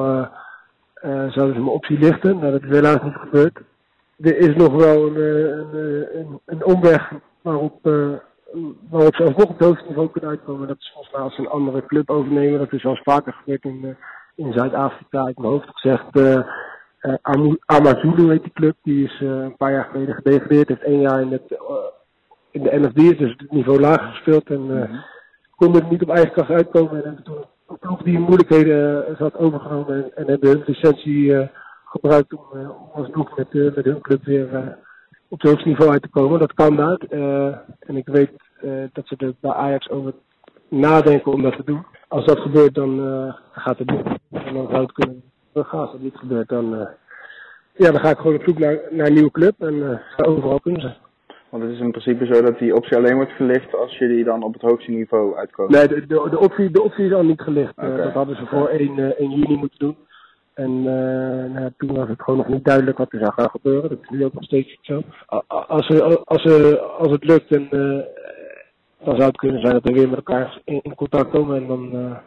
[1.02, 2.38] zouden ze mijn optie lichten.
[2.40, 3.60] Nou, dat is helaas niet gebeurd.
[4.20, 7.12] Er is nog wel een, een, een, een omweg
[7.42, 7.80] waarop,
[8.90, 10.68] waarop ze alsnog op het hoogste niveau kunnen uitkomen.
[10.68, 12.60] Dat is volgens mij als een andere club overnemen.
[12.60, 15.24] Dat is wel eens vaker gebeurd in, eh, in Zuid-Afrika.
[15.26, 16.46] Uit mijn hoofd gezegd.
[17.22, 18.76] Amu- Amazulu heet die club.
[18.82, 20.68] Die is een paar jaar geleden gedegradeerd.
[20.68, 21.58] Heeft één jaar in het
[22.52, 24.50] in de NFD, dus het niveau lager gespeeld.
[24.50, 24.96] En Mhm.
[25.56, 26.92] konden er niet op eigen kracht uitkomen.
[26.92, 29.96] En hebben toen een ploeg die in moeilijkheden uh, zat overgenomen.
[29.96, 31.50] En, en hebben hun licentie
[31.86, 34.78] gebruikt om, om alsnog met, eh, met hun club weer
[35.30, 36.40] op het hoogste niveau uit te komen.
[36.40, 36.98] Dat kan daar.
[37.10, 38.32] Eh, en ik weet
[38.62, 40.14] eh, dat ze er bij Ajax over
[40.68, 41.86] nadenken om dat te doen.
[42.08, 44.06] Als dat gebeurt, dan eh, gaat het niet.
[44.32, 45.80] En dan zou het kunnen teruggaan.
[45.80, 46.88] Als dat niet gebeurt, dan,
[47.74, 49.54] ja, dan ga ik gewoon op zoek naar, naar een nieuwe club.
[49.60, 50.96] En overal kunnen zijn.
[51.50, 54.44] Want het is in principe zo dat die optie alleen wordt gelicht als jullie dan
[54.44, 55.72] op het hoogste niveau uitkomen.
[55.72, 57.76] Nee, de, de, de, optie, de optie is al niet gelicht.
[57.76, 59.96] Dat hadden ze voor 1, eh, 1 juni moeten doen.
[60.58, 63.90] En eh, nou, toen was het gewoon nog niet duidelijk wat er zou gaan gebeuren.
[63.90, 65.02] Dat is nu ook nog steeds zo.
[65.48, 66.46] Als, als,
[66.98, 68.06] als het lukt, en, eh,
[69.04, 71.56] dan zou het kunnen zijn dat we weer met elkaar in, in contact komen.
[71.58, 72.18] En dan, eh,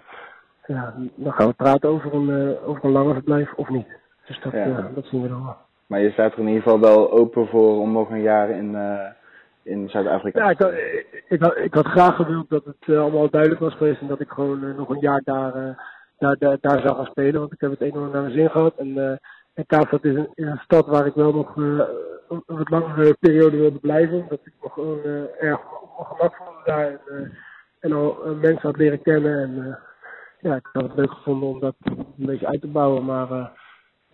[0.66, 3.86] ja, dan gaan we praten over een, over een langer verblijf of niet.
[4.26, 4.90] Dus dat, Ja.
[4.94, 5.56] dat zien we dan wel.
[5.86, 8.76] Maar je staat er in ieder geval wel open voor om nog een jaar in,
[9.62, 10.72] in Zuid-Afrika Ja, ik, had-
[11.28, 14.28] ik, had, ik had graag gewild dat het allemaal duidelijk was geweest en dat ik
[14.30, 15.82] gewoon nog een jaar daar,
[16.20, 17.40] daar, daar, daar zou gaan spelen.
[17.40, 18.74] Want ik heb het enorm naar mijn zin gehad.
[18.76, 19.16] En, eh
[19.54, 21.88] en Kaapstad is een, stad waar ik wel nog eh,
[22.28, 24.22] een wat langere periode wilde blijven.
[24.22, 26.86] Omdat ik nog gewoon eh, erg op mijn gemak voelde daar.
[26.86, 27.32] En,
[27.80, 29.42] en al mensen had leren kennen.
[29.42, 29.78] En
[30.40, 33.04] ja, ik had het leuk gevonden om dat een beetje uit te bouwen.
[33.04, 33.52] Maar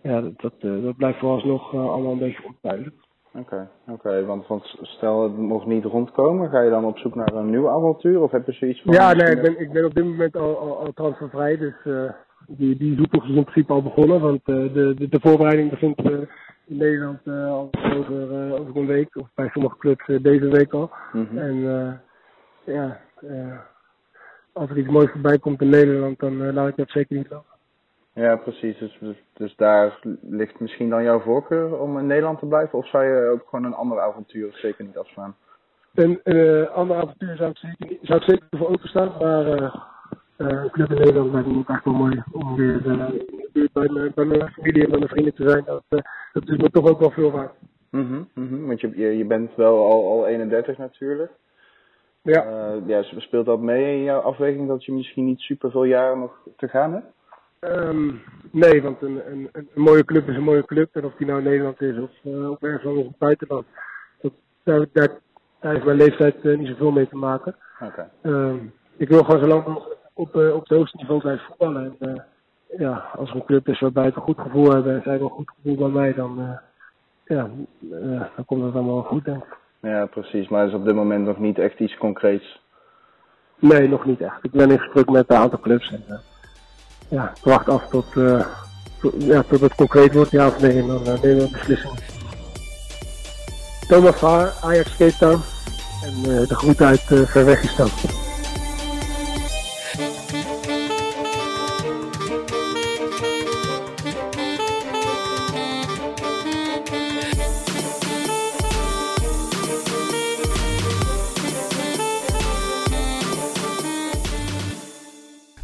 [0.01, 3.06] ja, dat, dat, dat blijft vooralsnog uh, allemaal een beetje onduidelijk.
[3.39, 4.25] Oké, oké.
[4.25, 7.69] Want, want stel het mocht niet rondkomen, ga je dan op zoek naar een nieuw
[7.69, 8.21] avontuur?
[8.21, 8.93] Of heb je zoiets van...
[8.93, 11.57] Ja, nee, ik ben, ik ben op dit moment al, al, al transfervrij.
[11.57, 12.11] Dus uh,
[12.47, 14.21] die, die zoektocht is in principe al begonnen.
[14.21, 16.19] Want uh, de, de, de voorbereiding begint uh,
[16.65, 19.15] in Nederland al over, over een week.
[19.15, 20.91] Of bij sommige clubs deze week al.
[21.11, 21.17] Mhm.
[21.17, 21.37] Mm -hmm.
[21.37, 22.01] En
[22.63, 22.99] ja,
[24.53, 27.56] als er iets moois voorbij komt in Nederland, dan laat ik dat zeker niet lopen.
[28.17, 28.77] Ja, precies.
[28.77, 32.77] Dus, dus, dus, daar ligt misschien dan jouw voorkeur om in Nederland te blijven?
[32.77, 35.35] Of zou je ook gewoon een ander avontuur zeker niet afslaan?
[35.93, 39.75] Een uh, ander avontuur zou ik zeker, zou ik zeker voor openstaan, maar uh,
[40.37, 42.81] uh, in Nederland lijkt me ook echt wel mooi om weer,
[43.53, 45.63] weer bij, mijn, bij mijn familie en bij mijn vrienden te zijn.
[45.65, 45.83] Dat,
[46.33, 47.53] dat is me toch ook wel veel waard.
[47.91, 48.67] Mm -hmm, mm -hmm.
[48.67, 51.31] Want je, je, je bent wel al, al 31 natuurlijk.
[52.21, 52.73] Ja.
[52.85, 53.03] Ja.
[53.03, 56.67] Speelt dat mee in jouw afweging dat je misschien niet super veel jaren nog te
[56.67, 57.15] gaan hebt?
[57.59, 58.21] Um,
[58.51, 60.95] nee, want een, een, een, mooie club is een mooie club.
[60.95, 63.65] En of die nou in Nederland is of, uh, of ergens anders in het buitenland.
[64.21, 64.31] Dat,
[64.63, 65.09] daar, daar,
[65.59, 67.55] daar heeft mijn leeftijd uh, niet zoveel mee te maken.
[67.79, 68.07] Okay.
[68.21, 71.95] Um, ik wil gewoon zo lang mogelijk op, uh, op het hoogste niveau blijven voetballen.
[71.99, 72.25] En
[72.77, 75.29] ja, als er een club is waarbij het een goed gevoel hebben en zij hebben
[75.29, 76.59] een goed gevoel bij mij, dan,
[77.25, 77.49] ja,
[78.35, 79.57] dan komt het allemaal goed, denk ik.
[79.79, 80.47] Ja, precies.
[80.47, 82.61] Maar is op dit moment nog niet echt iets concreets?
[83.59, 84.43] Nee, nog niet echt.
[84.43, 85.91] Ik ben in gesprek met een aantal clubs.
[85.91, 86.03] En,
[87.07, 88.45] ja, wacht af tot, uh,
[89.01, 91.93] tot, ja, tot het concreet wordt, ja of nee, dan uh, nemen we een beslissing.
[93.87, 95.41] Thomas Vaar, Ajax Cape Town
[96.03, 97.89] en uh, de groet uit uh, Verwegistan.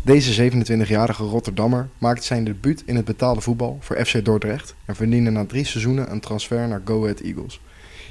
[0.05, 5.29] Deze 27-jarige Rotterdammer maakte zijn debuut in het betaalde voetbal voor FC Dordrecht en verdiende
[5.29, 7.61] na drie seizoenen een transfer naar Go Ahead Eagles.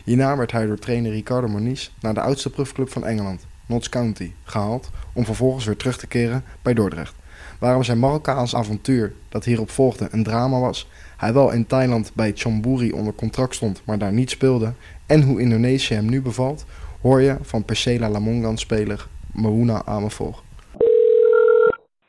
[0.05, 4.33] Hierna werd hij door trainer Ricardo Moniz naar de oudste profclub van Engeland, Notts County,
[4.45, 7.15] gehaald om vervolgens weer terug te keren bij Dordrecht.
[7.59, 12.33] Waarom zijn Marokkaans avontuur dat hierop volgde een drama was, hij wel in Thailand bij
[12.35, 14.73] Chonburi onder contract stond, maar daar niet speelde,
[15.07, 16.65] en hoe Indonesië hem nu bevalt,
[17.01, 20.43] hoor je van Persela Lamongan-speler Mahuna Amevolg.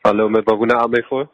[0.04, 1.28] Hallo, met Maruna Amevoor.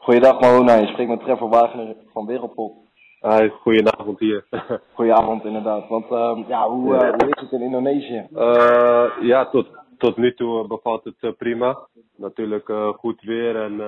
[0.00, 2.72] Goeiedag Maruna, je spreekt met Trevor Wagner van Wereldpop.
[3.20, 4.44] Hi, goedenavond hier.
[4.94, 5.88] Goedenavond inderdaad.
[5.88, 8.26] Want uh, ja, hoe, uh, hoe is het in Indonesië?
[8.34, 9.66] Uh, ja, tot,
[9.98, 11.78] tot nu toe bevalt het eh, prima.
[12.16, 13.80] Natuurlijk goed weer en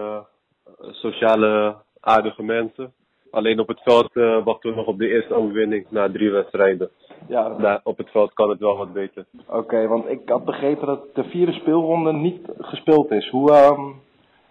[0.78, 2.92] sociale aardige mensen.
[3.30, 4.12] Alleen op het veld
[4.44, 6.90] wachten we nog op de eerste overwinning na drie wedstrijden.
[7.28, 9.26] Ja, daar op het veld kan het wel wat beter.
[9.46, 13.28] oké, want ik had begrepen dat de vierde speelronde niet gespeeld is.
[13.28, 13.80] Hoe, ehm,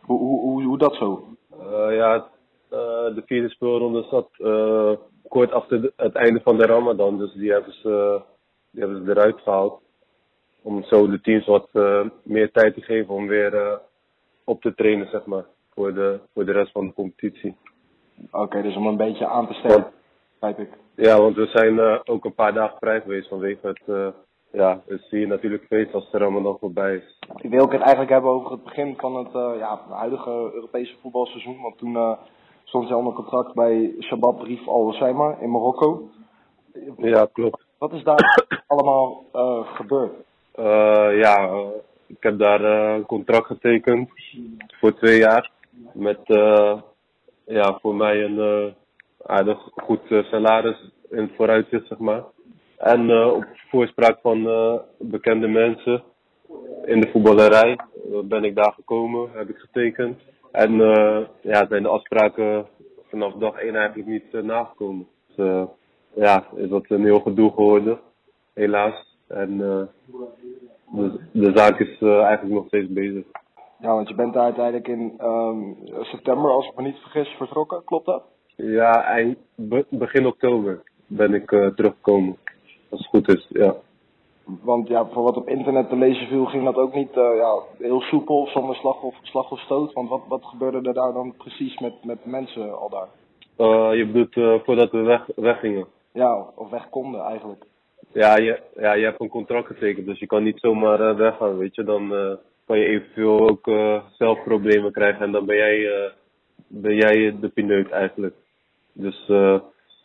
[0.01, 1.31] hoe, hoe, hoe, hoe dat zo?
[1.59, 2.15] Eh, ja,
[2.69, 4.91] eh, de vierde speelronde zat eh,
[5.27, 8.21] kort achter het einde van de Ramadan, dus die hebben ze,
[8.71, 9.81] die hebben ze eruit gehaald.
[10.61, 11.69] Om zo de teams wat
[12.23, 13.79] meer tijd te geven om weer
[14.43, 17.55] op te trainen, zeg maar, voor de, voor de rest van de competitie.
[18.31, 19.91] Oké, dus om een beetje aan te stellen,
[20.39, 20.77] begrijp ik.
[20.95, 24.13] Ja, want we zijn ook een paar dagen vrij geweest vanwege het,
[24.51, 27.17] ja, het zie je natuurlijk feest als de Ramadan voorbij is.
[27.41, 31.61] Ik wil het eigenlijk hebben over het begin van het eh, ja, huidige Europese voetbalseizoen.
[31.61, 32.11] Want toen eh,
[32.63, 36.09] stond hij onder contract bij Shabab Rif Al Saima in Marokko.
[36.97, 37.65] Ja, klopt.
[37.77, 40.13] Wat is daar allemaal eh, gebeurd?
[41.15, 41.63] Ja,
[42.07, 44.09] ik heb daar een contract getekend
[44.67, 45.51] voor twee jaar.
[45.93, 46.19] Met
[47.45, 48.73] ja, voor mij een
[49.25, 52.23] aardig goed salaris in het vooruitzicht, zeg maar.
[52.81, 56.03] En eh, op voorspraak van eh, bekende mensen
[56.85, 57.71] in de voetballerij
[58.11, 60.19] eh, ben ik daar gekomen, heb ik getekend.
[60.51, 60.71] En
[61.41, 62.65] ja, zijn de afspraken
[63.09, 65.07] vanaf dag één eigenlijk niet nagekomen.
[65.35, 65.67] Dus
[66.13, 67.99] ja, is dat een heel gedoe geworden,
[68.53, 69.17] helaas.
[69.27, 73.23] En de, de zaak is eigenlijk nog steeds bezig.
[73.79, 75.59] Ja, want je bent daar uiteindelijk in ehm,
[76.01, 77.83] september, als ik me niet vergis, vertrokken.
[77.85, 78.23] Klopt dat?
[78.55, 82.37] Ja, eind, be- begin oktober ben ik teruggekomen.
[82.91, 83.75] Als het goed is, ja.
[84.43, 87.59] Want ja, voor wat op internet te lezen viel, ging dat ook niet eh, ja,
[87.77, 89.93] heel soepel, zonder slag of, slag of stoot.
[89.93, 93.07] Want wat, wat gebeurde er daar dan precies met, met mensen al daar?
[93.57, 95.87] Eh, je bedoelt eh, voordat we weg, weggingen.
[96.13, 97.63] Ja, of weg konden eigenlijk.
[98.13, 101.75] Ja je, ja, je hebt een contract getekend, dus je kan niet zomaar weggaan, weet
[101.75, 101.83] je.
[101.83, 103.69] Dan kan je eventueel ook
[104.17, 106.11] zelf problemen krijgen en dan ben jij,
[106.67, 108.35] ben jij de pineut eigenlijk.
[108.93, 109.59] Dus eh,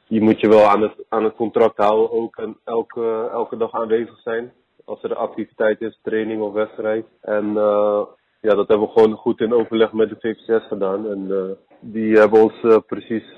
[0.08, 3.72] je moet je wel aan het, aan het contract houden ook en elke, elke dag
[3.72, 4.52] aanwezig zijn.
[4.84, 7.06] Als er activiteit is, training of wedstrijd.
[7.20, 8.02] En eh,
[8.40, 11.08] ja, dat hebben we gewoon goed in overleg met de VVCS gedaan.
[11.10, 13.32] En eh, die hebben ons eh, precies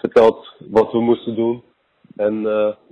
[0.00, 1.62] verteld wat we moesten doen.
[2.16, 2.42] En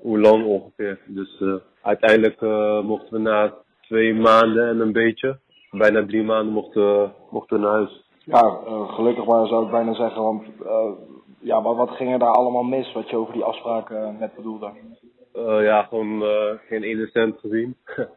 [0.00, 0.98] hoe lang ongeveer.
[1.06, 1.42] Dus
[1.82, 2.40] uiteindelijk
[2.84, 5.38] mochten we na twee maanden en een beetje,
[5.70, 8.04] bijna drie maanden, mochten, mochten we naar huis.
[8.24, 10.22] Ja, gelukkig maar zou ik bijna zeggen.
[10.22, 10.42] Want
[11.40, 14.34] ja, wat, wat ging er daar allemaal mis, wat je over die afspraken eh, net
[14.34, 14.70] bedoelde?
[15.32, 17.76] Eh, ja, gewoon eh, geen ene cent gezien.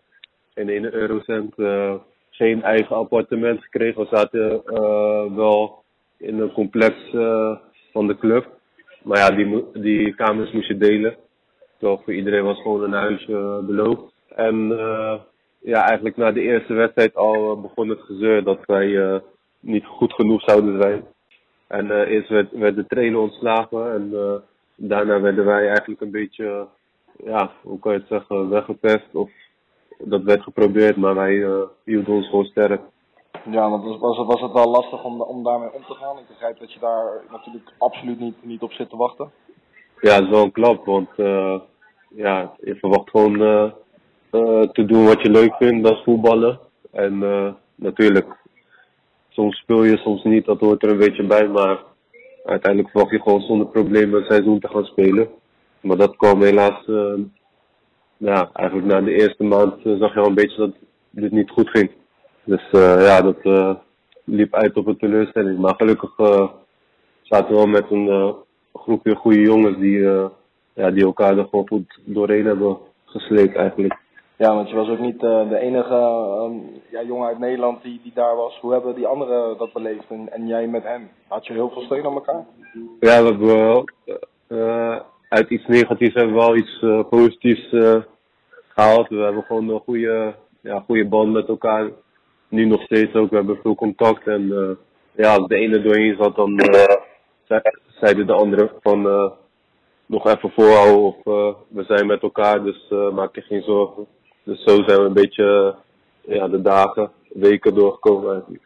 [0.55, 1.55] geen ene eurocent.
[2.29, 4.01] geen eigen appartement gekregen.
[4.01, 4.63] We zaten
[5.35, 5.83] wel
[6.17, 6.95] in een complex
[7.91, 8.47] van de club.
[9.03, 11.17] Maar ja, die, die kamers moest je delen.
[11.77, 14.13] Terwijl voor iedereen was gewoon een huis eh, beloofd.
[14.35, 14.67] En
[15.61, 19.21] ja, eigenlijk na de eerste wedstrijd al begon het gezeur dat wij
[19.59, 21.03] niet goed genoeg zouden zijn.
[21.73, 24.33] En eh, eerst werd, werd de trainer ontslagen en eh,
[24.75, 26.67] daarna werden wij eigenlijk een beetje,
[27.23, 29.15] ja, hoe kan je het zeggen, weggepest.
[29.15, 29.29] Of
[29.97, 32.81] dat werd geprobeerd, maar wij eh, hielden ons gewoon sterk.
[33.51, 36.17] Ja, want was, was, het- was het wel lastig om, om daarmee om te gaan?
[36.17, 39.31] Ik begrijp dat je daar natuurlijk absoluut niet, niet op zit te wachten.
[40.01, 41.09] Ja, het is wel een klap, want
[42.15, 43.37] ja, je verwacht gewoon
[44.71, 46.59] te doen wat je leuk vindt, dat is voetballen.
[46.91, 48.27] En eh, natuurlijk,
[49.33, 51.79] soms speel je, soms niet, dat hoort er een beetje bij, maar
[52.43, 55.27] uiteindelijk verwacht je gewoon zonder problemen een seizoen te gaan spelen.
[55.81, 57.13] Maar dat kwam helaas, eh,
[58.23, 60.71] ja, eigenlijk na de eerste maand eh, zag je al een beetje dat
[61.09, 61.91] dit niet goed ging.
[62.43, 63.75] Dus eh, ja, dat eh,
[64.23, 65.59] liep uit op een teleurstelling.
[65.59, 66.13] Maar gelukkig
[67.21, 68.35] zaten we wel met een
[68.73, 69.99] groepje goede jongens die,
[70.73, 74.01] ja, die elkaar er gewoon goed doorheen hebben gesleept eigenlijk.
[74.37, 76.55] Ja, want je was ook niet eh, de enige ehm,
[76.91, 78.59] ja, jongen uit Nederland die, die daar was.
[78.59, 81.09] Hoe hebben die anderen dat beleefd en, en jij met hen?
[81.27, 82.45] Had je heel veel steun aan elkaar?
[82.99, 83.85] Ja, we hebben wel
[84.47, 84.99] eh,
[85.29, 87.95] uit iets negatiefs hebben we wel iets eh, positiefs eh,
[88.67, 89.07] gehaald.
[89.09, 91.89] We hebben gewoon een goede, ja, goede band met elkaar.
[92.47, 93.29] Nu nog steeds ook.
[93.29, 94.27] We hebben veel contact.
[94.27, 94.75] En eh,
[95.23, 96.95] ja, als de ene doorheen zat, dan eh,
[97.43, 99.31] zei- zeiden de anderen van eh,
[100.05, 101.01] nog even volhouden.
[101.01, 104.07] Of eh, we zijn met elkaar, dus eh, maak je geen zorgen.
[104.43, 105.75] Dus zo zijn we een beetje
[106.21, 108.63] ja, de dagen, weken doorgekomen eigenlijk.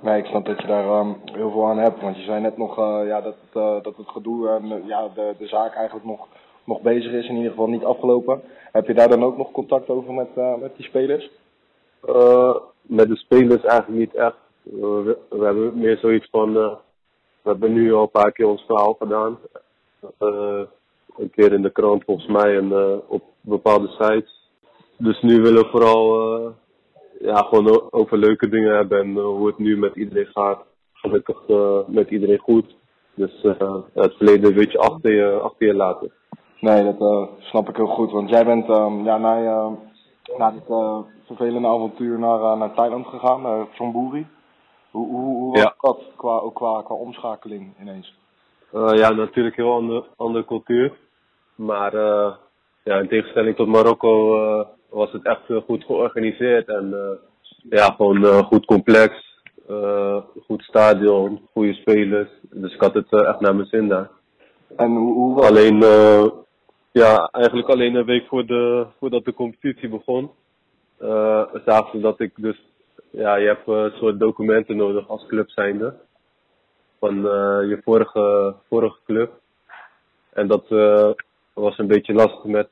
[0.00, 2.00] Nee, ik snap dat je daar ehm, heel veel aan hebt.
[2.00, 4.86] Want je zei net nog eh, ja, dat, het, eh, dat het gedoe en eh,
[4.86, 6.26] ja, de, de zaak eigenlijk nog,
[6.64, 7.28] nog bezig is.
[7.28, 8.40] In ieder geval niet afgelopen.
[8.72, 10.28] Heb je daar dan ook nog contact over met,
[10.60, 11.30] met die spelers?
[12.82, 14.36] Met de spelers eigenlijk niet echt.
[14.62, 16.78] We, we hebben meer zoiets van, we
[17.42, 19.38] hebben nu al een paar keer ons verhaal gedaan.
[21.16, 24.35] Een keer in de krant volgens mij en op bepaalde sites.
[24.98, 26.50] Dus nu willen we vooral eh,
[27.20, 30.64] ja, gewoon over leuke dingen hebben en eh, hoe het nu met iedereen gaat.
[30.92, 32.76] Gelukkig eh, met iedereen goed.
[33.14, 33.42] Dus
[33.94, 36.12] het verleden een beetje achter je, achter je laten.
[36.60, 38.10] Nee, dat snap ik heel goed.
[38.10, 39.74] Want jij bent ehm, ja, na, je,
[40.38, 40.64] na dit
[41.26, 44.26] vervelende avontuur naar, naar Thailand gegaan, naar Chonburi.
[44.90, 45.74] Hoe, hoe, hoe was Ja.
[45.80, 48.14] dat qua, qua, qua omschakeling ineens?
[48.70, 50.92] Ja, natuurlijk heel ander, andere cultuur.
[51.54, 51.94] Maar
[52.84, 54.36] ja, in tegenstelling tot Marokko
[54.96, 56.68] was het echt eh, goed georganiseerd.
[56.68, 57.18] En eh,
[57.70, 59.24] ja, gewoon eh, goed complex.
[60.46, 62.28] goed stadion, goede spelers.
[62.50, 64.10] Dus ik had het echt naar mijn zin daar.
[64.76, 65.78] En hoe, hoe was Alleen,
[66.92, 70.30] ja, eigenlijk alleen een week voor de, voordat de competitie begon,
[71.64, 72.58] zagen ze dat ik dus,
[73.10, 75.94] ja, je hebt een soort documenten nodig als club zijnde.
[76.98, 77.14] Van
[77.68, 79.30] je vorige, vorige club.
[80.32, 80.68] En dat
[81.52, 82.68] was een beetje lastig met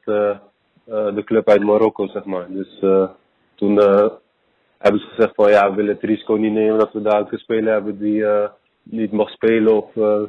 [0.85, 2.47] de club uit Marokko, zeg maar.
[2.49, 3.09] Dus eh,
[3.55, 4.07] toen eh,
[4.79, 7.39] hebben ze gezegd van ja, we willen het risico niet nemen dat we daar een
[7.39, 8.49] speler hebben die eh,
[8.83, 10.23] niet mag spelen of eh,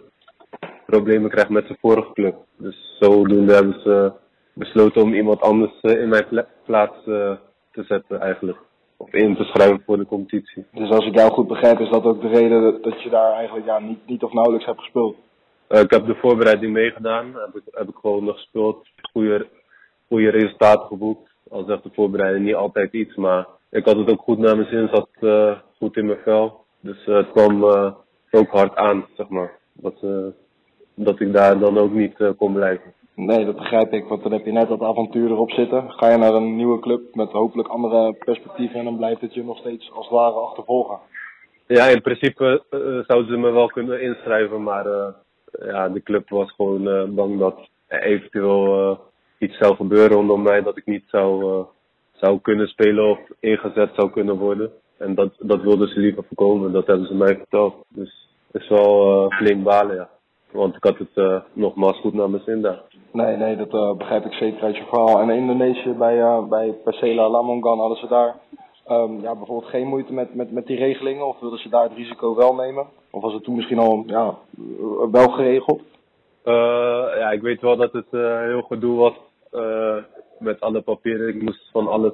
[0.86, 2.36] problemen krijgt met zijn vorige club.
[2.57, 4.11] Dus zodoende hebben ze
[4.53, 7.32] besloten om iemand anders eh, in mijn pla- plaats eh,
[7.72, 8.57] te zetten eigenlijk.
[8.98, 10.65] Of in te schrijven voor de competitie.
[10.72, 13.65] Dus als ik jou goed begrijp, is dat ook de reden dat, je daar eigenlijk
[13.65, 15.15] ja, niet, niet of nauwelijks hebt gespeeld?
[15.68, 17.26] Eh, ik heb de voorbereiding meegedaan.
[17.26, 18.88] Heb ik, heb ik gewoon nog gespeeld.
[19.11, 19.48] Goede,
[20.07, 21.34] goede resultaten geboekt.
[21.49, 23.15] Al zegt de voorbereiding niet altijd iets.
[23.15, 24.88] Maar ik had het ook goed naar mijn zin.
[24.88, 26.65] Zat eh, goed in mijn vel.
[26.80, 27.91] Dus eh, het kwam eh,
[28.32, 29.52] ook hard aan, zeg maar.
[29.73, 30.06] Dat,
[30.95, 32.94] dat ik daar dan ook niet kon blijven.
[33.15, 35.91] Nee, dat begrijp ik, want dan heb je net dat avontuur erop zitten.
[35.91, 39.44] Ga je naar een nieuwe club met hopelijk andere perspectieven en dan blijft het je
[39.44, 40.99] nog steeds als het ware achtervolgen.
[41.68, 42.64] Ja, in principe
[43.07, 44.86] zouden ze me wel kunnen inschrijven, maar
[45.52, 48.99] ja, de club was gewoon bang dat eventueel
[49.40, 51.66] iets zou gebeuren rondom mij, dat ik niet zou, eh,
[52.12, 54.72] zou kunnen spelen of ingezet zou kunnen worden.
[54.98, 57.76] En dat, dat wilden ze liever voorkomen, dat hebben ze mij verteld.
[57.88, 60.10] Dus het is wel eh, flink balen, ja.
[60.52, 62.82] Want ik had het eh, nogmaals goed naar mijn zin daar.
[63.12, 65.20] Nee, nee, dat begrijp ik zeker uit je verhaal.
[65.20, 68.36] En in Indonesië, bij, eh bij Persela Lamongan, hadden ze daar
[68.86, 71.28] ehm, ja, bijvoorbeeld geen moeite met, met, met die regelingen?
[71.28, 72.86] Of wilden ze daar het risico wel nemen?
[73.12, 74.38] Of was het toen misschien al ja,
[75.12, 75.82] wel geregeld?
[76.46, 79.16] Eh, ja, ik weet wel dat het eh, heel gedoe was
[79.52, 79.98] eh,
[80.40, 81.28] met alle papieren.
[81.28, 82.14] Ik moest van alles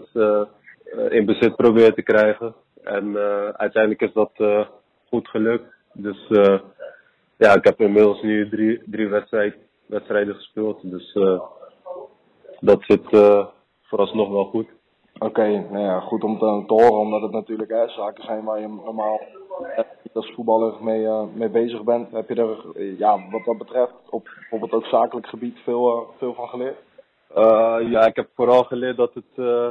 [1.09, 2.55] in bezit proberen te krijgen.
[2.83, 3.17] En
[3.57, 4.31] uiteindelijk is dat
[5.07, 5.73] goed gelukt.
[5.93, 6.27] Dus
[7.37, 9.55] ja, ik heb inmiddels nu drie, drie wedstrijd,
[9.85, 10.79] wedstrijden gespeeld.
[10.81, 11.13] Dus
[12.59, 13.07] dat zit
[13.81, 14.67] vooralsnog wel goed.
[15.19, 18.67] Oké, nou ja, goed om te, horen, omdat het natuurlijk hè, zaken zijn waar je
[18.67, 19.21] normaal
[20.13, 22.11] als voetballer mee, eh, mee bezig bent.
[22.11, 26.17] Heb je er, eh, ja, wat dat betreft, op bijvoorbeeld ook zakelijk gebied veel, eh,
[26.17, 26.77] veel van geleerd?
[27.33, 29.67] Eh, ja, ik heb vooral geleerd dat het, eh,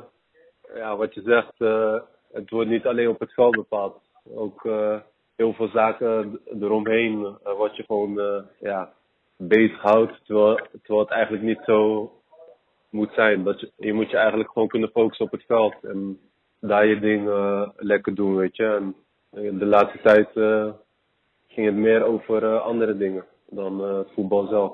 [0.75, 2.01] ja, wat je zegt, eh,
[2.33, 3.97] het wordt niet alleen op het veld bepaald.
[4.35, 4.97] Ook eh,
[5.37, 8.93] heel veel zaken eromheen, eh, wat je gewoon eh, ja,
[9.37, 12.11] bezighoudt, terwijl, terwijl het eigenlijk niet zo
[12.91, 13.45] moet zijn.
[13.45, 16.21] Dat je, je moet je eigenlijk gewoon kunnen focussen op het veld en
[16.61, 18.65] daar je ding eh, lekker doen, weet je.
[18.65, 18.93] En eh,
[19.31, 20.67] de laatste tijd eh,
[21.49, 24.73] ging het meer over eh, andere dingen dan eh, het voetbal zelf.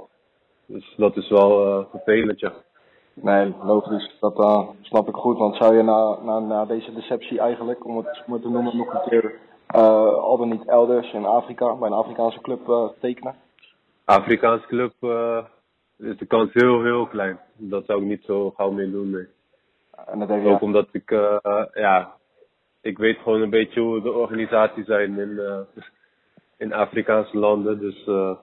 [0.66, 2.52] Dus dat is wel eh, vervelend, ja.
[3.12, 4.16] Nee, logisch.
[4.20, 5.38] Dat eh, snap ik goed.
[5.38, 8.94] Want zou je na, na, na deze deceptie eigenlijk, om het maar te noemen, nog
[8.94, 9.34] een keer
[9.66, 13.34] eh, al dan niet elders in Afrika, bij een Afrikaanse club eh, tekenen?
[14.04, 15.44] Afrikaans club eh,
[15.98, 17.38] is de kans heel, heel klein.
[17.56, 19.26] Dat zou ik niet zo gauw mee doen, nee.
[20.06, 22.15] En dat Ook omdat ik, eh, eh, ja,
[22.86, 25.60] ik weet gewoon een beetje hoe de organisaties zijn in, eh,
[26.56, 27.78] in Afrikaanse landen.
[27.78, 28.36] Dus eh,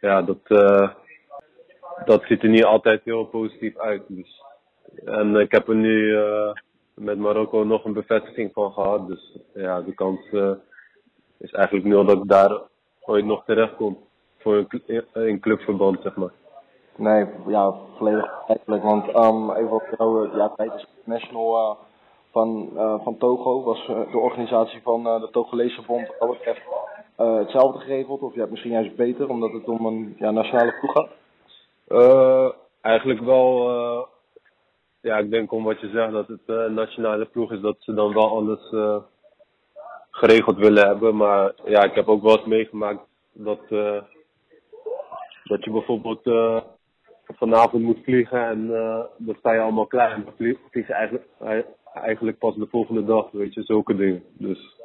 [0.00, 0.88] ja, dat, eh,
[2.04, 4.02] dat ziet er niet altijd heel positief uit.
[4.08, 4.42] Dus.
[5.04, 6.18] En ik heb er nu
[6.94, 9.08] met Marokko nog een bevestiging van gehad.
[9.08, 10.20] Dus ja, de kans
[11.38, 12.60] is eigenlijk nul dat ik daar
[13.00, 13.98] ooit nog terecht kom.
[14.38, 16.32] Voor een, cl- in clubverband, zeg maar.
[16.96, 18.82] Nee, ja, volledig begrijpelijk.
[18.82, 21.70] Want ehm, even op jouw ja, tijd eh,
[22.30, 26.30] van, eh, van Togo was eh, de organisatie van eh, de Togolese Bond wat dat
[26.30, 26.62] betreft
[27.16, 28.20] hetzelfde geregeld.
[28.20, 31.08] Of hebt misschien juist beter, omdat het om een ja, nationale ploeg gaat.
[32.80, 33.70] Eigenlijk wel,
[35.00, 37.94] ja, ik denk om wat je zegt dat het een nationale ploeg is, dat ze
[37.94, 38.74] dan wel alles
[40.10, 41.16] geregeld willen hebben.
[41.16, 43.00] Maar ja, ik heb ook wel eens meegemaakt
[43.32, 44.02] dat, eh,
[45.44, 46.22] dat je bijvoorbeeld
[47.26, 48.66] vanavond moet vliegen en
[49.18, 50.12] dan sta je allemaal klaar.
[50.12, 51.26] En dan vlie- vlieg eigenlijk,
[51.94, 54.22] eigenlijk pas de volgende dag, weet je, zulke dingen.
[54.32, 54.76] Dus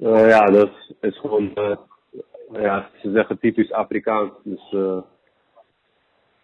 [0.00, 1.76] eh, ja, dat is, is gewoon, eh,
[2.52, 4.30] ja, ze zeggen typisch Afrikaans.
[4.42, 4.98] Dus eh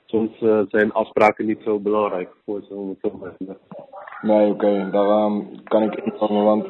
[0.07, 3.65] soms eh, zijn afspraken niet zo belangrijk voor ze om het zo maar te zeggen.
[4.23, 6.45] Nee, oké, daar ehm, kan ik inkomen.
[6.45, 6.67] Want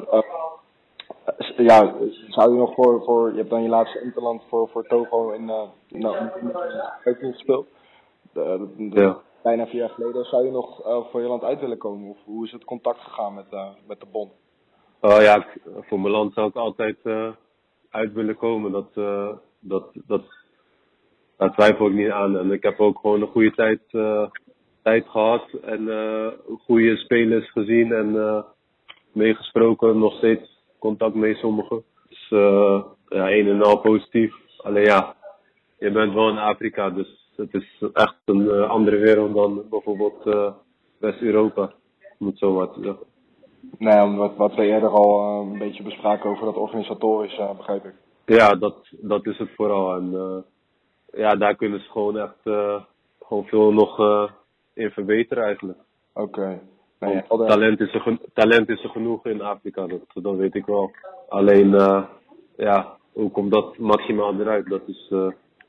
[1.57, 1.93] ja,
[2.29, 5.49] zou je nog voor, voor, je hebt dan je laatste interland voor, voor Togo in,
[5.49, 6.15] eh nou,
[7.03, 7.67] in gespeeld.
[8.33, 9.17] de- de- Ja.
[9.45, 10.25] Bijna vier jaar geleden.
[10.25, 12.09] Zou je nog eh, voor je land uit willen komen?
[12.09, 14.31] Of hoe is het contact gegaan met, eh, met de bond?
[15.01, 15.45] Oh ja,
[15.81, 17.29] voor mijn land zou ik altijd eh,
[17.89, 18.71] uit willen komen.
[18.71, 18.93] Dat,
[19.59, 20.23] dat, dat,
[21.37, 22.37] daar twijfel ik niet aan.
[22.37, 23.81] En ik heb ook gewoon een goede tijd,
[24.81, 25.49] tijd gehad.
[25.61, 25.89] En
[26.65, 28.45] goede spelers gezien en
[29.11, 29.99] meegesproken.
[29.99, 31.83] Nog steeds contact mee sommigen.
[32.09, 32.27] Dus
[33.09, 34.35] ja, een en al positief.
[34.57, 35.15] Alleen ja,
[35.79, 36.89] je bent wel in Afrika.
[36.89, 40.51] Dus het is echt een eh, andere wereld dan bijvoorbeeld eh,
[40.97, 41.73] West-Europa.
[42.19, 43.05] Om het zo maar te zeggen.
[43.77, 47.93] Nee, wat, wat we eerder al eh, een beetje bespraken over dat organisatorisch, begrijp ik.
[48.25, 49.95] Ja, dat, dat is het vooral.
[49.95, 50.43] En
[51.13, 52.39] ja, daar kunnen ze gewoon echt
[53.21, 53.99] gewoon veel nog
[54.73, 55.79] in verbeteren eigenlijk.
[56.13, 56.59] Oké.
[56.99, 60.65] Nee, ja, talent, is er talent is er genoeg in Afrika, dat, dat weet ik
[60.65, 60.91] wel.
[61.29, 61.69] Alleen,
[62.57, 64.69] ja, hoe komt dat maximaal eruit?
[64.69, 65.07] Dat, is,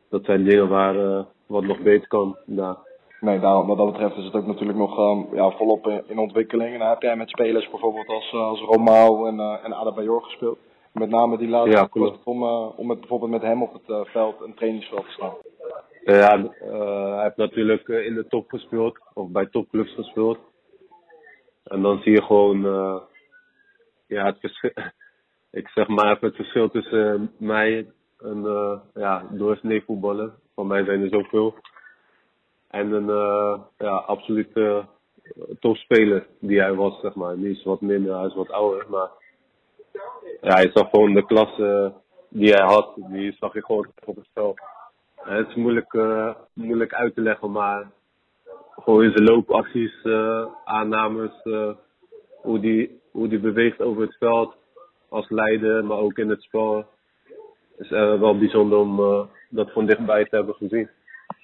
[0.08, 2.36] dat zijn dingen waar wat nog beter kan.
[2.46, 2.76] daar.
[3.20, 6.18] Nee, daarom, wat dat betreft is het ook natuurlijk nog ehm, ja, volop in, in
[6.18, 6.72] ontwikkeling.
[6.72, 10.22] En dan heb jij met spelers bijvoorbeeld als, eh, als Romao en, eh en Adebayor
[10.22, 10.58] gespeeld.
[10.92, 14.08] Met name die laatste Ja, ja, om, eh, om met, bijvoorbeeld met hem op het
[14.08, 15.34] veld, een trainingsveld te staan.
[16.04, 20.38] Ja, eh, hij heeft natuurlijk in de top gespeeld, of bij topclubs gespeeld.
[21.64, 22.60] En dan zie je gewoon,
[24.06, 24.72] ja, het verschil.
[25.50, 27.86] Ik zeg maar even het verschil tussen mij
[28.18, 28.42] en
[28.94, 30.32] ja, doorsnee voetballer.
[30.56, 31.54] Van mij zijn er zoveel.
[32.70, 34.84] En een eh, ja, absolute
[35.60, 37.36] topspeler die hij was, zeg maar.
[37.36, 39.08] Die is wat minder, hij is wat ouder, maar
[40.40, 41.92] ja, je zag gewoon de klasse
[42.28, 44.26] die hij had, die zag je gewoon op het.
[44.32, 44.48] Eh,
[45.14, 47.90] Het is moeilijk, eh, moeilijk uit te leggen, maar
[48.70, 51.70] gewoon in zijn loopacties, eh, aannames, eh,
[52.42, 54.54] hoe, die, hoe die beweegt over het veld
[55.08, 56.84] als leider, maar ook in het spel.
[57.78, 59.22] is eh, wel bijzonder om eh,
[59.56, 60.88] dat van dichtbij te hebben gezien.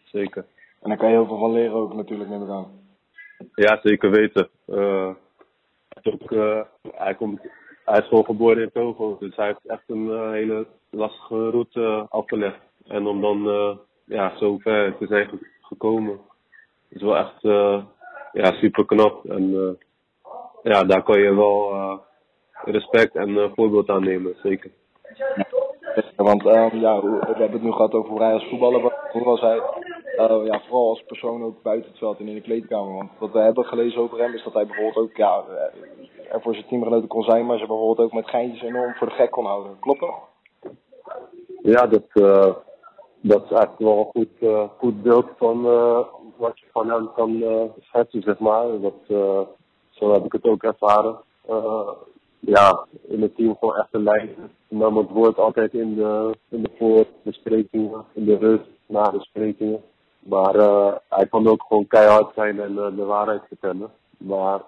[0.05, 0.45] Zeker.
[0.83, 2.81] En daar kan je heel veel van leren ook natuurlijk, neem ik aan.
[3.55, 4.49] Ja, zeker weten.
[4.67, 5.11] Eh,
[5.89, 6.61] hij, is ook, eh,
[6.93, 7.41] hij, komt,
[7.85, 11.81] hij is gewoon geboren in Togo, dus hij heeft echt een eh, hele lastige route
[11.83, 12.59] eh, afgelegd.
[12.87, 16.21] En om dan eh, ja, zo ver te zijn ge- gekomen,
[16.89, 17.85] is wel echt eh,
[18.33, 19.25] ja, super knap.
[19.25, 19.87] En eh,
[20.73, 21.99] ja, daar kan je wel eh,
[22.65, 24.71] respect en voorbeeld aan nemen, zeker.
[26.23, 28.93] Want ehm, ja, we hebben het nu gehad over hoe hij als voetballer.
[29.13, 29.61] Hoe was hij,
[30.17, 32.95] eh, ja, vooral als persoon ook buiten het veld en in de kleedkamer.
[32.95, 36.43] Want wat we hebben gelezen over hem is dat hij bijvoorbeeld ook ja, eh, er
[36.43, 39.31] voor zijn teamgenoten kon zijn, maar ze bijvoorbeeld ook met geintjes enorm voor de gek
[39.31, 39.77] kon houden.
[39.81, 40.15] Klopt dat?
[41.63, 42.55] Ja, dat, eh,
[43.21, 45.63] dat is eigenlijk wel een goed, goed beeld van
[46.37, 47.45] wat je van hem kan
[47.81, 48.81] schetsen, zeg maar.
[48.81, 48.95] Dat,
[49.91, 51.17] zo heb ik het ook ervaren.
[52.47, 54.35] Ja, in het team gewoon echt een leider.
[54.69, 59.83] Nam het woord altijd in de, in de voorbesprekingen, in de rust, na de besprekingen.
[60.19, 63.91] Maar eh, hij kon ook gewoon keihard zijn en eh, de waarheid vertellen.
[64.17, 64.61] Maar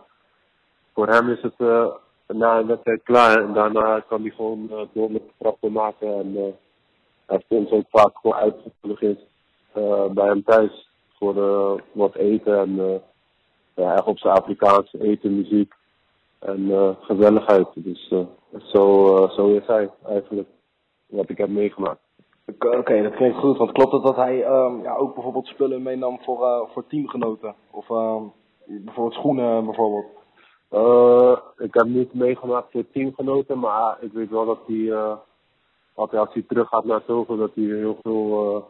[0.92, 1.86] voor hem is het eh,
[2.26, 6.14] na een wedstrijd klaar en daarna kan hij gewoon door met grappen maken.
[6.18, 6.56] En
[7.26, 9.20] hij ons ook vaak gewoon uitgenodigd
[9.72, 10.88] eh bij hem thuis
[11.18, 11.34] voor
[11.92, 13.02] wat eten en
[13.74, 15.74] ja, echt op zijn Afrikaans eten, muziek
[16.44, 17.68] en eh, gezelligheid.
[17.74, 18.20] Dus eh,
[18.62, 20.48] zo, eh, zo is hij eigenlijk,
[21.06, 22.00] wat ik heb meegemaakt.
[22.58, 23.56] Oké, dat klinkt goed.
[23.56, 27.54] Want klopt het dat hij ehm, ja, ook bijvoorbeeld spullen meenam voor, eh, voor teamgenoten?
[27.70, 28.22] Of ehm,
[28.66, 30.06] bijvoorbeeld schoenen bijvoorbeeld?
[31.58, 35.16] Ik heb niet meegemaakt voor teamgenoten, maar ik weet wel dat hij,
[35.94, 38.62] altijd als hij terug gaat naar Togo, dat hij heel veel uh,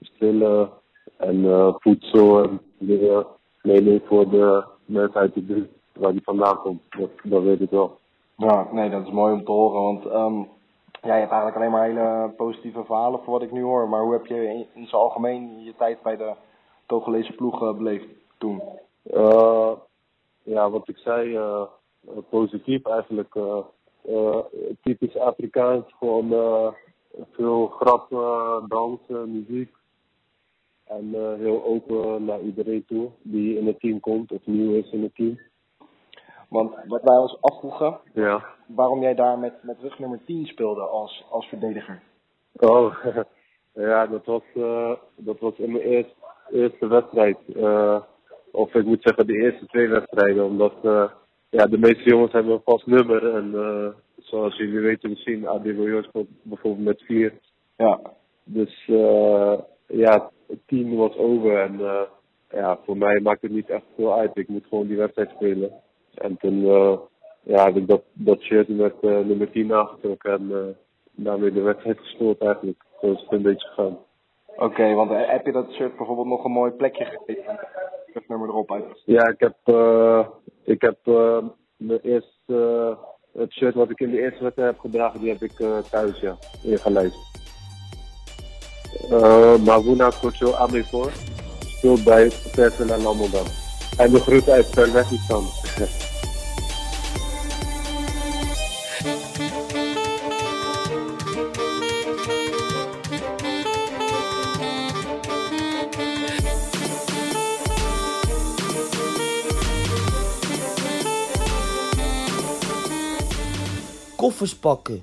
[0.00, 0.70] spullen
[1.16, 1.44] en
[1.78, 3.26] voedsel en dingen
[3.62, 6.82] meeneemt voor de mensen uit de buurt waar hij vandaan komt.
[6.88, 7.98] Dat, dat weet ik wel.
[8.36, 9.82] Ja, nee, dat is mooi om te horen.
[9.82, 10.38] Want ehm,
[11.02, 13.88] ja, je hebt eigenlijk alleen maar hele positieve verhalen voor wat ik nu hoor.
[13.88, 16.32] Maar hoe heb je in, in zijn algemeen je tijd bij de
[16.86, 18.06] Togolese ploeg eh, beleefd
[18.38, 18.62] toen?
[19.04, 19.72] Uh,
[20.42, 21.62] ja, wat ik zei, uh,
[22.28, 23.38] positief eigenlijk.
[24.82, 26.28] Typisch Afrikaans, gewoon
[27.30, 29.74] veel grappen, dansen, muziek.
[30.84, 35.02] En heel open naar iedereen toe die in het team komt of nieuw is in
[35.02, 35.38] het team.
[36.50, 38.44] Want wat wij ons afvroegen, ja.
[38.66, 42.02] waarom jij daar met, met rug nummer 10 speelde als, als verdediger.
[42.56, 43.04] Oh,
[43.74, 46.14] ja, dat was, uh, dat was in mijn eerste,
[46.50, 47.38] eerste wedstrijd.
[47.48, 48.00] Uh,
[48.52, 51.10] of ik moet zeggen de eerste twee wedstrijden, omdat uh,
[51.50, 53.34] ja, de meeste jongens hebben een vast nummer.
[53.34, 53.54] En
[54.16, 57.32] zoals jullie weten misschien, Adebayor speelt bijvoorbeeld met vier.
[57.76, 58.00] Ja.
[58.44, 58.84] Dus
[59.86, 61.80] ja, het team was over en
[62.50, 64.36] ja, voor mij maakt het niet echt veel uit.
[64.36, 65.72] Ik moet gewoon die wedstrijd spelen.
[66.14, 66.98] En toen uh,
[67.42, 70.58] ja, heb ik dat, dat shirt met uh, nummer 10 aangetrokken en uh,
[71.10, 72.82] daarmee de wedstrijd gespeeld eigenlijk.
[73.00, 73.98] Zo is het een beetje gegaan.
[74.56, 77.58] Oké, want eh, heb je dat shirt bijvoorbeeld nog een mooi plekje gegeven?
[78.12, 79.02] Het nummer erop uit.
[79.04, 80.26] Ja, ik heb, eh
[80.64, 81.38] ik heb eh
[81.76, 85.42] mijn eerste, eh, het shirt wat ik in de eerste wedstrijd heb gedragen, die heb
[85.42, 87.28] ik eh, thuis, ja, ingelijst.
[89.10, 91.10] Uh, Mavuna Kocho Amefor
[91.60, 93.46] speelt bij Persela Lamodam.
[93.96, 95.59] Hij begroet uit Uzbekistan.
[114.16, 115.02] Koffers pakken.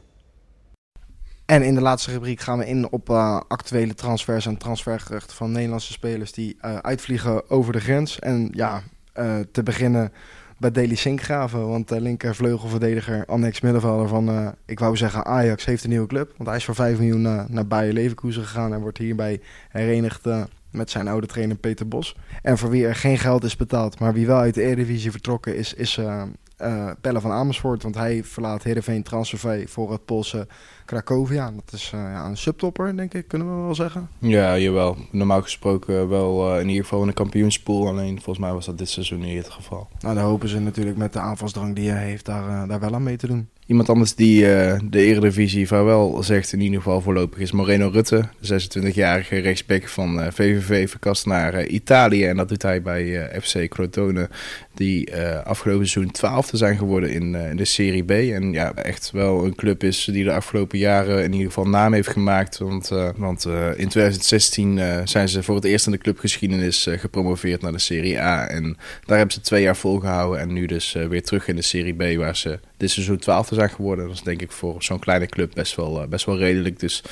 [1.45, 5.52] En in de laatste rubriek gaan we in op eh, actuele transfers en transfergeruchten van
[5.52, 8.19] Nederlandse spelers die eh, uitvliegen over de grens.
[8.19, 8.84] En ja,
[9.14, 10.11] eh, te beginnen
[10.58, 15.66] bij Deli Sinkgraven, want de linker vleugelverdediger, annex middenvelder van, eh, ik wou zeggen Ajax,
[15.66, 16.34] heeft een nieuwe club.
[16.38, 20.26] Want hij is voor 5 miljoen eh, naar Bayer Leverkusen gegaan en wordt hierbij herenigd
[20.26, 22.16] eh, met zijn oude trainer Peter Bos.
[22.42, 25.56] En voor wie er geen geld is betaald, maar wie wel uit de Eredivisie vertrokken
[25.56, 26.24] is, is eh
[26.58, 27.84] eh, Pelle van Amersfoort.
[27.84, 30.48] Want hij verlaat Heerenveen Transfervrij voor het Poolse
[30.86, 31.52] Cracovia.
[31.52, 34.10] Dat is eh, ja, een subtopper, denk ik, kunnen we wel zeggen.
[34.18, 34.98] Ja, jawel.
[35.12, 37.88] Normaal gesproken wel eh, in ieder geval in de kampioenspool.
[37.88, 39.88] Alleen volgens mij was dat dit seizoen niet het geval.
[40.00, 43.04] Nou, daar hopen ze natuurlijk met de aanvalsdrang die hij heeft daar, daar wel aan
[43.04, 43.50] mee te doen.
[43.66, 48.30] Iemand anders die de Eredivisie vaarwel zegt in ieder geval voorlopig is Moreno Rutte.
[48.40, 52.26] De 26-jarige rechtsback van VVV verkast naar Italië.
[52.26, 54.30] En dat doet hij bij FC Crotone.
[54.78, 58.12] Die eh, afgelopen seizoen twaalfde zijn geworden in, eh, in de Serie B.
[58.12, 61.94] En ja, echt wel een club is die de afgelopen jaren in ieder geval naam
[61.94, 62.58] heeft gemaakt.
[62.58, 63.45] Want, eh, want
[63.76, 68.20] in 2016 eh, zijn ze voor het eerst in de clubgeschiedenis gepromoveerd naar de Serie
[68.22, 68.48] A.
[68.48, 70.40] En daar hebben ze twee jaar volgehouden.
[70.40, 73.70] En nu dus weer terug in de Serie B waar ze dit seizoen twaalfde zijn
[73.70, 74.06] geworden.
[74.06, 76.80] Dat is denk ik voor zo'n kleine club best wel, best wel redelijk.
[76.80, 77.04] Dus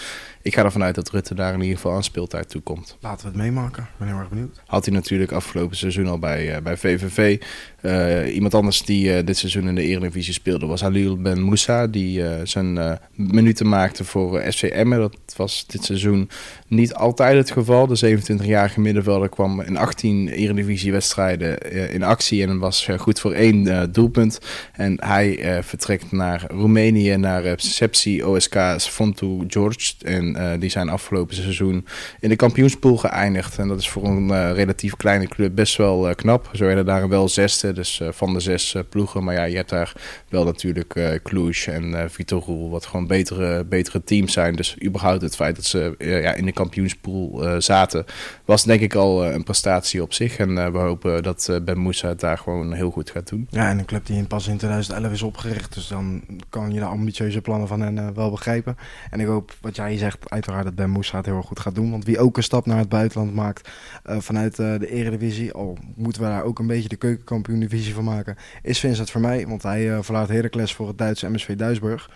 [0.46, 2.98] ik ga ervan uit dat Rutte daar in ieder geval aan speeltijd toe komt.
[3.00, 3.84] Laten we het meemaken.
[3.84, 4.62] Ik ben heel erg benieuwd.
[4.66, 7.42] Had hij natuurlijk afgelopen seizoen al bij, eh, bij VVV.
[7.82, 11.88] Eh, iemand anders die eh, dit seizoen in de Eredivisie speelde was Halil Ben Moussa.
[11.88, 15.00] Die zijn minuten maakte voor Emmen.
[15.00, 16.30] Dat was dit seizoen
[16.68, 17.88] niet altijd het geval.
[17.88, 22.44] De 27-jarige middenvelder kwam in 18 Eredivisie-wedstrijden eh, in actie.
[22.44, 24.40] En was eh, goed voor één eh, doelpunt.
[24.74, 29.94] En hij vertrekt naar Roemenië, naar Sepsi OSK Sfontu George.
[30.02, 31.86] En die zijn afgelopen seizoen
[32.20, 33.58] in de kampioenspool geëindigd.
[33.58, 36.50] En dat is voor een relatief kleine club best wel knap.
[36.54, 39.24] Ze werden daar wel zesde, dus van de zes ploegen.
[39.24, 39.94] Maar ja, je hebt daar
[40.30, 44.56] wel natuurlijk Cluj en Vitor wat gewoon betere, betere teams zijn.
[44.56, 48.06] Dus überhaupt het feit dat ze ja, in de kampioenspool eh, zaten,
[48.46, 50.38] was denk ik al eh, een prestatie op zich.
[50.38, 53.48] En eh, we hopen dat Ben Moussa het daar gewoon heel goed gaat doen.
[53.50, 55.74] Ja, en een club die in pas in 2011 is opgericht.
[55.74, 58.78] Dus dan kan je de ambitieuze plannen van hen wel begrijpen.
[59.10, 61.92] En ik hoop, wat jij zegt, uiteraard dat Ben Moussa het heel goed gaat doen.
[61.92, 63.70] Want wie ook een stap naar het buitenland maakt
[64.04, 68.80] vanuit de Eredivisie, al moeten we daar ook een beetje de keukenkampioen-divisie van maken, is
[68.80, 69.48] Vincent voor mij.
[69.48, 72.10] Want hij verlaat Heracles voor het Duitse MSV Duisburg.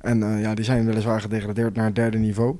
[0.00, 2.56] En ja, die zijn weliswaar gedegradeerd naar het derde niveau.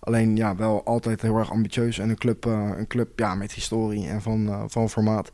[0.00, 3.52] Alleen ja, wel altijd heel erg ambitieus en een club, eh, een club ja, met
[3.52, 5.30] historie en van, eh, van formaat.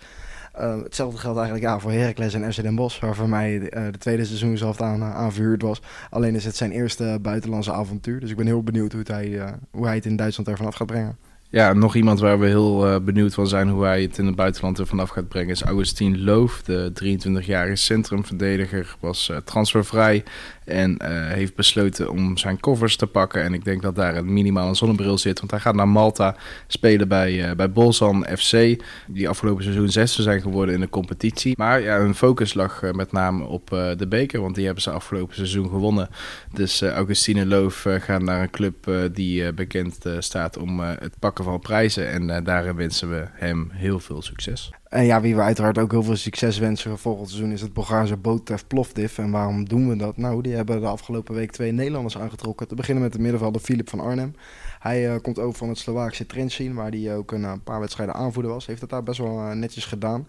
[0.52, 3.98] Eh, hetzelfde geldt eigenlijk ja, voor Heracles en FC Den Bosch, waar voor mij de
[3.98, 5.82] tweede seizoen zelf aan, aan verhuurd was.
[6.10, 8.20] Alleen is het zijn eerste buitenlandse avontuur.
[8.20, 10.86] Dus ik ben heel benieuwd hoe, hij, hoe hij het in Duitsland ervan af gaat
[10.86, 11.18] brengen.
[11.54, 14.36] Ja, nog iemand waar we heel eh, benieuwd van zijn hoe hij het in het
[14.36, 16.62] buitenland er vanaf gaat brengen is Augustin Loof.
[16.62, 20.24] De 23-jarige centrumverdediger was eh, transfervrij
[20.64, 23.42] en eh, heeft besloten om zijn covers te pakken.
[23.42, 26.36] En ik denk dat daar een minimaal een zonnebril zit, want hij gaat naar Malta
[26.66, 28.82] spelen bij, bij Bolzan FC.
[29.06, 31.54] Die afgelopen seizoen zesde zijn geworden in de competitie.
[31.56, 35.34] Maar ja, hun focus lag met name op de beker, want die hebben ze afgelopen
[35.34, 36.08] seizoen gewonnen.
[36.52, 42.10] Dus Augustine Loof gaat naar een club die bekend staat om het pakken van prijzen.
[42.10, 44.70] En eh, daarin wensen we hem heel veel succes.
[44.94, 48.16] En ja, wie we uiteraard ook heel veel succes wensen volgend seizoen is het Bulgaarse
[48.16, 49.18] Botev Plovdiv.
[49.18, 50.16] En waarom doen we dat?
[50.16, 52.68] Nou, die hebben de afgelopen week twee Nederlanders aangetrokken.
[52.68, 54.34] Te beginnen met de middenvelder Filip van Arnhem.
[54.78, 58.14] Hij eh, komt over van het Slovaakse Trenčín, waar hij ook een eh, paar wedstrijden
[58.14, 58.66] aanvoerder was.
[58.66, 60.26] Heeft het daar best wel eh, netjes gedaan.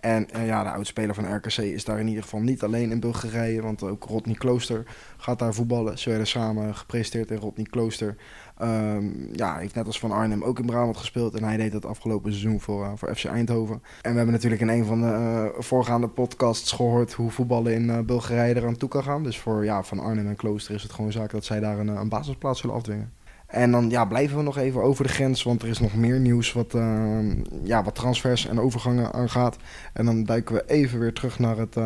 [0.00, 3.62] En ja, de oudspeler van RKC is daar in ieder geval niet alleen in Bulgarije,
[3.62, 4.84] want ook Rodney Klooster
[5.16, 5.98] gaat daar voetballen.
[5.98, 8.16] Ze werden samen gepresenteerd in Rodney Klooster.
[8.58, 11.84] Ehm, ja, heeft net als Van Arnhem ook in Brabant gespeeld en hij deed dat
[11.86, 13.82] afgelopen seizoen voor, voor FC Eindhoven.
[14.02, 17.90] En we hebben natuurlijk in een van de eh, voorgaande podcasts gehoord hoe voetballen in
[17.90, 19.22] eh, Bulgarije eraan toe kan gaan.
[19.22, 21.88] Dus voor ja, Van Arnhem en Klooster is het gewoon zaak dat zij daar een,
[21.88, 23.12] eh, een basisplaats zullen afdwingen.
[23.46, 26.20] En dan ja, blijven we nog even over de grens, want er is nog meer
[26.20, 27.18] nieuws wat, eh,
[27.62, 29.56] ja, wat transfers en overgangen aangaat.
[29.92, 31.76] En dan duiken we even weer terug naar het,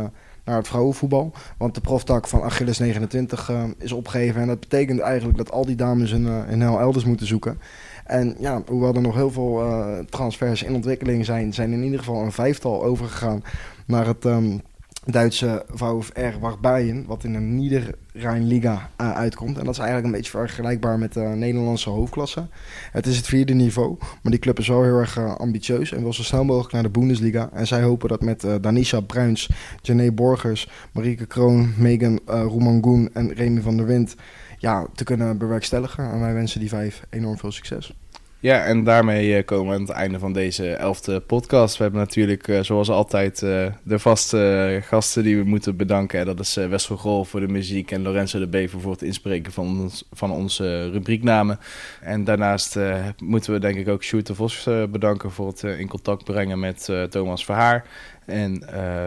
[0.44, 1.32] naar het vrouwenvoetbal.
[1.56, 4.40] Want de proftak van Achilles 29 uh, is opgegeven.
[4.40, 7.60] En dat betekent eigenlijk dat al die dames hun, uh, hel elders moeten zoeken.
[8.04, 11.98] En ja, hoewel er nog heel veel uh, transfers in ontwikkeling zijn, zijn in ieder
[11.98, 13.42] geval een vijftal overgegaan
[13.86, 14.60] naar het um,
[15.04, 19.58] Duitse VfR Warbijen, wat in de Niederrheinliga uh, uitkomt.
[19.58, 22.46] En dat is eigenlijk een beetje vergelijkbaar met de Nederlandse hoofdklasse.
[22.92, 26.02] Het is het vierde niveau, maar die club is wel heel erg uh, ambitieus en
[26.02, 27.50] wil zo snel mogelijk naar de Bundesliga.
[27.52, 29.50] En zij hopen dat met Danisha Bruins,
[29.80, 34.16] Jané Borgers, Marieke Kroon, Megan uh, en Remy van der Wind
[34.62, 36.10] ja, te kunnen bewerkstelligen.
[36.10, 37.92] En wij wensen die vijf enorm veel succes.
[38.42, 41.76] Ja, en daarmee komen we aan het einde van deze elfde podcast.
[41.76, 46.26] We hebben natuurlijk, uh, zoals altijd, uh, de vaste gasten die we moeten bedanken.
[46.26, 49.90] Dat is Wessel Grol voor de muziek en Lorenzo de Bever voor het inspreken van,
[50.12, 51.58] van onze rubrieknamen.
[52.00, 52.78] En daarnaast
[53.18, 56.88] moeten we denk ik ook Sjoerd de Vos bedanken voor het in contact brengen met
[57.10, 57.84] Thomas Verhaar.
[58.26, 58.62] En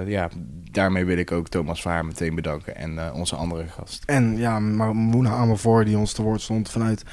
[0.05, 0.29] ja,
[0.71, 4.03] daarmee wil ik ook Thomas Verhaar meteen bedanken en onze andere gast.
[4.05, 7.03] En ja, Moena Amervoor die ons te woord stond vanuit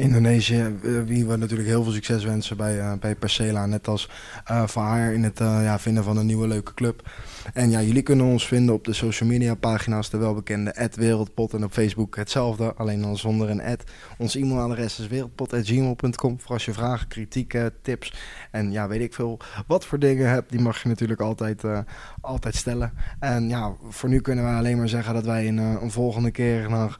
[0.00, 0.76] Indonesië.
[1.06, 3.66] Wie we natuurlijk heel veel succes wensen bij, uh, bij Percela.
[3.66, 4.08] Net als
[4.44, 7.10] Verhaar in het ja, vinden van een nieuwe leuke club.
[7.54, 11.64] En ja, jullie kunnen ons vinden op de social media pagina's, de welbekende Wereldpot en
[11.64, 13.84] op Facebook hetzelfde, alleen dan zonder een ad.
[14.18, 18.14] Ons e-mailadres is wereldpot.gmail.com voor als je vragen, kritiek, tips
[18.50, 21.78] en ja, weet ik veel wat voor dingen hebt, die mag je natuurlijk altijd, uh,
[22.20, 22.92] altijd stellen.
[23.18, 26.70] En ja, voor nu kunnen we alleen maar zeggen dat wij een, een volgende keer
[26.70, 26.96] naar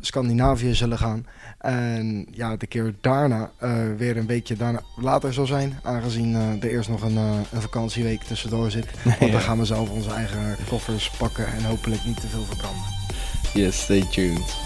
[0.00, 1.26] Scandinavië zullen gaan.
[1.60, 5.78] En ja, de keer daarna uh, weer een weekje daarna later zal zijn.
[5.82, 8.86] Aangezien uh, er eerst nog een, uh, een vakantieweek tussendoor zit.
[9.04, 9.30] Want ja.
[9.30, 12.84] dan gaan we zelf onze eigen koffers pakken en hopelijk niet te veel verbranden.
[13.54, 14.56] Yes, stay tuned.